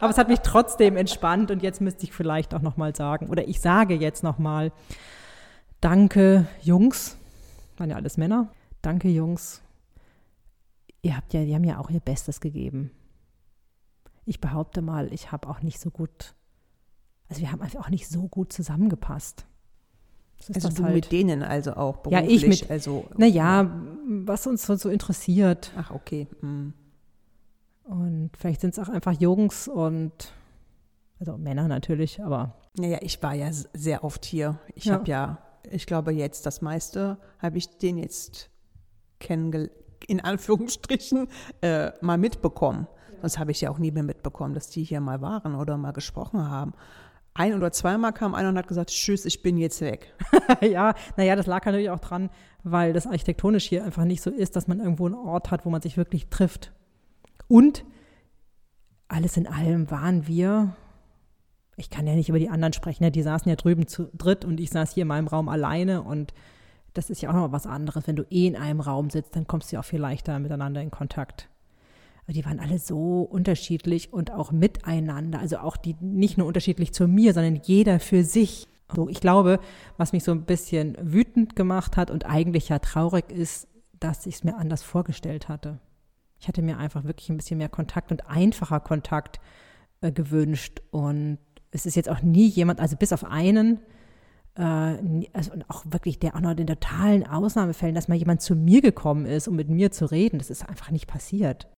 aber 0.00 0.10
es 0.10 0.18
hat 0.18 0.28
mich 0.28 0.40
trotzdem 0.40 0.96
entspannt 0.96 1.50
und 1.50 1.62
jetzt 1.62 1.80
müsste 1.80 2.04
ich 2.04 2.12
vielleicht 2.12 2.54
auch 2.54 2.62
nochmal 2.62 2.94
sagen, 2.94 3.28
oder 3.28 3.46
ich 3.48 3.60
sage 3.60 3.94
jetzt 3.94 4.22
nochmal, 4.22 4.72
danke 5.80 6.46
Jungs, 6.62 7.16
waren 7.76 7.90
ja 7.90 7.96
alles 7.96 8.16
Männer, 8.16 8.48
danke 8.82 9.08
Jungs, 9.08 9.62
ihr 11.02 11.16
habt 11.16 11.32
ja, 11.32 11.44
die 11.44 11.54
haben 11.54 11.64
ja 11.64 11.78
auch 11.78 11.90
ihr 11.90 12.00
Bestes 12.00 12.40
gegeben. 12.40 12.90
Ich 14.24 14.40
behaupte 14.40 14.82
mal, 14.82 15.12
ich 15.12 15.32
habe 15.32 15.48
auch 15.48 15.62
nicht 15.62 15.80
so 15.80 15.90
gut, 15.90 16.34
also 17.28 17.40
wir 17.40 17.50
haben 17.50 17.62
einfach 17.62 17.80
auch 17.80 17.90
nicht 17.90 18.08
so 18.08 18.28
gut 18.28 18.52
zusammengepasst. 18.52 19.46
Also 20.54 20.68
du 20.68 20.84
halt. 20.84 20.94
mit 20.94 21.12
denen 21.12 21.42
also 21.42 21.74
auch 21.74 21.98
beruflich? 21.98 22.42
Ja, 22.42 22.48
ich 22.48 22.60
mit, 22.62 22.70
also. 22.70 23.06
Naja, 23.16 23.70
was 24.06 24.46
uns 24.46 24.66
so, 24.66 24.76
so 24.76 24.88
interessiert. 24.88 25.72
Ach, 25.76 25.90
okay. 25.90 26.28
Mhm. 26.40 26.74
Und 27.84 28.30
vielleicht 28.36 28.60
sind 28.60 28.70
es 28.70 28.78
auch 28.78 28.88
einfach 28.88 29.12
Jungs 29.12 29.68
und, 29.68 30.32
also 31.18 31.36
Männer 31.36 31.68
natürlich, 31.68 32.22
aber. 32.22 32.54
Naja, 32.78 32.98
ich 33.02 33.22
war 33.22 33.34
ja 33.34 33.50
sehr 33.72 34.04
oft 34.04 34.24
hier. 34.24 34.58
Ich 34.74 34.86
ja. 34.86 34.94
habe 34.94 35.08
ja, 35.08 35.38
ich 35.70 35.86
glaube 35.86 36.12
jetzt 36.12 36.46
das 36.46 36.62
meiste, 36.62 37.18
habe 37.38 37.58
ich 37.58 37.78
den 37.78 37.98
jetzt 37.98 38.50
kennengelernt 39.18 39.72
in 40.08 40.20
Anführungsstrichen 40.20 41.28
äh, 41.60 41.92
mal 42.00 42.18
mitbekommen. 42.18 42.86
Das 43.20 43.38
habe 43.38 43.52
ich 43.52 43.60
ja 43.60 43.70
auch 43.70 43.78
nie 43.78 43.92
mehr 43.92 44.02
mitbekommen, 44.02 44.54
dass 44.54 44.68
die 44.68 44.82
hier 44.82 45.00
mal 45.00 45.20
waren 45.20 45.54
oder 45.54 45.76
mal 45.76 45.92
gesprochen 45.92 46.48
haben. 46.48 46.72
Ein 47.34 47.54
oder 47.54 47.72
zweimal 47.72 48.12
kam 48.12 48.34
einer 48.34 48.50
und 48.50 48.58
hat 48.58 48.68
gesagt, 48.68 48.90
tschüss, 48.90 49.24
ich 49.24 49.42
bin 49.42 49.56
jetzt 49.56 49.80
weg. 49.80 50.14
ja, 50.60 50.94
naja, 51.16 51.34
das 51.34 51.46
lag 51.46 51.64
natürlich 51.64 51.88
auch 51.88 52.00
dran, 52.00 52.28
weil 52.62 52.92
das 52.92 53.06
architektonisch 53.06 53.64
hier 53.64 53.84
einfach 53.84 54.04
nicht 54.04 54.20
so 54.20 54.30
ist, 54.30 54.54
dass 54.54 54.68
man 54.68 54.80
irgendwo 54.80 55.06
einen 55.06 55.14
Ort 55.14 55.50
hat, 55.50 55.64
wo 55.64 55.70
man 55.70 55.80
sich 55.80 55.96
wirklich 55.96 56.28
trifft. 56.28 56.72
Und 57.48 57.84
alles 59.08 59.36
in 59.36 59.46
allem 59.46 59.90
waren 59.90 60.26
wir, 60.26 60.76
ich 61.76 61.88
kann 61.88 62.06
ja 62.06 62.14
nicht 62.14 62.28
über 62.28 62.38
die 62.38 62.50
anderen 62.50 62.74
sprechen, 62.74 63.04
ja, 63.04 63.10
die 63.10 63.22
saßen 63.22 63.48
ja 63.48 63.56
drüben 63.56 63.86
zu 63.86 64.10
dritt 64.14 64.44
und 64.44 64.60
ich 64.60 64.70
saß 64.70 64.92
hier 64.92 65.02
in 65.02 65.08
meinem 65.08 65.26
Raum 65.26 65.48
alleine 65.48 66.02
und 66.02 66.34
das 66.94 67.08
ist 67.08 67.22
ja 67.22 67.30
auch 67.30 67.34
noch 67.34 67.52
was 67.52 67.66
anderes. 67.66 68.06
Wenn 68.06 68.16
du 68.16 68.26
eh 68.30 68.46
in 68.46 68.56
einem 68.56 68.80
Raum 68.80 69.08
sitzt, 69.08 69.36
dann 69.36 69.46
kommst 69.46 69.70
du 69.72 69.76
ja 69.76 69.80
auch 69.80 69.84
viel 69.84 70.00
leichter 70.00 70.38
miteinander 70.38 70.82
in 70.82 70.90
Kontakt. 70.90 71.48
Aber 72.24 72.32
die 72.32 72.44
waren 72.44 72.60
alle 72.60 72.78
so 72.78 73.22
unterschiedlich 73.22 74.12
und 74.12 74.30
auch 74.30 74.52
miteinander. 74.52 75.40
Also 75.40 75.58
auch 75.58 75.76
die 75.76 75.96
nicht 76.00 76.38
nur 76.38 76.46
unterschiedlich 76.46 76.92
zu 76.92 77.08
mir, 77.08 77.34
sondern 77.34 77.60
jeder 77.64 77.98
für 78.00 78.24
sich. 78.24 78.68
So, 78.94 79.08
ich 79.08 79.20
glaube, 79.20 79.58
was 79.96 80.12
mich 80.12 80.22
so 80.22 80.32
ein 80.32 80.44
bisschen 80.44 80.96
wütend 81.00 81.56
gemacht 81.56 81.96
hat 81.96 82.10
und 82.10 82.26
eigentlich 82.26 82.68
ja 82.68 82.78
traurig 82.78 83.30
ist, 83.30 83.66
dass 83.98 84.26
ich 84.26 84.36
es 84.36 84.44
mir 84.44 84.56
anders 84.56 84.82
vorgestellt 84.82 85.48
hatte. 85.48 85.78
Ich 86.38 86.48
hatte 86.48 86.62
mir 86.62 86.78
einfach 86.78 87.04
wirklich 87.04 87.30
ein 87.30 87.36
bisschen 87.36 87.58
mehr 87.58 87.68
Kontakt 87.68 88.10
und 88.10 88.28
einfacher 88.28 88.80
Kontakt 88.80 89.40
äh, 90.00 90.12
gewünscht. 90.12 90.82
Und 90.90 91.38
es 91.70 91.86
ist 91.86 91.94
jetzt 91.94 92.08
auch 92.08 92.22
nie 92.22 92.48
jemand, 92.48 92.80
also 92.80 92.96
bis 92.96 93.12
auf 93.12 93.24
einen, 93.24 93.80
äh, 94.56 94.62
also 95.32 95.52
auch 95.68 95.84
wirklich 95.86 96.18
der 96.18 96.34
auch 96.34 96.40
noch 96.40 96.56
in 96.56 96.66
totalen 96.66 97.26
Ausnahmefällen, 97.26 97.94
dass 97.94 98.08
mal 98.08 98.16
jemand 98.16 98.42
zu 98.42 98.54
mir 98.56 98.80
gekommen 98.80 99.24
ist, 99.24 99.48
um 99.48 99.56
mit 99.56 99.68
mir 99.68 99.92
zu 99.92 100.10
reden, 100.10 100.38
das 100.38 100.50
ist 100.50 100.68
einfach 100.68 100.90
nicht 100.90 101.06
passiert. 101.06 101.68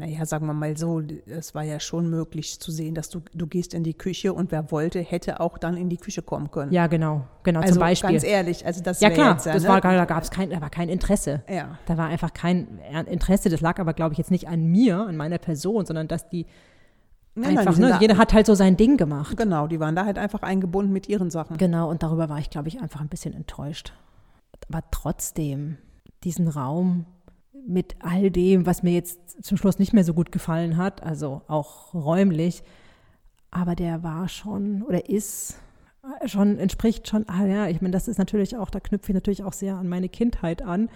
Naja, 0.00 0.26
sagen 0.26 0.46
wir 0.46 0.54
mal 0.54 0.76
so, 0.76 1.00
es 1.26 1.54
war 1.54 1.62
ja 1.62 1.80
schon 1.80 2.10
möglich 2.10 2.60
zu 2.60 2.70
sehen, 2.70 2.94
dass 2.94 3.08
du, 3.08 3.20
du 3.32 3.46
gehst 3.46 3.74
in 3.74 3.84
die 3.84 3.94
Küche 3.94 4.32
und 4.32 4.50
wer 4.50 4.70
wollte, 4.70 5.00
hätte 5.00 5.40
auch 5.40 5.58
dann 5.58 5.76
in 5.76 5.88
die 5.88 5.96
Küche 5.96 6.22
kommen 6.22 6.50
können. 6.50 6.72
Ja, 6.72 6.86
genau, 6.86 7.26
genau, 7.42 7.60
also 7.60 7.74
zum 7.74 7.80
Beispiel. 7.80 8.10
ganz 8.10 8.24
ehrlich, 8.24 8.66
also 8.66 8.82
das 8.82 9.00
Ja 9.00 9.10
klar, 9.10 9.32
jetzt, 9.32 9.46
das 9.46 9.62
ne? 9.62 9.68
war, 9.68 9.80
da 9.80 10.04
gab 10.04 10.22
es 10.22 10.30
kein, 10.30 10.50
da 10.50 10.60
war 10.60 10.70
kein 10.70 10.88
Interesse. 10.88 11.42
Ja. 11.48 11.78
Da 11.86 11.96
war 11.96 12.08
einfach 12.08 12.32
kein 12.32 12.80
Interesse, 13.06 13.48
das 13.48 13.60
lag 13.60 13.78
aber, 13.78 13.94
glaube 13.94 14.12
ich, 14.12 14.18
jetzt 14.18 14.30
nicht 14.30 14.48
an 14.48 14.64
mir, 14.64 15.06
an 15.06 15.16
meiner 15.16 15.38
Person, 15.38 15.86
sondern 15.86 16.08
dass 16.08 16.28
die 16.28 16.46
Nein, 17.34 17.58
einfach, 17.58 17.78
nein, 17.78 17.90
ne? 17.90 17.98
Jeder 18.00 18.18
hat 18.18 18.32
halt 18.32 18.46
so 18.46 18.54
sein 18.54 18.76
Ding 18.76 18.96
gemacht. 18.96 19.36
Genau, 19.36 19.66
die 19.66 19.78
waren 19.78 19.94
da 19.94 20.04
halt 20.04 20.18
einfach 20.18 20.42
eingebunden 20.42 20.92
mit 20.92 21.08
ihren 21.08 21.30
Sachen. 21.30 21.56
Genau, 21.56 21.88
und 21.88 22.02
darüber 22.02 22.28
war 22.28 22.38
ich, 22.38 22.50
glaube 22.50 22.68
ich, 22.68 22.80
einfach 22.80 23.00
ein 23.00 23.08
bisschen 23.08 23.34
enttäuscht. 23.34 23.92
Aber 24.68 24.82
trotzdem, 24.90 25.78
diesen 26.24 26.48
Raum 26.48 27.06
mit 27.66 27.96
all 28.00 28.30
dem, 28.30 28.66
was 28.66 28.82
mir 28.82 28.92
jetzt 28.92 29.44
zum 29.44 29.56
Schluss 29.56 29.78
nicht 29.78 29.92
mehr 29.92 30.04
so 30.04 30.14
gut 30.14 30.32
gefallen 30.32 30.76
hat, 30.76 31.02
also 31.02 31.42
auch 31.48 31.94
räumlich, 31.94 32.62
aber 33.50 33.74
der 33.74 34.02
war 34.02 34.28
schon 34.28 34.82
oder 34.82 35.08
ist 35.08 35.58
schon, 36.26 36.58
entspricht 36.58 37.08
schon, 37.08 37.28
ah 37.28 37.46
ja, 37.46 37.68
ich 37.68 37.80
meine, 37.80 37.92
das 37.92 38.08
ist 38.08 38.18
natürlich 38.18 38.56
auch, 38.56 38.70
da 38.70 38.80
knüpfe 38.80 39.12
ich 39.12 39.14
natürlich 39.14 39.44
auch 39.44 39.52
sehr 39.52 39.76
an 39.76 39.88
meine 39.88 40.08
Kindheit 40.08 40.62
an, 40.62 40.88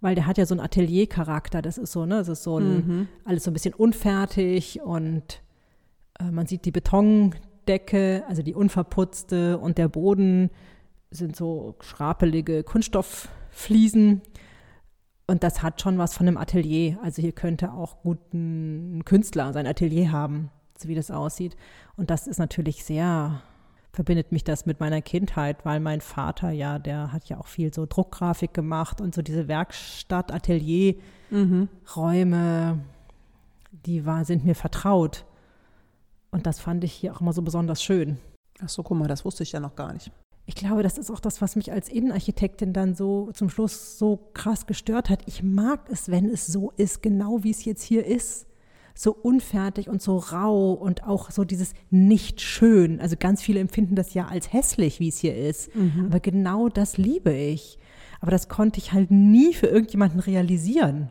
weil 0.00 0.14
der 0.14 0.26
hat 0.26 0.38
ja 0.38 0.46
so 0.46 0.54
einen 0.54 0.60
Ateliercharakter, 0.60 1.62
das 1.62 1.78
ist 1.78 1.92
so, 1.92 2.06
ne, 2.06 2.16
das 2.18 2.28
ist 2.28 2.42
so 2.42 2.58
ein, 2.58 2.74
mhm. 2.74 3.08
alles 3.24 3.44
so 3.44 3.50
ein 3.50 3.54
bisschen 3.54 3.74
unfertig 3.74 4.80
und 4.82 5.42
äh, 6.20 6.30
man 6.30 6.46
sieht 6.46 6.64
die 6.64 6.70
Betondecke, 6.70 8.24
also 8.28 8.42
die 8.42 8.54
unverputzte 8.54 9.58
und 9.58 9.78
der 9.78 9.88
Boden 9.88 10.50
sind 11.10 11.36
so 11.36 11.76
schrapelige 11.80 12.62
Kunststofffliesen. 12.62 14.22
Und 15.26 15.42
das 15.42 15.62
hat 15.62 15.80
schon 15.80 15.98
was 15.98 16.14
von 16.14 16.28
einem 16.28 16.36
Atelier. 16.36 16.98
Also 17.02 17.20
hier 17.20 17.32
könnte 17.32 17.72
auch 17.72 18.02
gut 18.02 18.18
ein 18.32 19.04
Künstler 19.04 19.52
sein 19.52 19.66
Atelier 19.66 20.12
haben, 20.12 20.50
so 20.78 20.88
wie 20.88 20.94
das 20.94 21.10
aussieht. 21.10 21.56
Und 21.96 22.10
das 22.10 22.28
ist 22.28 22.38
natürlich 22.38 22.84
sehr, 22.84 23.42
verbindet 23.92 24.30
mich 24.30 24.44
das 24.44 24.66
mit 24.66 24.78
meiner 24.78 25.02
Kindheit, 25.02 25.64
weil 25.64 25.80
mein 25.80 26.00
Vater 26.00 26.50
ja, 26.50 26.78
der 26.78 27.12
hat 27.12 27.28
ja 27.28 27.38
auch 27.38 27.48
viel 27.48 27.74
so 27.74 27.86
Druckgrafik 27.86 28.54
gemacht 28.54 29.00
und 29.00 29.14
so 29.14 29.22
diese 29.22 29.48
Werkstatt, 29.48 30.30
Atelier, 30.32 30.94
mhm. 31.30 31.68
Die 33.84 34.06
war, 34.06 34.24
sind 34.24 34.44
mir 34.44 34.54
vertraut. 34.54 35.24
Und 36.30 36.46
das 36.46 36.60
fand 36.60 36.84
ich 36.84 36.92
hier 36.92 37.14
auch 37.14 37.20
immer 37.20 37.32
so 37.32 37.42
besonders 37.42 37.82
schön. 37.82 38.18
Ach 38.62 38.68
so, 38.68 38.82
guck 38.82 38.96
mal, 38.96 39.08
das 39.08 39.24
wusste 39.24 39.42
ich 39.42 39.52
ja 39.52 39.60
noch 39.60 39.74
gar 39.74 39.92
nicht. 39.92 40.10
Ich 40.46 40.54
glaube, 40.54 40.82
das 40.82 40.96
ist 40.96 41.10
auch 41.10 41.18
das, 41.18 41.42
was 41.42 41.56
mich 41.56 41.72
als 41.72 41.88
Innenarchitektin 41.88 42.72
dann 42.72 42.94
so 42.94 43.30
zum 43.32 43.50
Schluss 43.50 43.98
so 43.98 44.30
krass 44.32 44.66
gestört 44.66 45.10
hat. 45.10 45.22
Ich 45.26 45.42
mag 45.42 45.80
es, 45.90 46.08
wenn 46.08 46.26
es 46.26 46.46
so 46.46 46.72
ist, 46.76 47.02
genau 47.02 47.42
wie 47.42 47.50
es 47.50 47.64
jetzt 47.64 47.82
hier 47.82 48.06
ist. 48.06 48.46
So 48.94 49.12
unfertig 49.12 49.88
und 49.88 50.00
so 50.00 50.16
rau 50.18 50.72
und 50.72 51.04
auch 51.04 51.30
so 51.30 51.44
dieses 51.44 51.74
nicht 51.90 52.40
schön. 52.40 53.00
Also 53.00 53.16
ganz 53.18 53.42
viele 53.42 53.60
empfinden 53.60 53.96
das 53.96 54.14
ja 54.14 54.28
als 54.28 54.52
hässlich, 54.52 55.00
wie 55.00 55.08
es 55.08 55.18
hier 55.18 55.36
ist. 55.36 55.74
Mhm. 55.74 56.06
Aber 56.06 56.20
genau 56.20 56.68
das 56.68 56.96
liebe 56.96 57.34
ich. 57.34 57.78
Aber 58.20 58.30
das 58.30 58.48
konnte 58.48 58.78
ich 58.78 58.92
halt 58.92 59.10
nie 59.10 59.52
für 59.52 59.66
irgendjemanden 59.66 60.20
realisieren. 60.20 61.10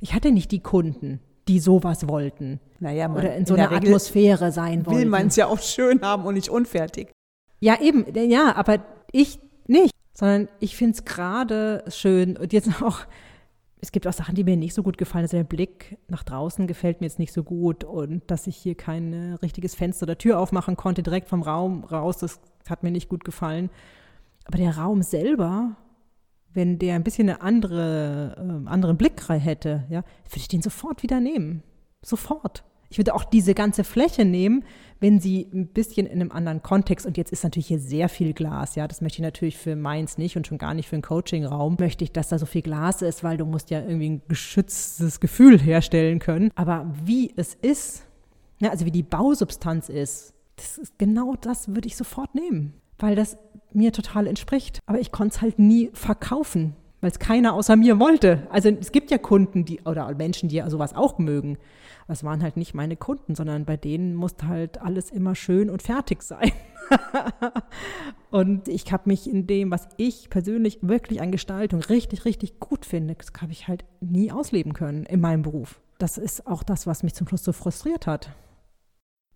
Ich 0.00 0.12
hatte 0.12 0.32
nicht 0.32 0.50
die 0.50 0.60
Kunden 0.60 1.20
die 1.48 1.58
sowas 1.58 2.08
wollten. 2.08 2.60
Naja, 2.80 3.08
man, 3.08 3.18
Oder 3.18 3.36
in 3.36 3.46
so 3.46 3.54
in 3.54 3.60
einer 3.60 3.72
Atmosphäre 3.72 4.52
sein 4.52 4.86
wollten. 4.86 5.00
Will 5.00 5.06
man 5.06 5.28
es 5.28 5.36
ja 5.36 5.46
auch 5.46 5.60
schön 5.60 6.00
haben 6.02 6.24
und 6.24 6.34
nicht 6.34 6.48
unfertig. 6.48 7.08
Ja, 7.62 7.80
eben, 7.80 8.04
ja, 8.14 8.56
aber 8.56 8.84
ich 9.12 9.38
nicht, 9.66 9.94
sondern 10.12 10.48
ich 10.58 10.76
finde 10.76 10.94
es 10.94 11.04
gerade 11.04 11.84
schön 11.88 12.36
und 12.36 12.52
jetzt 12.52 12.68
auch, 12.82 13.00
es 13.80 13.92
gibt 13.92 14.06
auch 14.06 14.12
Sachen, 14.12 14.34
die 14.34 14.44
mir 14.44 14.56
nicht 14.56 14.74
so 14.74 14.82
gut 14.82 14.98
gefallen. 14.98 15.24
Also 15.24 15.36
der 15.36 15.44
Blick 15.44 15.98
nach 16.08 16.24
draußen 16.24 16.66
gefällt 16.66 17.00
mir 17.00 17.06
jetzt 17.06 17.18
nicht 17.18 17.32
so 17.32 17.44
gut 17.44 17.84
und 17.84 18.22
dass 18.30 18.46
ich 18.46 18.56
hier 18.56 18.74
kein 18.74 19.38
richtiges 19.42 19.74
Fenster 19.74 20.04
oder 20.04 20.18
Tür 20.18 20.38
aufmachen 20.38 20.76
konnte, 20.76 21.02
direkt 21.02 21.28
vom 21.28 21.42
Raum 21.42 21.84
raus, 21.84 22.18
das 22.18 22.40
hat 22.68 22.82
mir 22.82 22.90
nicht 22.90 23.08
gut 23.08 23.24
gefallen. 23.24 23.70
Aber 24.44 24.58
der 24.58 24.76
Raum 24.76 25.02
selber 25.02 25.76
wenn 26.54 26.78
der 26.78 26.96
ein 26.96 27.04
bisschen 27.04 27.28
einen 27.28 27.40
andere, 27.40 28.36
äh, 28.36 28.68
anderen 28.68 28.96
Blick 28.96 29.28
hätte, 29.28 29.84
ja, 29.88 29.98
würde 30.00 30.36
ich 30.36 30.48
den 30.48 30.62
sofort 30.62 31.02
wieder 31.02 31.20
nehmen. 31.20 31.62
Sofort. 32.02 32.64
Ich 32.92 32.98
würde 32.98 33.14
auch 33.14 33.24
diese 33.24 33.54
ganze 33.54 33.84
Fläche 33.84 34.26
nehmen, 34.26 34.64
wenn 35.00 35.18
sie 35.18 35.48
ein 35.50 35.68
bisschen 35.68 36.06
in 36.06 36.20
einem 36.20 36.30
anderen 36.30 36.62
Kontext, 36.62 37.06
und 37.06 37.16
jetzt 37.16 37.32
ist 37.32 37.42
natürlich 37.42 37.68
hier 37.68 37.78
sehr 37.78 38.10
viel 38.10 38.34
Glas, 38.34 38.74
ja, 38.74 38.86
das 38.86 39.00
möchte 39.00 39.16
ich 39.16 39.22
natürlich 39.22 39.56
für 39.56 39.76
meins 39.76 40.18
nicht 40.18 40.36
und 40.36 40.46
schon 40.46 40.58
gar 40.58 40.74
nicht 40.74 40.90
für 40.90 40.96
einen 40.96 41.02
Coaching-Raum, 41.02 41.78
möchte 41.80 42.04
ich, 42.04 42.12
dass 42.12 42.28
da 42.28 42.38
so 42.38 42.44
viel 42.44 42.60
Glas 42.60 43.00
ist, 43.00 43.24
weil 43.24 43.38
du 43.38 43.46
musst 43.46 43.70
ja 43.70 43.80
irgendwie 43.80 44.10
ein 44.10 44.22
geschütztes 44.28 45.20
Gefühl 45.20 45.58
herstellen 45.58 46.18
können. 46.18 46.50
Aber 46.54 46.92
wie 47.02 47.32
es 47.34 47.54
ist, 47.54 48.04
ja, 48.60 48.68
also 48.68 48.84
wie 48.84 48.90
die 48.90 49.02
Bausubstanz 49.02 49.88
ist, 49.88 50.34
das 50.56 50.76
ist 50.76 50.98
genau 50.98 51.34
das 51.40 51.74
würde 51.74 51.88
ich 51.88 51.96
sofort 51.96 52.34
nehmen, 52.34 52.74
weil 52.98 53.16
das 53.16 53.38
mir 53.72 53.92
total 53.92 54.26
entspricht. 54.26 54.80
Aber 54.84 55.00
ich 55.00 55.12
konnte 55.12 55.36
es 55.36 55.40
halt 55.40 55.58
nie 55.58 55.88
verkaufen, 55.94 56.76
weil 57.00 57.10
es 57.10 57.18
keiner 57.18 57.54
außer 57.54 57.74
mir 57.74 57.98
wollte. 57.98 58.46
Also 58.50 58.68
es 58.68 58.92
gibt 58.92 59.10
ja 59.10 59.16
Kunden, 59.16 59.64
die 59.64 59.80
oder 59.80 60.14
Menschen, 60.14 60.50
die 60.50 60.62
sowas 60.68 60.94
auch 60.94 61.18
mögen. 61.18 61.56
Es 62.08 62.24
waren 62.24 62.42
halt 62.42 62.56
nicht 62.56 62.74
meine 62.74 62.96
Kunden, 62.96 63.34
sondern 63.34 63.64
bei 63.64 63.76
denen 63.76 64.14
musste 64.14 64.48
halt 64.48 64.80
alles 64.80 65.10
immer 65.10 65.34
schön 65.34 65.70
und 65.70 65.82
fertig 65.82 66.22
sein. 66.22 66.52
und 68.30 68.68
ich 68.68 68.92
habe 68.92 69.04
mich 69.06 69.28
in 69.28 69.46
dem, 69.46 69.70
was 69.70 69.88
ich 69.96 70.30
persönlich 70.30 70.78
wirklich 70.82 71.20
an 71.20 71.32
Gestaltung 71.32 71.80
richtig, 71.80 72.24
richtig 72.24 72.60
gut 72.60 72.84
finde, 72.84 73.14
das 73.14 73.28
habe 73.40 73.52
ich 73.52 73.68
halt 73.68 73.84
nie 74.00 74.32
ausleben 74.32 74.72
können 74.72 75.04
in 75.04 75.20
meinem 75.20 75.42
Beruf. 75.42 75.80
Das 75.98 76.18
ist 76.18 76.46
auch 76.46 76.62
das, 76.62 76.86
was 76.86 77.02
mich 77.02 77.14
zum 77.14 77.28
Schluss 77.28 77.44
so 77.44 77.52
frustriert 77.52 78.06
hat. 78.06 78.30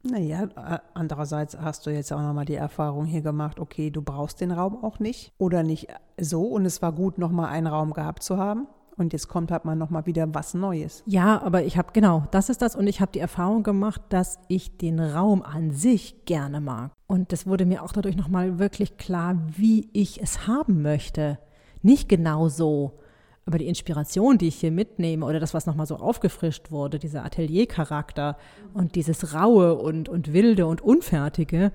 Naja, 0.03 0.49
andererseits 0.95 1.59
hast 1.59 1.87
du 1.87 1.91
jetzt 1.91 2.13
auch 2.13 2.21
nochmal 2.21 2.45
die 2.45 2.55
Erfahrung 2.55 3.07
hier 3.07 3.23
gemacht, 3.23 3.59
okay, 3.59 3.91
du 3.91 4.03
brauchst 4.03 4.41
den 4.41 4.53
Raum 4.53 4.83
auch 4.85 4.99
nicht 5.01 5.33
oder 5.39 5.63
nicht 5.63 5.89
so 6.21 6.45
und 6.45 6.65
es 6.65 6.81
war 6.81 6.93
gut, 6.93 7.19
nochmal 7.19 7.49
einen 7.49 7.67
Raum 7.67 7.93
gehabt 7.93 8.23
zu 8.23 8.37
haben. 8.37 8.69
Und 8.97 9.13
jetzt 9.13 9.29
kommt 9.29 9.51
halt 9.51 9.65
mal 9.65 9.77
nochmal 9.77 10.07
wieder 10.07 10.35
was 10.35 10.55
Neues. 10.55 11.03
Ja, 11.07 11.43
aber 11.43 11.65
ich 11.65 11.77
habe, 11.77 11.91
genau, 11.93 12.27
das 12.31 12.49
ist 12.49 12.63
das. 12.63 12.75
Und 12.75 12.87
ich 12.87 13.01
habe 13.01 13.13
die 13.13 13.19
Erfahrung 13.19 13.63
gemacht, 13.63 14.01
dass 14.09 14.39
ich 14.49 14.79
den 14.79 14.99
Raum 15.01 15.43
an 15.43 15.71
sich 15.71 16.25
gerne 16.25 16.61
mag. 16.61 16.93
Und 17.07 17.31
das 17.33 17.47
wurde 17.47 17.67
mir 17.67 17.83
auch 17.83 17.93
dadurch 17.93 18.17
nochmal 18.17 18.59
wirklich 18.59 18.97
klar, 18.97 19.39
wie 19.55 19.91
ich 19.93 20.23
es 20.23 20.47
haben 20.47 20.81
möchte. 20.81 21.39
Nicht 21.83 22.09
genau 22.09 22.49
so, 22.49 22.99
aber 23.47 23.59
die 23.59 23.69
Inspiration, 23.69 24.39
die 24.39 24.49
ich 24.49 24.57
hier 24.57 24.73
mitnehme 24.73 25.25
oder 25.25 25.39
das, 25.39 25.55
was 25.55 25.67
nochmal 25.67 25.87
so 25.87 25.97
aufgefrischt 25.97 26.73
wurde, 26.73 26.99
dieser 26.99 27.25
Ateliercharakter 27.25 28.37
und 28.75 28.97
dieses 28.97 29.35
Raue 29.35 29.77
und, 29.77 30.09
und 30.09 30.33
Wilde 30.33 30.67
und 30.67 30.81
Unfertige, 30.81 31.71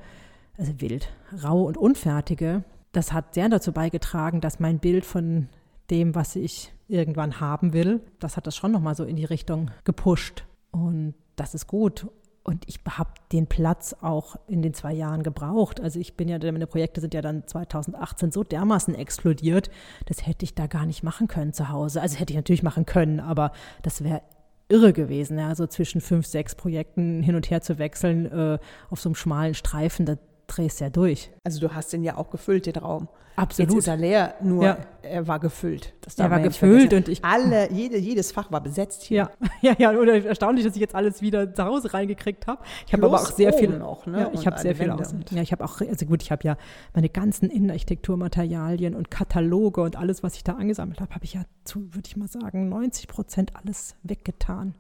also 0.58 0.74
wild, 0.82 1.08
rau 1.44 1.64
und 1.64 1.78
Unfertige, 1.78 2.66
das 2.92 3.14
hat 3.14 3.34
sehr 3.34 3.48
dazu 3.48 3.72
beigetragen, 3.72 4.42
dass 4.42 4.60
mein 4.60 4.80
Bild 4.80 5.06
von 5.06 5.48
dem, 5.90 6.14
was 6.14 6.36
ich 6.36 6.74
irgendwann 6.92 7.40
haben 7.40 7.74
will, 7.74 8.02
das 8.20 8.38
hat 8.38 8.48
das 8.48 8.56
schon 8.56 8.72
nochmal 8.72 8.96
so 8.96 9.04
in 9.04 9.16
die 9.16 9.26
Richtung 9.26 9.72
gepusht. 9.84 10.46
Und 10.72 11.16
das 11.36 11.54
ist 11.54 11.68
gut. 11.68 12.08
Und 12.44 12.68
ich 12.68 12.80
habe 12.90 13.12
den 13.32 13.46
Platz 13.46 13.96
auch 14.02 14.36
in 14.48 14.64
den 14.64 14.74
zwei 14.74 14.94
Jahren 14.94 15.22
gebraucht. 15.22 15.80
Also 15.80 16.00
ich 16.00 16.16
bin 16.18 16.28
ja, 16.28 16.40
meine 16.40 16.66
Projekte 16.66 17.00
sind 17.00 17.14
ja 17.14 17.22
dann 17.22 17.48
2018 17.48 18.32
so 18.32 18.44
dermaßen 18.44 18.96
explodiert, 18.96 19.70
das 20.08 20.26
hätte 20.26 20.44
ich 20.44 20.56
da 20.56 20.66
gar 20.66 20.88
nicht 20.88 21.04
machen 21.04 21.28
können 21.28 21.54
zu 21.54 21.70
Hause. 21.70 22.02
Also 22.02 22.18
hätte 22.18 22.34
ich 22.34 22.38
natürlich 22.38 22.64
machen 22.64 22.88
können, 22.88 23.20
aber 23.20 23.52
das 23.84 24.04
wäre 24.04 24.24
irre 24.70 24.94
gewesen, 24.94 25.38
ja, 25.38 25.54
so 25.54 25.68
zwischen 25.68 26.02
fünf, 26.02 26.26
sechs 26.26 26.56
Projekten 26.56 27.22
hin 27.22 27.36
und 27.36 27.52
her 27.52 27.62
zu 27.62 27.78
wechseln 27.78 28.26
äh, 28.32 28.58
auf 28.90 29.02
so 29.02 29.10
einem 29.10 29.16
schmalen 29.16 29.54
Streifen, 29.54 30.06
das 30.06 30.18
drehst 30.56 30.80
ja 30.80 30.90
durch. 30.90 31.32
Also 31.44 31.60
du 31.60 31.74
hast 31.74 31.94
den 31.94 32.04
ja 32.04 32.18
auch 32.18 32.30
gefüllt, 32.30 32.66
den 32.66 32.76
Raum. 32.76 33.08
Absolut. 33.36 33.72
Jetzt 33.72 33.80
ist 33.80 33.88
er 33.88 33.98
leer, 33.98 34.36
nur 34.42 34.64
ja. 34.64 34.78
er 35.02 35.28
war 35.28 35.40
gefüllt. 35.40 35.94
er 36.18 36.30
war 36.30 36.42
gefüllt 36.42 36.94
und 36.94 37.08
ich. 37.08 37.24
Alle, 37.24 37.72
jede, 37.72 37.98
jedes 37.98 38.32
Fach 38.32 38.52
war 38.52 38.62
besetzt 38.62 39.04
hier. 39.04 39.32
Ja, 39.62 39.72
ja, 39.80 39.92
ja. 39.92 40.00
Oder 40.00 40.24
erstaunlich, 40.24 40.66
dass 40.66 40.76
ich 40.76 40.82
jetzt 40.82 40.96
alles 40.96 41.22
wieder 41.22 41.54
zu 41.54 41.64
Hause 41.64 41.94
reingekriegt 41.94 42.48
habe. 42.48 42.62
Ich 42.86 42.94
habe 42.94 43.06
aber 43.06 43.22
auch 43.22 43.32
sehr 43.32 43.54
viel 43.54 43.70
noch, 43.70 44.06
ne? 44.06 44.20
Ja, 44.20 44.32
ich 44.34 44.46
habe 44.46 44.60
sehr 44.60 44.76
viel 44.76 44.92
aus. 44.92 45.16
Ja, 45.32 45.42
ich 45.42 45.52
habe 45.52 45.64
auch, 45.64 45.80
also 45.80 46.06
gut, 46.06 46.22
ich 46.22 46.32
habe 46.32 46.44
ja 46.44 46.58
meine 46.94 47.10
ganzen 47.10 47.50
Innenarchitekturmaterialien 47.50 48.96
und 48.96 49.10
Kataloge 49.10 49.82
und 49.82 49.96
alles, 49.96 50.24
was 50.24 50.36
ich 50.36 50.44
da 50.44 50.54
angesammelt 50.54 51.00
habe, 51.00 51.16
habe 51.16 51.24
ich 51.24 51.34
ja 51.34 51.44
zu, 51.64 51.94
würde 51.94 52.08
ich 52.08 52.18
mal 52.18 52.28
sagen, 52.28 52.70
90 52.70 53.08
Prozent 53.08 53.56
alles 53.56 53.96
weggetan. 54.04 54.76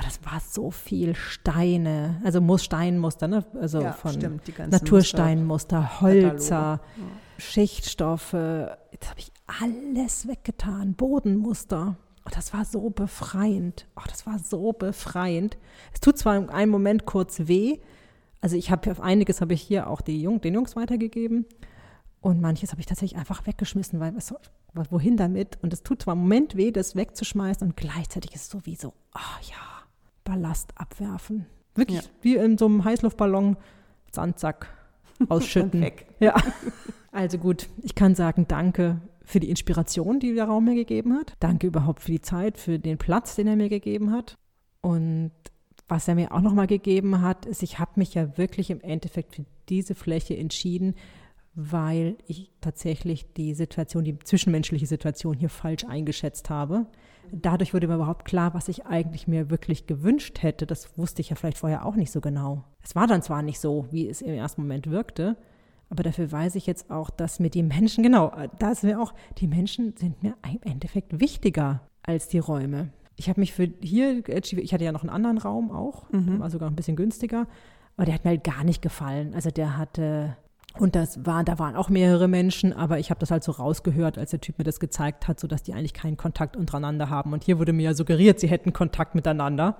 Aber 0.00 0.08
das 0.08 0.24
war 0.24 0.40
so 0.40 0.70
viel 0.70 1.14
Steine, 1.14 2.22
also 2.24 2.40
muss 2.40 2.64
Steinmuster, 2.64 3.28
ne? 3.28 3.44
also 3.60 3.82
ja, 3.82 3.92
von 3.92 4.14
stimmt, 4.14 4.42
Natursteinmuster, 4.70 6.00
Holzer, 6.00 6.80
ja. 6.96 7.02
Schichtstoffe. 7.36 8.32
Jetzt 8.32 9.10
habe 9.10 9.18
ich 9.18 9.30
alles 9.46 10.26
weggetan, 10.26 10.94
Bodenmuster. 10.94 11.96
Und 12.24 12.34
das 12.34 12.54
war 12.54 12.64
so 12.64 12.88
befreiend. 12.88 13.88
Oh, 13.94 14.04
das 14.08 14.26
war 14.26 14.38
so 14.38 14.72
befreiend. 14.72 15.58
Es 15.92 16.00
tut 16.00 16.16
zwar 16.16 16.34
in 16.36 16.48
einem 16.48 16.72
Moment 16.72 17.04
kurz 17.04 17.40
weh. 17.40 17.78
Also 18.40 18.56
ich 18.56 18.70
habe 18.70 18.90
auf 18.90 19.02
einiges 19.02 19.42
habe 19.42 19.52
ich 19.52 19.60
hier 19.60 19.86
auch 19.90 20.00
die 20.00 20.22
Jung, 20.22 20.40
den 20.40 20.54
Jungs 20.54 20.76
weitergegeben. 20.76 21.44
Und 22.22 22.40
manches 22.40 22.70
habe 22.70 22.80
ich 22.80 22.86
tatsächlich 22.86 23.18
einfach 23.18 23.46
weggeschmissen, 23.46 24.00
weil 24.00 24.16
was, 24.16 24.32
wohin 24.72 25.18
damit? 25.18 25.58
Und 25.60 25.74
es 25.74 25.82
tut 25.82 26.00
zwar 26.00 26.14
im 26.14 26.20
Moment 26.20 26.56
weh, 26.56 26.70
das 26.70 26.96
wegzuschmeißen 26.96 27.68
und 27.68 27.76
gleichzeitig 27.76 28.34
ist 28.34 28.42
es 28.42 28.48
so 28.48 28.64
wie 28.64 28.76
so, 28.76 28.94
ah 29.12 29.38
ja, 29.42 29.79
Ballast 30.30 30.72
abwerfen. 30.76 31.46
Wirklich 31.74 32.02
ja. 32.02 32.08
wie 32.22 32.36
in 32.36 32.56
so 32.56 32.66
einem 32.66 32.84
Heißluftballon 32.84 33.56
Sandsack 34.12 34.68
ausschütten. 35.28 35.84
Ja. 36.20 36.36
Also 37.10 37.38
gut, 37.38 37.68
ich 37.82 37.96
kann 37.96 38.14
sagen, 38.14 38.46
danke 38.46 39.00
für 39.24 39.40
die 39.40 39.50
Inspiration, 39.50 40.20
die 40.20 40.34
der 40.34 40.44
Raum 40.44 40.66
mir 40.66 40.76
gegeben 40.76 41.14
hat. 41.14 41.34
Danke 41.40 41.66
überhaupt 41.66 42.02
für 42.02 42.12
die 42.12 42.20
Zeit, 42.20 42.58
für 42.58 42.78
den 42.78 42.98
Platz, 42.98 43.34
den 43.34 43.48
er 43.48 43.56
mir 43.56 43.68
gegeben 43.68 44.12
hat. 44.12 44.38
Und 44.82 45.32
was 45.88 46.06
er 46.06 46.14
mir 46.14 46.32
auch 46.32 46.40
nochmal 46.40 46.68
gegeben 46.68 47.20
hat, 47.20 47.46
ist, 47.46 47.64
ich 47.64 47.80
habe 47.80 47.92
mich 47.96 48.14
ja 48.14 48.38
wirklich 48.38 48.70
im 48.70 48.80
Endeffekt 48.80 49.34
für 49.34 49.44
diese 49.68 49.96
Fläche 49.96 50.36
entschieden, 50.36 50.94
weil 51.54 52.16
ich 52.26 52.50
tatsächlich 52.60 53.32
die 53.32 53.54
Situation, 53.54 54.04
die 54.04 54.18
zwischenmenschliche 54.18 54.86
Situation 54.86 55.36
hier 55.36 55.48
falsch 55.48 55.84
eingeschätzt 55.84 56.48
habe. 56.48 56.86
Dadurch 57.32 57.74
wurde 57.74 57.88
mir 57.88 57.94
überhaupt 57.94 58.24
klar, 58.24 58.54
was 58.54 58.68
ich 58.68 58.86
eigentlich 58.86 59.28
mir 59.28 59.50
wirklich 59.50 59.86
gewünscht 59.86 60.42
hätte. 60.42 60.66
Das 60.66 60.96
wusste 60.96 61.20
ich 61.20 61.30
ja 61.30 61.36
vielleicht 61.36 61.58
vorher 61.58 61.86
auch 61.86 61.96
nicht 61.96 62.10
so 62.10 62.20
genau. 62.20 62.64
Es 62.82 62.94
war 62.94 63.06
dann 63.06 63.22
zwar 63.22 63.42
nicht 63.42 63.60
so, 63.60 63.86
wie 63.90 64.08
es 64.08 64.22
im 64.22 64.34
ersten 64.34 64.62
Moment 64.62 64.88
wirkte, 64.90 65.36
aber 65.90 66.04
dafür 66.04 66.30
weiß 66.30 66.54
ich 66.54 66.66
jetzt 66.66 66.90
auch, 66.90 67.10
dass 67.10 67.40
mir 67.40 67.50
die 67.50 67.64
Menschen, 67.64 68.02
genau, 68.02 68.32
da 68.58 68.70
ist 68.70 68.84
mir 68.84 69.00
auch, 69.00 69.12
die 69.38 69.48
Menschen 69.48 69.96
sind 69.96 70.22
mir 70.22 70.34
im 70.50 70.60
Endeffekt 70.62 71.20
wichtiger 71.20 71.82
als 72.02 72.28
die 72.28 72.38
Räume. 72.38 72.92
Ich 73.16 73.28
habe 73.28 73.40
mich 73.40 73.52
für 73.52 73.68
hier, 73.80 74.26
ich 74.28 74.72
hatte 74.72 74.84
ja 74.84 74.92
noch 74.92 75.02
einen 75.02 75.10
anderen 75.10 75.38
Raum 75.38 75.70
auch, 75.72 76.10
mhm. 76.10 76.38
war 76.38 76.48
sogar 76.48 76.70
ein 76.70 76.76
bisschen 76.76 76.96
günstiger, 76.96 77.46
aber 77.96 78.06
der 78.06 78.14
hat 78.14 78.24
mir 78.24 78.30
halt 78.30 78.44
gar 78.44 78.64
nicht 78.64 78.82
gefallen. 78.82 79.34
Also 79.34 79.50
der 79.50 79.76
hatte 79.76 80.36
und 80.78 80.94
das 80.94 81.24
war, 81.26 81.42
da 81.42 81.58
waren 81.58 81.74
auch 81.74 81.88
mehrere 81.88 82.28
Menschen, 82.28 82.72
aber 82.72 82.98
ich 82.98 83.10
habe 83.10 83.18
das 83.18 83.30
halt 83.30 83.42
so 83.42 83.52
rausgehört, 83.52 84.18
als 84.18 84.30
der 84.30 84.40
Typ 84.40 84.58
mir 84.58 84.64
das 84.64 84.78
gezeigt 84.78 85.26
hat, 85.26 85.40
sodass 85.40 85.62
die 85.62 85.74
eigentlich 85.74 85.94
keinen 85.94 86.16
Kontakt 86.16 86.56
untereinander 86.56 87.10
haben. 87.10 87.32
Und 87.32 87.42
hier 87.42 87.58
wurde 87.58 87.72
mir 87.72 87.82
ja 87.82 87.94
suggeriert, 87.94 88.38
sie 88.38 88.48
hätten 88.48 88.72
Kontakt 88.72 89.14
miteinander. 89.14 89.76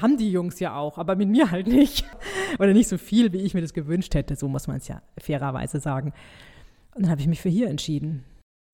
Haben 0.00 0.16
die 0.16 0.32
Jungs 0.32 0.58
ja 0.58 0.74
auch, 0.74 0.98
aber 0.98 1.14
mit 1.14 1.28
mir 1.28 1.50
halt 1.50 1.68
nicht. 1.68 2.04
Oder 2.58 2.72
nicht 2.72 2.88
so 2.88 2.98
viel, 2.98 3.32
wie 3.32 3.38
ich 3.38 3.54
mir 3.54 3.60
das 3.60 3.72
gewünscht 3.72 4.14
hätte. 4.14 4.34
So 4.34 4.48
muss 4.48 4.66
man 4.66 4.78
es 4.78 4.88
ja 4.88 5.02
fairerweise 5.18 5.78
sagen. 5.80 6.12
Und 6.94 7.04
dann 7.04 7.10
habe 7.10 7.20
ich 7.20 7.28
mich 7.28 7.40
für 7.40 7.48
hier 7.48 7.68
entschieden. 7.68 8.24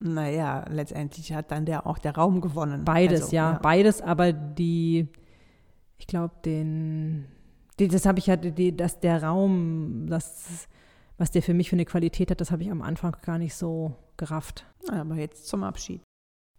Naja, 0.01 0.65
letztendlich 0.71 1.33
hat 1.33 1.51
dann 1.51 1.67
der 1.67 1.87
auch 1.87 1.99
der 1.99 2.15
Raum 2.15 2.41
gewonnen. 2.41 2.85
Beides, 2.85 3.25
also, 3.25 3.37
ja, 3.37 3.53
ja, 3.53 3.59
beides, 3.59 4.01
aber 4.01 4.33
die, 4.33 5.09
ich 5.99 6.07
glaube, 6.07 6.35
den, 6.45 7.27
die, 7.79 7.89
das 7.89 8.07
habe 8.07 8.21
ich 8.21 8.27
ja, 8.27 8.37
die, 8.37 8.77
dass 8.77 9.01
der 9.01 9.25
Raum, 9.25 10.07
das 10.09 10.69
was 11.19 11.31
der 11.31 11.43
für 11.43 11.55
mich 11.55 11.69
für 11.69 11.77
eine 11.77 11.85
Qualität 11.85 12.31
hat, 12.31 12.41
das 12.41 12.51
habe 12.51 12.63
ich 12.63 12.71
am 12.71 12.81
Anfang 12.81 13.17
gar 13.23 13.39
nicht 13.39 13.55
so 13.55 13.95
gerafft. 14.17 14.65
Aber 14.89 15.17
jetzt 15.17 15.49
zum 15.49 15.65
Abschied. 15.65 16.01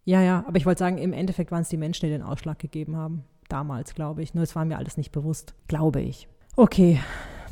Ja, 0.04 0.22
ja, 0.22 0.44
aber 0.46 0.56
ich 0.56 0.66
wollte 0.66 0.78
sagen, 0.78 0.98
im 0.98 1.12
Endeffekt 1.12 1.50
waren 1.50 1.62
es 1.62 1.68
die 1.68 1.76
Menschen, 1.76 2.06
die 2.06 2.12
den 2.12 2.22
Ausschlag 2.22 2.58
gegeben 2.58 2.96
haben. 2.96 3.24
Damals, 3.48 3.94
glaube 3.94 4.22
ich. 4.22 4.34
Nur 4.34 4.44
es 4.44 4.54
war 4.54 4.64
mir 4.64 4.78
alles 4.78 4.96
nicht 4.96 5.10
bewusst, 5.10 5.54
glaube 5.66 6.00
ich. 6.00 6.28
Okay, 6.56 7.00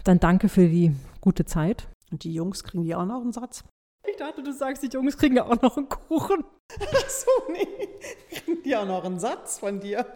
dann 0.05 0.21
danke 0.21 0.49
für 0.49 0.69
die 0.69 0.95
gute 1.21 1.45
Zeit. 1.45 1.89
Und 2.11 2.25
die 2.25 2.33
Jungs 2.33 2.63
kriegen 2.63 2.85
die 2.85 2.95
auch 2.95 3.05
noch 3.05 3.21
einen 3.21 3.33
Satz? 3.33 3.65
Ich 4.07 4.17
dachte, 4.17 4.43
du 4.43 4.53
sagst, 4.53 4.83
die 4.83 4.89
Jungs 4.89 5.17
kriegen 5.19 5.37
ja 5.37 5.45
auch 5.45 5.61
noch 5.61 5.77
einen 5.77 5.89
Kuchen. 5.89 6.45
Ach 6.81 7.09
so, 7.09 7.31
nee. 7.53 7.89
Kriegen 8.31 8.63
die 8.63 8.77
auch 8.77 8.87
noch 8.87 9.05
einen 9.05 9.19
Satz 9.19 9.59
von 9.59 9.81
dir? 9.81 10.07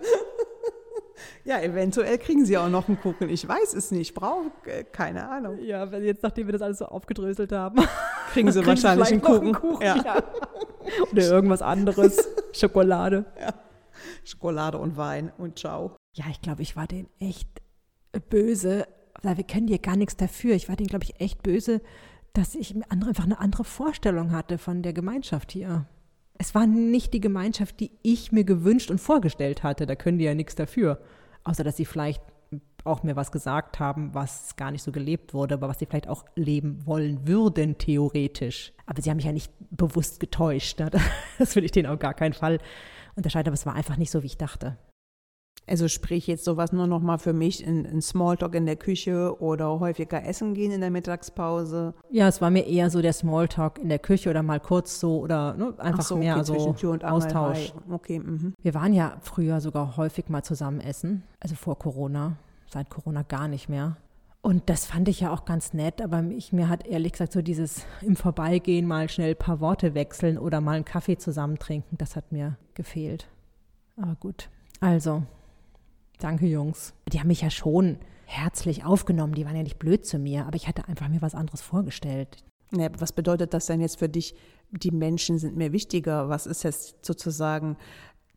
Ja, 1.44 1.60
eventuell 1.60 2.18
kriegen 2.18 2.44
sie 2.44 2.56
auch 2.58 2.68
noch 2.68 2.88
einen 2.88 3.00
Kuchen. 3.00 3.28
Ich 3.28 3.46
weiß 3.46 3.74
es 3.74 3.90
nicht. 3.90 4.14
Brauche 4.14 4.50
äh, 4.66 4.84
keine 4.84 5.28
Ahnung. 5.28 5.58
Ja, 5.60 5.84
jetzt 5.98 6.22
nachdem 6.22 6.46
wir 6.46 6.52
das 6.52 6.62
alles 6.62 6.78
so 6.78 6.86
aufgedröselt 6.86 7.52
haben, 7.52 7.76
kriegen 8.32 8.50
sie 8.50 8.60
kriegen 8.62 8.68
wahrscheinlich 8.68 9.12
einen 9.12 9.22
Kuchen. 9.22 9.42
einen 9.42 9.54
Kuchen. 9.54 9.86
Ja. 9.86 9.96
Ja. 9.96 10.22
Oder 11.10 11.22
irgendwas 11.22 11.62
anderes. 11.62 12.28
Schokolade. 12.52 13.24
Ja. 13.40 13.54
Schokolade 14.24 14.78
und 14.78 14.96
Wein 14.96 15.32
und 15.38 15.58
ciao. 15.58 15.96
Ja, 16.14 16.24
ich 16.30 16.40
glaube, 16.40 16.62
ich 16.62 16.76
war 16.76 16.86
den 16.86 17.08
echt 17.18 17.48
böse. 18.28 18.86
Wir 19.22 19.44
können 19.44 19.66
dir 19.66 19.78
gar 19.78 19.96
nichts 19.96 20.16
dafür. 20.16 20.54
Ich 20.54 20.68
war 20.68 20.76
den, 20.76 20.86
glaube 20.86 21.04
ich, 21.04 21.20
echt 21.20 21.42
böse, 21.42 21.80
dass 22.32 22.54
ich 22.54 22.74
einfach 22.90 23.24
eine 23.24 23.38
andere 23.38 23.64
Vorstellung 23.64 24.32
hatte 24.32 24.58
von 24.58 24.82
der 24.82 24.92
Gemeinschaft 24.92 25.52
hier 25.52 25.86
es 26.42 26.56
war 26.56 26.66
nicht 26.66 27.14
die 27.14 27.20
Gemeinschaft, 27.20 27.78
die 27.78 27.92
ich 28.02 28.32
mir 28.32 28.42
gewünscht 28.42 28.90
und 28.90 28.98
vorgestellt 28.98 29.62
hatte. 29.62 29.86
Da 29.86 29.94
können 29.94 30.18
die 30.18 30.24
ja 30.24 30.34
nichts 30.34 30.56
dafür. 30.56 31.00
Außer, 31.44 31.62
dass 31.62 31.76
sie 31.76 31.84
vielleicht 31.84 32.20
auch 32.82 33.04
mir 33.04 33.14
was 33.14 33.30
gesagt 33.30 33.78
haben, 33.78 34.12
was 34.12 34.56
gar 34.56 34.72
nicht 34.72 34.82
so 34.82 34.90
gelebt 34.90 35.34
wurde, 35.34 35.54
aber 35.54 35.68
was 35.68 35.78
sie 35.78 35.86
vielleicht 35.86 36.08
auch 36.08 36.24
leben 36.34 36.84
wollen 36.84 37.28
würden, 37.28 37.78
theoretisch. 37.78 38.72
Aber 38.86 39.00
sie 39.00 39.08
haben 39.08 39.18
mich 39.18 39.26
ja 39.26 39.30
nicht 39.30 39.52
bewusst 39.70 40.18
getäuscht. 40.18 40.80
Ne? 40.80 40.90
Das 41.38 41.54
will 41.54 41.64
ich 41.64 41.70
denen 41.70 41.86
auf 41.86 42.00
gar 42.00 42.14
keinen 42.14 42.32
Fall 42.32 42.58
unterscheiden, 43.14 43.46
aber 43.46 43.54
es 43.54 43.64
war 43.64 43.76
einfach 43.76 43.96
nicht 43.96 44.10
so, 44.10 44.24
wie 44.24 44.26
ich 44.26 44.36
dachte. 44.36 44.76
Also 45.66 45.88
sprich 45.88 46.26
jetzt 46.26 46.44
sowas 46.44 46.72
nur 46.72 46.86
noch 46.86 47.00
mal 47.00 47.18
für 47.18 47.32
mich 47.32 47.64
in, 47.64 47.84
in 47.84 48.02
Smalltalk 48.02 48.54
in 48.54 48.66
der 48.66 48.76
Küche 48.76 49.40
oder 49.40 49.78
häufiger 49.80 50.24
essen 50.26 50.54
gehen 50.54 50.72
in 50.72 50.80
der 50.80 50.90
Mittagspause. 50.90 51.94
Ja, 52.10 52.28
es 52.28 52.40
war 52.40 52.50
mir 52.50 52.66
eher 52.66 52.90
so 52.90 53.00
der 53.00 53.12
Smalltalk 53.12 53.78
in 53.78 53.88
der 53.88 54.00
Küche 54.00 54.30
oder 54.30 54.42
mal 54.42 54.60
kurz 54.60 54.98
so 54.98 55.20
oder 55.20 55.54
ne, 55.54 55.72
einfach 55.78 56.02
so, 56.02 56.16
mehr 56.16 56.36
okay, 56.36 56.44
so 56.76 56.94
Austausch. 57.02 57.72
Okay, 57.90 58.18
mh. 58.18 58.52
Wir 58.60 58.74
waren 58.74 58.92
ja 58.92 59.16
früher 59.20 59.60
sogar 59.60 59.96
häufig 59.96 60.28
mal 60.28 60.42
zusammen 60.42 60.80
essen, 60.80 61.22
also 61.38 61.54
vor 61.54 61.78
Corona, 61.78 62.36
seit 62.68 62.90
Corona 62.90 63.22
gar 63.22 63.46
nicht 63.46 63.68
mehr. 63.68 63.96
Und 64.42 64.68
das 64.68 64.86
fand 64.86 65.08
ich 65.08 65.20
ja 65.20 65.32
auch 65.32 65.44
ganz 65.44 65.72
nett, 65.72 66.02
aber 66.02 66.24
ich, 66.24 66.52
mir 66.52 66.68
hat 66.68 66.84
ehrlich 66.84 67.12
gesagt 67.12 67.32
so 67.32 67.42
dieses 67.42 67.86
im 68.00 68.16
Vorbeigehen 68.16 68.88
mal 68.88 69.08
schnell 69.08 69.30
ein 69.30 69.38
paar 69.38 69.60
Worte 69.60 69.94
wechseln 69.94 70.36
oder 70.36 70.60
mal 70.60 70.74
einen 70.74 70.84
Kaffee 70.84 71.16
zusammen 71.16 71.60
trinken, 71.60 71.96
das 71.96 72.16
hat 72.16 72.32
mir 72.32 72.56
gefehlt. 72.74 73.28
Aber 73.96 74.16
gut. 74.16 74.50
Also, 74.80 75.22
Danke, 76.22 76.46
Jungs. 76.46 76.94
Die 77.12 77.18
haben 77.18 77.26
mich 77.26 77.40
ja 77.40 77.50
schon 77.50 77.98
herzlich 78.26 78.84
aufgenommen. 78.84 79.34
Die 79.34 79.44
waren 79.44 79.56
ja 79.56 79.64
nicht 79.64 79.80
blöd 79.80 80.06
zu 80.06 80.20
mir, 80.20 80.46
aber 80.46 80.54
ich 80.54 80.68
hatte 80.68 80.86
einfach 80.86 81.08
mir 81.08 81.20
was 81.20 81.34
anderes 81.34 81.62
vorgestellt. 81.62 82.44
Ja, 82.72 82.88
was 82.98 83.12
bedeutet 83.12 83.52
das 83.52 83.66
denn 83.66 83.80
jetzt 83.80 83.98
für 83.98 84.08
dich? 84.08 84.36
Die 84.70 84.92
Menschen 84.92 85.38
sind 85.38 85.56
mir 85.56 85.72
wichtiger. 85.72 86.28
Was 86.28 86.46
ist 86.46 86.62
jetzt 86.62 87.04
sozusagen 87.04 87.76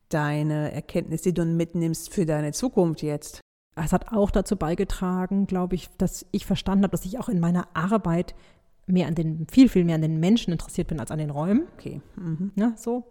deine 0.10 0.72
Erkenntnis, 0.72 1.22
die 1.22 1.34
du 1.34 1.46
mitnimmst 1.46 2.12
für 2.12 2.26
deine 2.26 2.54
Zukunft 2.54 3.04
jetzt? 3.04 3.40
Es 3.76 3.94
hat 3.94 4.12
auch 4.12 4.32
dazu 4.32 4.56
beigetragen, 4.56 5.46
glaube 5.46 5.76
ich, 5.76 5.90
dass 6.00 6.26
ich 6.32 6.48
verstanden 6.48 6.86
habe, 6.86 6.92
dass 6.92 7.06
ich 7.06 7.20
auch 7.20 7.30
in 7.30 7.40
meiner 7.40 7.68
Arbeit 7.76 8.34
mehr 8.88 9.08
an 9.08 9.14
den, 9.14 9.46
viel, 9.52 9.70
viel 9.70 9.86
mehr 9.86 9.96
an 9.96 10.02
den 10.02 10.20
Menschen 10.20 10.52
interessiert 10.52 10.88
bin 10.88 11.00
als 11.00 11.12
an 11.12 11.20
den 11.20 11.30
Räumen. 11.30 11.68
Okay. 11.78 12.02
Mhm. 12.16 12.52
Ja, 12.56 12.74
so. 12.78 13.04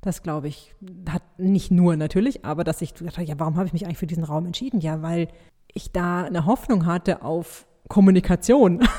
Das 0.00 0.22
glaube 0.22 0.48
ich, 0.48 0.74
hat 1.08 1.22
nicht 1.38 1.70
nur 1.70 1.96
natürlich, 1.96 2.44
aber 2.44 2.64
dass 2.64 2.82
ich 2.82 2.94
dachte, 2.94 3.22
ja, 3.22 3.38
warum 3.38 3.56
habe 3.56 3.66
ich 3.66 3.72
mich 3.72 3.86
eigentlich 3.86 3.98
für 3.98 4.06
diesen 4.06 4.24
Raum 4.24 4.46
entschieden? 4.46 4.80
Ja, 4.80 5.02
weil 5.02 5.28
ich 5.72 5.92
da 5.92 6.24
eine 6.24 6.46
Hoffnung 6.46 6.86
hatte 6.86 7.22
auf 7.22 7.66
Kommunikation. 7.88 8.86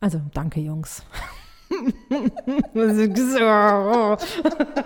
Also, 0.00 0.20
danke, 0.32 0.60
Jungs. 0.60 1.02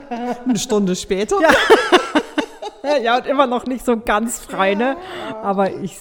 Eine 0.08 0.58
Stunde 0.58 0.96
später. 0.96 1.36
Ja. 1.38 2.96
ja, 3.02 3.18
und 3.18 3.26
immer 3.26 3.46
noch 3.46 3.66
nicht 3.66 3.84
so 3.84 4.00
ganz 4.00 4.38
frei, 4.40 4.74
ne? 4.74 4.96
Aber 5.42 5.70
ich, 5.70 5.98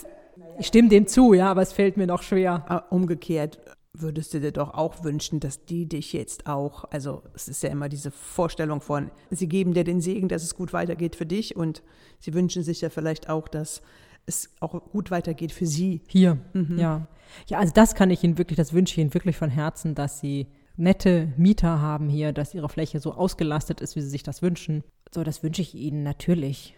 ich 0.59 0.67
stimme 0.67 0.87
dem 0.87 1.07
zu, 1.07 1.33
ja, 1.33 1.51
aber 1.51 1.61
es 1.61 1.73
fällt 1.73 1.97
mir 1.97 2.07
noch 2.07 2.23
schwer. 2.23 2.63
Aber 2.69 2.89
umgekehrt 2.89 3.59
würdest 3.93 4.33
du 4.33 4.39
dir 4.39 4.51
doch 4.51 4.73
auch 4.73 5.03
wünschen, 5.03 5.39
dass 5.39 5.65
die 5.65 5.87
dich 5.87 6.13
jetzt 6.13 6.47
auch, 6.47 6.85
also 6.91 7.23
es 7.33 7.47
ist 7.47 7.63
ja 7.63 7.69
immer 7.69 7.89
diese 7.89 8.11
Vorstellung 8.11 8.81
von, 8.81 9.11
sie 9.29 9.47
geben 9.47 9.73
dir 9.73 9.83
den 9.83 10.01
Segen, 10.01 10.29
dass 10.29 10.43
es 10.43 10.55
gut 10.55 10.73
weitergeht 10.73 11.15
für 11.15 11.25
dich 11.25 11.55
und 11.55 11.83
sie 12.19 12.33
wünschen 12.33 12.63
sich 12.63 12.81
ja 12.81 12.89
vielleicht 12.89 13.29
auch, 13.29 13.47
dass 13.47 13.81
es 14.25 14.49
auch 14.59 14.91
gut 14.91 15.11
weitergeht 15.11 15.51
für 15.51 15.65
sie. 15.65 16.01
Hier, 16.07 16.37
mhm. 16.53 16.77
ja. 16.77 17.07
Ja, 17.47 17.59
also 17.59 17.73
das 17.73 17.95
kann 17.95 18.11
ich 18.11 18.23
Ihnen 18.23 18.37
wirklich, 18.37 18.57
das 18.57 18.73
wünsche 18.73 18.93
ich 18.93 18.97
Ihnen 18.97 19.13
wirklich 19.13 19.37
von 19.37 19.49
Herzen, 19.49 19.95
dass 19.95 20.19
Sie 20.19 20.47
nette 20.77 21.33
Mieter 21.37 21.81
haben 21.81 22.09
hier, 22.09 22.33
dass 22.33 22.53
Ihre 22.53 22.69
Fläche 22.69 22.99
so 22.99 23.13
ausgelastet 23.13 23.81
ist, 23.81 23.95
wie 23.95 24.01
Sie 24.01 24.09
sich 24.09 24.23
das 24.23 24.41
wünschen. 24.41 24.83
So, 25.13 25.23
das 25.23 25.43
wünsche 25.43 25.61
ich 25.61 25.75
Ihnen 25.75 26.03
natürlich. 26.03 26.75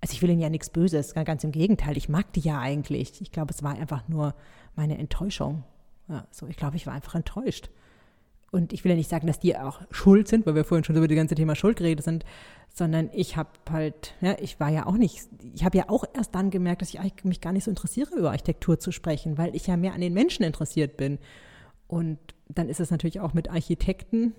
Also 0.00 0.12
ich 0.12 0.22
will 0.22 0.30
Ihnen 0.30 0.40
ja 0.40 0.50
nichts 0.50 0.70
Böses, 0.70 1.14
ganz 1.14 1.44
im 1.44 1.52
Gegenteil. 1.52 1.96
Ich 1.96 2.08
mag 2.08 2.32
die 2.32 2.40
ja 2.40 2.58
eigentlich. 2.60 3.20
Ich 3.20 3.32
glaube, 3.32 3.52
es 3.52 3.62
war 3.62 3.74
einfach 3.78 4.08
nur 4.08 4.34
meine 4.74 4.98
Enttäuschung. 4.98 5.64
Ja, 6.08 6.26
so, 6.30 6.46
ich 6.46 6.56
glaube, 6.56 6.76
ich 6.76 6.86
war 6.86 6.94
einfach 6.94 7.14
enttäuscht. 7.14 7.70
Und 8.50 8.72
ich 8.72 8.84
will 8.84 8.90
ja 8.90 8.96
nicht 8.96 9.10
sagen, 9.10 9.26
dass 9.26 9.40
die 9.40 9.56
auch 9.56 9.80
schuld 9.90 10.28
sind, 10.28 10.46
weil 10.46 10.54
wir 10.54 10.64
vorhin 10.64 10.84
schon 10.84 10.94
über 10.94 11.08
das 11.08 11.16
ganze 11.16 11.34
Thema 11.34 11.56
Schuld 11.56 11.76
geredet 11.76 12.04
sind, 12.04 12.24
sondern 12.72 13.10
ich 13.12 13.36
habe 13.36 13.50
halt, 13.68 14.14
ja, 14.20 14.36
ich 14.38 14.60
war 14.60 14.68
ja 14.68 14.86
auch 14.86 14.96
nicht, 14.96 15.26
ich 15.54 15.64
habe 15.64 15.76
ja 15.76 15.88
auch 15.88 16.04
erst 16.14 16.36
dann 16.36 16.50
gemerkt, 16.50 16.82
dass 16.82 16.94
ich 16.94 17.00
mich 17.24 17.40
gar 17.40 17.52
nicht 17.52 17.64
so 17.64 17.70
interessiere, 17.70 18.14
über 18.14 18.30
Architektur 18.30 18.78
zu 18.78 18.92
sprechen, 18.92 19.38
weil 19.38 19.56
ich 19.56 19.66
ja 19.66 19.76
mehr 19.76 19.92
an 19.92 20.00
den 20.00 20.14
Menschen 20.14 20.44
interessiert 20.44 20.96
bin. 20.96 21.18
Und 21.88 22.18
dann 22.48 22.68
ist 22.68 22.78
es 22.78 22.92
natürlich 22.92 23.18
auch 23.18 23.34
mit 23.34 23.50
Architekten. 23.50 24.34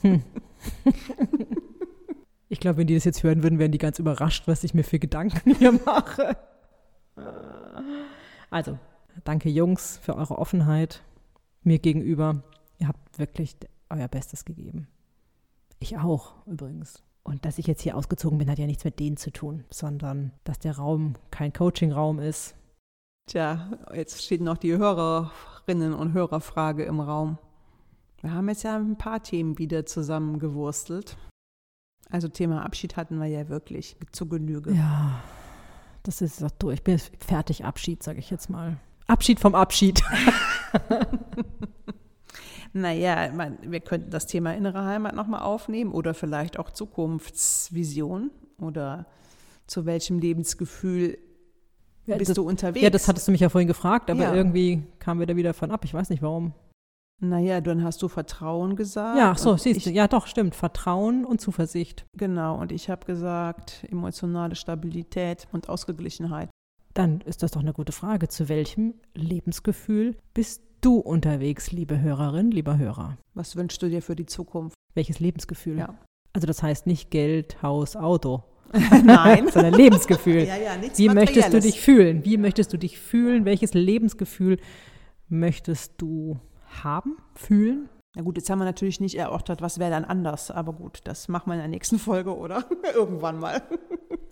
Hm. 0.00 0.22
ich 2.48 2.60
glaube, 2.60 2.78
wenn 2.78 2.86
die 2.86 2.94
das 2.94 3.04
jetzt 3.04 3.22
hören 3.22 3.42
würden, 3.42 3.58
wären 3.58 3.72
die 3.72 3.78
ganz 3.78 3.98
überrascht, 3.98 4.46
was 4.46 4.64
ich 4.64 4.74
mir 4.74 4.84
für 4.84 4.98
Gedanken 4.98 5.54
hier 5.54 5.72
mache. 5.72 6.36
Also, 8.50 8.78
danke 9.24 9.48
Jungs 9.48 9.98
für 9.98 10.16
eure 10.16 10.38
Offenheit 10.38 11.02
mir 11.62 11.78
gegenüber. 11.78 12.42
Ihr 12.78 12.88
habt 12.88 13.18
wirklich 13.18 13.56
euer 13.88 14.08
Bestes 14.08 14.44
gegeben. 14.44 14.88
Ich 15.78 15.98
auch, 15.98 16.34
übrigens. 16.46 17.02
Und 17.22 17.44
dass 17.44 17.58
ich 17.58 17.66
jetzt 17.66 17.82
hier 17.82 17.96
ausgezogen 17.96 18.38
bin, 18.38 18.50
hat 18.50 18.58
ja 18.58 18.66
nichts 18.66 18.84
mit 18.84 18.98
denen 18.98 19.16
zu 19.16 19.30
tun, 19.30 19.64
sondern 19.70 20.32
dass 20.44 20.58
der 20.58 20.76
Raum 20.76 21.14
kein 21.30 21.52
Coaching-Raum 21.52 22.18
ist. 22.18 22.54
Tja, 23.26 23.70
jetzt 23.94 24.22
steht 24.22 24.40
noch 24.40 24.56
die 24.56 24.76
Hörerinnen 24.76 25.94
und 25.94 26.12
Hörerfrage 26.12 26.84
im 26.84 27.00
Raum. 27.00 27.38
Wir 28.20 28.32
haben 28.32 28.48
jetzt 28.48 28.64
ja 28.64 28.76
ein 28.76 28.98
paar 28.98 29.22
Themen 29.22 29.58
wieder 29.58 29.86
zusammengewurstelt. 29.86 31.16
Also 32.10 32.28
Thema 32.28 32.64
Abschied 32.64 32.96
hatten 32.96 33.18
wir 33.18 33.26
ja 33.26 33.48
wirklich 33.48 33.96
zu 34.12 34.28
Genüge. 34.28 34.72
Ja, 34.72 35.22
das 36.02 36.20
ist 36.20 36.42
doch 36.42 36.50
durch. 36.50 36.78
Ich 36.78 36.84
bin 36.84 36.98
fertig 36.98 37.64
Abschied, 37.64 38.02
sage 38.02 38.18
ich 38.18 38.30
jetzt 38.30 38.50
mal. 38.50 38.78
Abschied 39.10 39.40
vom 39.40 39.54
Abschied. 39.54 40.02
Naja, 42.72 43.30
man, 43.34 43.58
wir 43.62 43.80
könnten 43.80 44.10
das 44.10 44.26
Thema 44.26 44.54
innere 44.54 44.84
Heimat 44.84 45.14
nochmal 45.14 45.42
aufnehmen 45.42 45.92
oder 45.92 46.14
vielleicht 46.14 46.58
auch 46.58 46.70
Zukunftsvision 46.70 48.30
oder 48.60 49.06
zu 49.66 49.86
welchem 49.86 50.18
Lebensgefühl 50.20 51.18
ja, 52.06 52.16
bist 52.16 52.30
das, 52.30 52.36
du 52.36 52.48
unterwegs? 52.48 52.82
Ja, 52.82 52.90
das 52.90 53.08
hattest 53.08 53.26
du 53.26 53.32
mich 53.32 53.40
ja 53.40 53.48
vorhin 53.48 53.68
gefragt, 53.68 54.10
aber 54.10 54.22
ja. 54.22 54.34
irgendwie 54.34 54.84
kamen 55.00 55.20
wir 55.20 55.26
da 55.26 55.36
wieder 55.36 55.52
von 55.52 55.70
ab. 55.70 55.84
Ich 55.84 55.94
weiß 55.94 56.10
nicht 56.10 56.22
warum. 56.22 56.52
Naja, 57.22 57.60
dann 57.60 57.84
hast 57.84 58.00
du 58.02 58.08
Vertrauen 58.08 58.76
gesagt. 58.76 59.18
Ja, 59.18 59.34
so, 59.34 59.56
siehst 59.56 59.84
du. 59.84 59.90
Ja, 59.90 60.08
doch, 60.08 60.26
stimmt. 60.26 60.54
Vertrauen 60.54 61.26
und 61.26 61.40
Zuversicht. 61.40 62.06
Genau, 62.16 62.58
und 62.58 62.72
ich 62.72 62.88
habe 62.88 63.04
gesagt, 63.04 63.84
emotionale 63.90 64.54
Stabilität 64.54 65.46
und 65.52 65.68
Ausgeglichenheit. 65.68 66.48
Dann 66.94 67.20
ist 67.22 67.42
das 67.42 67.52
doch 67.52 67.60
eine 67.60 67.72
gute 67.72 67.92
Frage. 67.92 68.28
Zu 68.28 68.48
welchem 68.48 68.94
Lebensgefühl 69.14 70.16
bist 70.34 70.62
du 70.80 70.96
unterwegs, 70.98 71.70
liebe 71.72 72.00
Hörerin, 72.00 72.50
lieber 72.50 72.78
Hörer? 72.78 73.16
Was 73.34 73.56
wünschst 73.56 73.82
du 73.82 73.88
dir 73.88 74.02
für 74.02 74.16
die 74.16 74.26
Zukunft? 74.26 74.74
Welches 74.94 75.20
Lebensgefühl? 75.20 75.78
Ja. 75.78 75.94
Also 76.32 76.46
das 76.46 76.62
heißt 76.62 76.86
nicht 76.86 77.10
Geld, 77.10 77.62
Haus, 77.62 77.96
Auto. 77.96 78.44
Nein. 79.04 79.48
sondern 79.52 79.74
Lebensgefühl. 79.74 80.44
Ja, 80.44 80.56
ja, 80.56 80.76
nichts 80.76 80.98
Wie 80.98 81.08
möchtest 81.08 81.52
du 81.52 81.60
dich 81.60 81.80
fühlen? 81.80 82.24
Wie 82.24 82.36
möchtest 82.36 82.72
du 82.72 82.78
dich 82.78 82.98
fühlen? 82.98 83.44
Welches 83.44 83.74
Lebensgefühl 83.74 84.58
möchtest 85.28 85.94
du 85.98 86.38
haben, 86.82 87.16
fühlen? 87.34 87.88
Na 88.16 88.22
gut, 88.22 88.36
jetzt 88.36 88.50
haben 88.50 88.58
wir 88.58 88.64
natürlich 88.64 89.00
nicht 89.00 89.16
erörtert, 89.16 89.62
was 89.62 89.78
wäre 89.78 89.90
dann 89.90 90.04
anders, 90.04 90.50
aber 90.50 90.72
gut, 90.72 91.00
das 91.04 91.28
machen 91.28 91.48
wir 91.48 91.54
in 91.54 91.60
der 91.60 91.68
nächsten 91.68 91.98
Folge 91.98 92.36
oder 92.36 92.64
irgendwann 92.94 93.38
mal. 93.38 93.62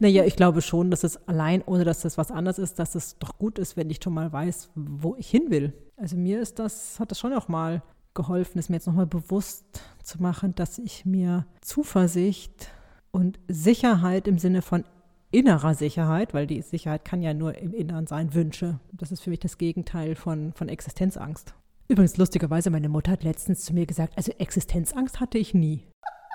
Naja, 0.01 0.23
ich 0.25 0.37
glaube 0.37 0.63
schon, 0.63 0.93
dass 0.93 1.03
es 1.03 1.27
allein, 1.27 1.61
ohne 1.67 1.83
dass 1.83 2.03
das 2.03 2.17
was 2.17 2.31
anders 2.31 2.61
ist, 2.61 2.79
dass 2.79 2.95
es 2.95 3.19
doch 3.19 3.37
gut 3.37 3.59
ist, 3.59 3.77
wenn 3.77 3.91
ich 3.91 3.99
schon 4.01 4.15
mal 4.15 4.33
weiß, 4.33 4.71
wo 4.77 5.17
ich 5.17 5.29
hin 5.29 5.51
will. 5.51 5.73
Also 5.97 6.17
mir 6.17 6.41
ist 6.41 6.61
das, 6.61 7.01
hat 7.01 7.11
das 7.11 7.19
schon 7.19 7.33
auch 7.33 7.49
mal 7.49 7.83
geholfen, 8.15 8.61
es 8.61 8.69
mir 8.69 8.77
jetzt 8.77 8.87
nochmal 8.87 9.09
bewusst 9.09 9.65
zu 10.05 10.23
machen, 10.23 10.55
dass 10.55 10.79
ich 10.79 11.05
mir 11.05 11.47
Zuversicht 11.63 12.71
und 13.11 13.41
Sicherheit 13.49 14.29
im 14.29 14.39
Sinne 14.39 14.63
von 14.63 14.85
innerer 15.33 15.75
Sicherheit, 15.75 16.33
weil 16.33 16.47
die 16.47 16.63
Sicherheit 16.63 17.05
kann 17.05 17.21
ja 17.21 17.35
nur 17.35 17.59
im 17.59 17.75
Inneren 17.75 18.07
sein, 18.07 18.35
wünsche. 18.35 18.79
Das 18.93 19.11
ist 19.11 19.23
für 19.23 19.31
mich 19.31 19.41
das 19.41 19.59
Gegenteil 19.59 20.15
von, 20.15 20.53
von 20.53 20.69
Existenzangst. 20.69 21.55
Übrigens, 21.89 22.19
lustigerweise, 22.19 22.69
meine 22.69 22.91
Mutter 22.91 23.13
hat 23.13 23.25
letztens 23.25 23.65
zu 23.65 23.73
mir 23.73 23.87
gesagt, 23.87 24.13
also 24.17 24.31
Existenzangst 24.33 25.21
hatte 25.21 25.39
ich 25.39 25.55
nie. 25.55 25.87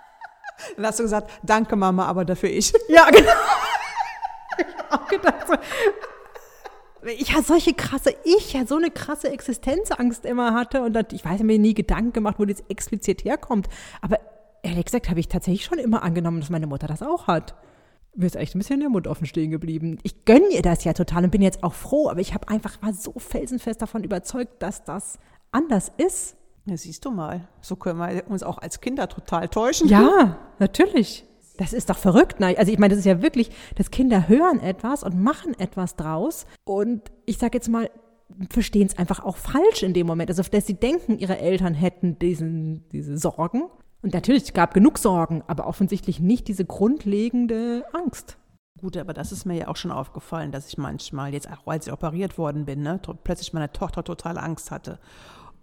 Dann 0.75 0.87
hast 0.87 0.97
du 0.99 1.03
gesagt, 1.03 1.29
danke 1.43 1.75
Mama, 1.75 2.05
aber 2.05 2.25
dafür 2.25 2.49
ich. 2.49 2.73
Ja, 2.89 3.09
genau. 3.11 3.31
ich 4.57 4.77
habe 4.77 5.03
auch 5.03 5.07
gedacht, 5.07 5.47
so, 5.47 5.53
ich 7.07 7.33
hatte 7.33 7.43
solche 7.43 7.73
krasse, 7.73 8.15
ich 8.23 8.53
ja 8.53 8.65
so 8.65 8.77
eine 8.77 8.89
krasse 8.89 9.29
Existenzangst 9.29 10.25
immer 10.25 10.55
hatte 10.55 10.81
und 10.81 11.13
ich 11.13 11.23
weiß 11.23 11.43
mir 11.43 11.59
nie 11.59 11.75
Gedanken 11.75 12.13
gemacht, 12.13 12.39
wo 12.39 12.45
das 12.45 12.63
explizit 12.69 13.23
herkommt. 13.23 13.67
Aber 14.01 14.17
ehrlich 14.63 14.85
gesagt 14.85 15.09
habe 15.09 15.19
ich 15.19 15.27
tatsächlich 15.27 15.65
schon 15.65 15.77
immer 15.77 16.01
angenommen, 16.01 16.39
dass 16.39 16.49
meine 16.49 16.67
Mutter 16.67 16.87
das 16.87 17.03
auch 17.03 17.27
hat. 17.27 17.55
Mir 18.15 18.27
ist 18.27 18.35
echt 18.35 18.55
ein 18.55 18.59
bisschen 18.59 18.79
der 18.79 18.89
Mund 18.89 19.07
offen 19.07 19.25
stehen 19.25 19.51
geblieben. 19.51 19.97
Ich 20.03 20.25
gönne 20.25 20.47
ihr 20.51 20.61
das 20.61 20.83
ja 20.83 20.93
total 20.93 21.23
und 21.25 21.31
bin 21.31 21.41
jetzt 21.41 21.63
auch 21.63 21.73
froh, 21.73 22.09
aber 22.09 22.21
ich 22.21 22.33
habe 22.33 22.47
einfach 22.47 22.81
war 22.81 22.93
so 22.93 23.13
felsenfest 23.17 23.81
davon 23.81 24.03
überzeugt, 24.03 24.61
dass 24.61 24.83
das 24.83 25.17
anders 25.53 25.91
ist. 25.97 26.35
Ja, 26.65 26.77
siehst 26.77 27.03
du 27.05 27.11
mal. 27.11 27.47
So 27.61 27.75
können 27.75 27.99
wir 27.99 28.23
uns 28.29 28.43
auch 28.43 28.57
als 28.57 28.79
Kinder 28.79 29.09
total 29.09 29.49
täuschen. 29.49 29.89
Ja, 29.89 30.37
natürlich. 30.59 31.25
Das 31.57 31.73
ist 31.73 31.89
doch 31.89 31.97
verrückt. 31.97 32.41
Also 32.41 32.71
ich 32.71 32.79
meine, 32.79 32.93
das 32.93 32.99
ist 32.99 33.05
ja 33.05 33.21
wirklich, 33.21 33.51
dass 33.75 33.91
Kinder 33.91 34.27
hören 34.27 34.59
etwas 34.59 35.03
und 35.03 35.21
machen 35.21 35.57
etwas 35.59 35.95
draus. 35.95 36.45
Und 36.63 37.11
ich 37.25 37.37
sage 37.37 37.57
jetzt 37.57 37.69
mal, 37.69 37.89
verstehen 38.49 38.87
es 38.87 38.97
einfach 38.97 39.23
auch 39.23 39.37
falsch 39.37 39.83
in 39.83 39.93
dem 39.93 40.07
Moment. 40.07 40.29
Also 40.29 40.41
dass 40.43 40.65
sie 40.65 40.73
denken, 40.73 41.19
ihre 41.19 41.37
Eltern 41.37 41.73
hätten 41.73 42.17
diesen, 42.17 42.89
diese 42.89 43.17
Sorgen. 43.17 43.63
Und 44.01 44.13
natürlich, 44.13 44.43
es 44.43 44.53
gab 44.53 44.73
genug 44.73 44.97
Sorgen, 44.97 45.43
aber 45.47 45.67
offensichtlich 45.67 46.19
nicht 46.19 46.47
diese 46.47 46.65
grundlegende 46.65 47.85
Angst. 47.93 48.37
Gut, 48.79 48.97
aber 48.97 49.13
das 49.13 49.31
ist 49.31 49.45
mir 49.45 49.55
ja 49.55 49.67
auch 49.69 49.77
schon 49.77 49.91
aufgefallen, 49.91 50.51
dass 50.51 50.67
ich 50.67 50.77
manchmal, 50.77 51.33
jetzt 51.33 51.49
auch 51.49 51.67
als 51.67 51.87
ich 51.87 51.93
operiert 51.93 52.37
worden 52.37 52.65
bin, 52.65 52.81
ne, 52.81 52.99
plötzlich 53.23 53.53
meine 53.53 53.71
Tochter 53.71 54.03
total 54.03 54.37
Angst 54.37 54.71
hatte. 54.71 54.99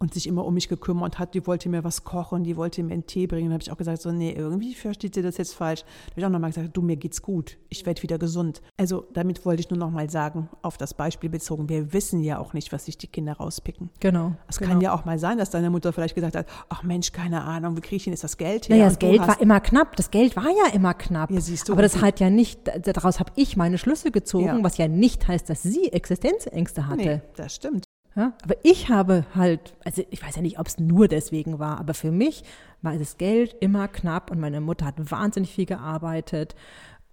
Und 0.01 0.15
sich 0.15 0.27
immer 0.27 0.47
um 0.47 0.55
mich 0.55 0.69
gekümmert 0.69 1.19
hat. 1.19 1.35
Die 1.35 1.47
wollte 1.47 1.69
mir 1.69 1.85
was 1.85 2.05
kochen, 2.05 2.43
die 2.43 2.57
wollte 2.57 2.83
mir 2.83 2.95
einen 2.95 3.07
Tee 3.07 3.27
bringen. 3.27 3.49
Dann 3.49 3.53
habe 3.53 3.63
ich 3.63 3.71
auch 3.71 3.77
gesagt, 3.77 4.01
so, 4.01 4.11
nee, 4.11 4.33
irgendwie 4.33 4.75
versteht 4.75 5.15
sie 5.15 5.21
das 5.23 5.37
jetzt 5.37 5.55
falsch. 5.55 5.83
Da 5.83 6.11
habe 6.13 6.21
ich 6.21 6.25
auch 6.25 6.31
nochmal 6.31 6.51
gesagt, 6.51 6.75
du, 6.75 6.81
mir 6.81 6.97
geht's 6.97 7.21
gut. 7.21 7.59
Ich 7.69 7.85
werde 7.85 8.03
wieder 8.03 8.19
gesund. 8.19 8.63
Also 8.79 9.07
damit 9.13 9.45
wollte 9.45 9.61
ich 9.61 9.69
nur 9.69 9.79
nochmal 9.79 10.09
sagen, 10.09 10.49
auf 10.63 10.79
das 10.79 10.95
Beispiel 10.95 11.29
bezogen, 11.29 11.69
wir 11.69 11.93
wissen 11.93 12.23
ja 12.23 12.39
auch 12.39 12.55
nicht, 12.55 12.73
was 12.73 12.87
sich 12.87 12.97
die 12.97 13.09
Kinder 13.09 13.35
rauspicken. 13.35 13.91
Genau. 14.01 14.33
Es 14.49 14.59
genau. 14.59 14.71
kann 14.71 14.81
ja 14.81 14.95
auch 14.95 15.05
mal 15.05 15.19
sein, 15.19 15.37
dass 15.37 15.51
deine 15.51 15.69
Mutter 15.69 15.93
vielleicht 15.93 16.15
gesagt 16.15 16.35
hat, 16.35 16.47
ach 16.71 16.83
Mensch, 16.83 17.13
keine 17.13 17.43
Ahnung, 17.43 17.77
wie 17.77 17.83
kriege 17.83 17.97
ich 17.97 18.05
denn 18.05 18.15
jetzt 18.15 18.25
das 18.25 18.39
Geld 18.39 18.71
her? 18.71 18.77
Naja, 18.77 18.89
das 18.89 18.99
Geld 18.99 19.21
war 19.21 19.39
immer 19.41 19.61
knapp. 19.61 19.97
Das 19.97 20.11
Geld 20.11 20.35
war 20.35 20.49
ja 20.49 20.73
immer 20.73 20.95
knapp. 20.95 21.31
Ja, 21.31 21.41
siehst 21.43 21.69
du. 21.69 21.75
Aber 21.75 21.83
das 21.83 22.01
hat 22.01 22.21
ja 22.21 22.31
nicht, 22.31 22.61
daraus 22.87 23.21
habe 23.21 23.33
ich 23.37 23.59
meine 23.59 23.77
Schlüsse 23.77 24.11
gezogen, 24.11 24.47
Ja. 24.47 24.63
was 24.63 24.79
ja 24.79 24.89
nicht 24.89 25.29
heißt, 25.29 25.51
dass 25.51 25.63
sie 25.63 25.93
Existenzängste 25.93 26.89
hatte. 26.89 26.97
Nee, 27.03 27.21
das 27.37 27.55
stimmt. 27.55 27.85
Ja? 28.17 28.33
Aber 28.43 28.57
ich 28.63 28.89
habe 28.89 29.25
halt, 29.35 29.75
also 29.85 30.03
ich 30.11 30.23
weiß 30.23 30.37
ja 30.37 30.43
nicht, 30.43 30.59
ob 30.59 30.67
es 30.67 30.79
nur 30.79 31.09
deswegen 31.09 31.59
war, 31.59 31.79
aber 31.79 31.95
für 31.95 32.11
mich 32.11 32.43
war 32.83 32.97
das 32.97 33.19
Geld 33.19 33.55
immer 33.61 33.89
knapp 33.89 34.31
und 34.31 34.41
meine 34.41 34.61
Mutter 34.61 34.87
hat 34.87 35.11
wahnsinnig 35.11 35.53
viel 35.53 35.67
gearbeitet 35.67 36.55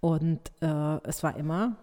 und 0.00 0.40
äh, 0.60 0.98
es 1.04 1.22
war 1.22 1.36
immer 1.36 1.76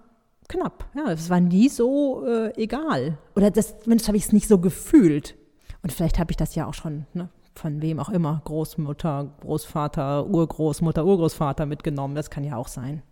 knapp. 0.48 0.86
Ja, 0.96 1.12
es 1.12 1.30
war 1.30 1.40
nie 1.40 1.70
so 1.70 2.26
äh, 2.26 2.54
egal. 2.62 3.18
Oder 3.36 3.52
das, 3.52 3.80
zumindest 3.80 4.08
habe 4.08 4.18
ich 4.18 4.26
es 4.26 4.34
nicht 4.34 4.48
so 4.48 4.60
gefühlt. 4.60 5.36
Und 5.82 5.92
vielleicht 5.92 6.20
habe 6.20 6.32
ich 6.32 6.38
das 6.38 6.56
ja 6.56 6.66
auch 6.66 6.74
schon 6.74 7.06
ne, 7.14 7.30
von 7.54 7.82
wem 7.82 8.00
auch 8.00 8.10
immer, 8.10 8.42
Großmutter, 8.44 9.34
Großvater, 9.42 10.28
Urgroßmutter, 10.28 11.06
Urgroßvater 11.06 11.66
mitgenommen. 11.66 12.16
Das 12.16 12.30
kann 12.30 12.44
ja 12.44 12.58
auch 12.58 12.68
sein. 12.68 13.04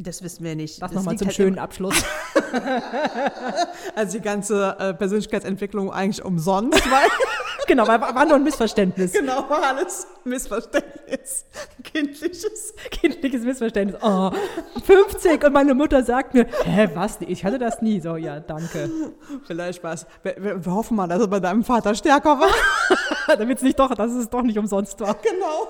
Das 0.00 0.22
wissen 0.22 0.44
wir 0.44 0.54
nicht. 0.54 0.80
Das, 0.80 0.92
nochmal 0.92 1.14
liegt 1.14 1.18
zum 1.18 1.28
halt 1.28 1.36
schönen 1.36 1.58
Abschluss. 1.58 1.94
Also 3.94 4.18
die 4.18 4.22
ganze 4.22 4.76
äh, 4.78 4.94
Persönlichkeitsentwicklung 4.94 5.92
eigentlich 5.92 6.24
umsonst, 6.24 6.88
weil 6.90 7.08
genau, 7.66 7.86
war, 7.86 8.00
war 8.00 8.24
nur 8.24 8.36
ein 8.36 8.44
Missverständnis. 8.44 9.12
genau 9.12 9.48
war 9.50 9.62
alles 9.62 10.06
Missverständnis. 10.24 11.44
Kindliches. 11.82 12.74
kindliches 12.90 13.42
Missverständnis. 13.42 14.00
Oh, 14.02 14.30
50 14.84 15.44
und 15.44 15.52
meine 15.52 15.74
Mutter 15.74 16.02
sagt 16.04 16.34
mir, 16.34 16.46
hä, 16.64 16.88
was? 16.94 17.18
Ich 17.22 17.44
hatte 17.44 17.58
das 17.58 17.82
nie. 17.82 18.00
So, 18.00 18.16
ja, 18.16 18.40
danke. 18.40 18.88
Vielleicht 19.46 19.82
war 19.82 19.94
es. 19.94 20.06
Wir, 20.22 20.36
wir, 20.38 20.64
wir 20.64 20.72
hoffen 20.72 20.96
mal, 20.96 21.08
dass 21.08 21.20
es 21.20 21.28
bei 21.28 21.40
deinem 21.40 21.64
Vater 21.64 21.94
stärker 21.94 22.38
war. 22.38 22.50
Damit 23.36 23.58
es 23.58 23.62
nicht 23.62 23.78
doch, 23.78 23.94
dass 23.94 24.12
es 24.12 24.30
doch 24.30 24.42
nicht 24.42 24.58
umsonst 24.58 25.00
war. 25.00 25.14
genau. 25.14 25.68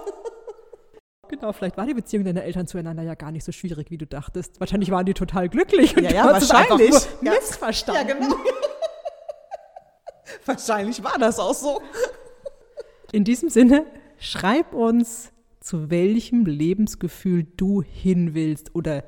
Genau, 1.28 1.52
vielleicht 1.52 1.76
war 1.76 1.86
die 1.86 1.94
Beziehung 1.94 2.24
deiner 2.24 2.42
Eltern 2.42 2.66
zueinander 2.66 3.02
ja 3.02 3.14
gar 3.14 3.30
nicht 3.30 3.44
so 3.44 3.52
schwierig, 3.52 3.90
wie 3.90 3.98
du 3.98 4.06
dachtest. 4.06 4.58
Wahrscheinlich 4.60 4.90
waren 4.90 5.06
die 5.06 5.14
total 5.14 5.48
glücklich. 5.48 5.96
und 5.96 6.02
Ja, 6.04 6.08
du 6.10 6.14
ja, 6.16 6.24
hast 6.24 6.42
es 6.44 6.50
einfach 6.50 6.70
wahrscheinlich. 6.78 7.06
nur 7.22 7.32
Ja. 7.32 7.38
Missverstanden. 7.38 8.08
Ja, 8.08 8.14
genau. 8.14 8.36
Wahrscheinlich 10.46 11.02
war 11.02 11.18
das 11.18 11.38
auch 11.38 11.54
so. 11.54 11.80
In 13.12 13.24
diesem 13.24 13.48
Sinne, 13.48 13.86
schreib 14.18 14.74
uns, 14.74 15.32
zu 15.60 15.90
welchem 15.90 16.46
Lebensgefühl 16.46 17.46
du 17.56 17.82
hin 17.82 18.34
willst 18.34 18.74
oder 18.74 19.04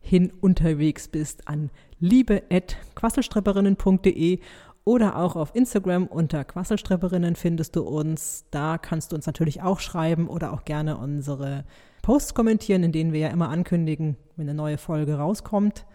hin 0.00 0.32
unterwegs 0.40 1.06
bist 1.08 1.46
an 1.46 1.70
liebe.quasselstripperinnen.de 2.00 4.40
oder 4.84 5.16
auch 5.16 5.36
auf 5.36 5.54
Instagram 5.54 6.06
unter 6.06 6.44
Quasselstripperinnen 6.44 7.36
findest 7.36 7.76
du 7.76 7.82
uns. 7.82 8.46
Da 8.50 8.78
kannst 8.78 9.12
du 9.12 9.16
uns 9.16 9.26
natürlich 9.26 9.62
auch 9.62 9.80
schreiben 9.80 10.28
oder 10.28 10.52
auch 10.52 10.64
gerne 10.64 10.96
unsere 10.96 11.64
Posts 12.02 12.34
kommentieren, 12.34 12.82
in 12.82 12.92
denen 12.92 13.12
wir 13.12 13.20
ja 13.20 13.28
immer 13.28 13.48
ankündigen, 13.48 14.16
wenn 14.36 14.48
eine 14.48 14.56
neue 14.56 14.78
Folge 14.78 15.18
rauskommt. 15.18 15.86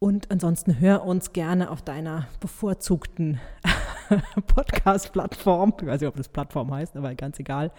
Und 0.00 0.30
ansonsten 0.30 0.80
hör 0.80 1.04
uns 1.04 1.32
gerne 1.32 1.70
auf 1.70 1.80
deiner 1.80 2.26
bevorzugten 2.40 3.40
Podcast-Plattform. 4.46 5.74
Ich 5.80 5.86
weiß 5.86 6.00
nicht, 6.00 6.08
ob 6.08 6.16
das 6.16 6.28
Plattform 6.28 6.74
heißt, 6.74 6.96
aber 6.96 7.14
ganz 7.14 7.38
egal. 7.38 7.70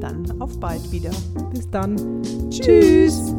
Dann 0.00 0.40
auf 0.42 0.58
bald 0.60 0.90
wieder. 0.92 1.10
Bis 1.52 1.70
dann. 1.70 1.96
Tschüss. 2.50 3.32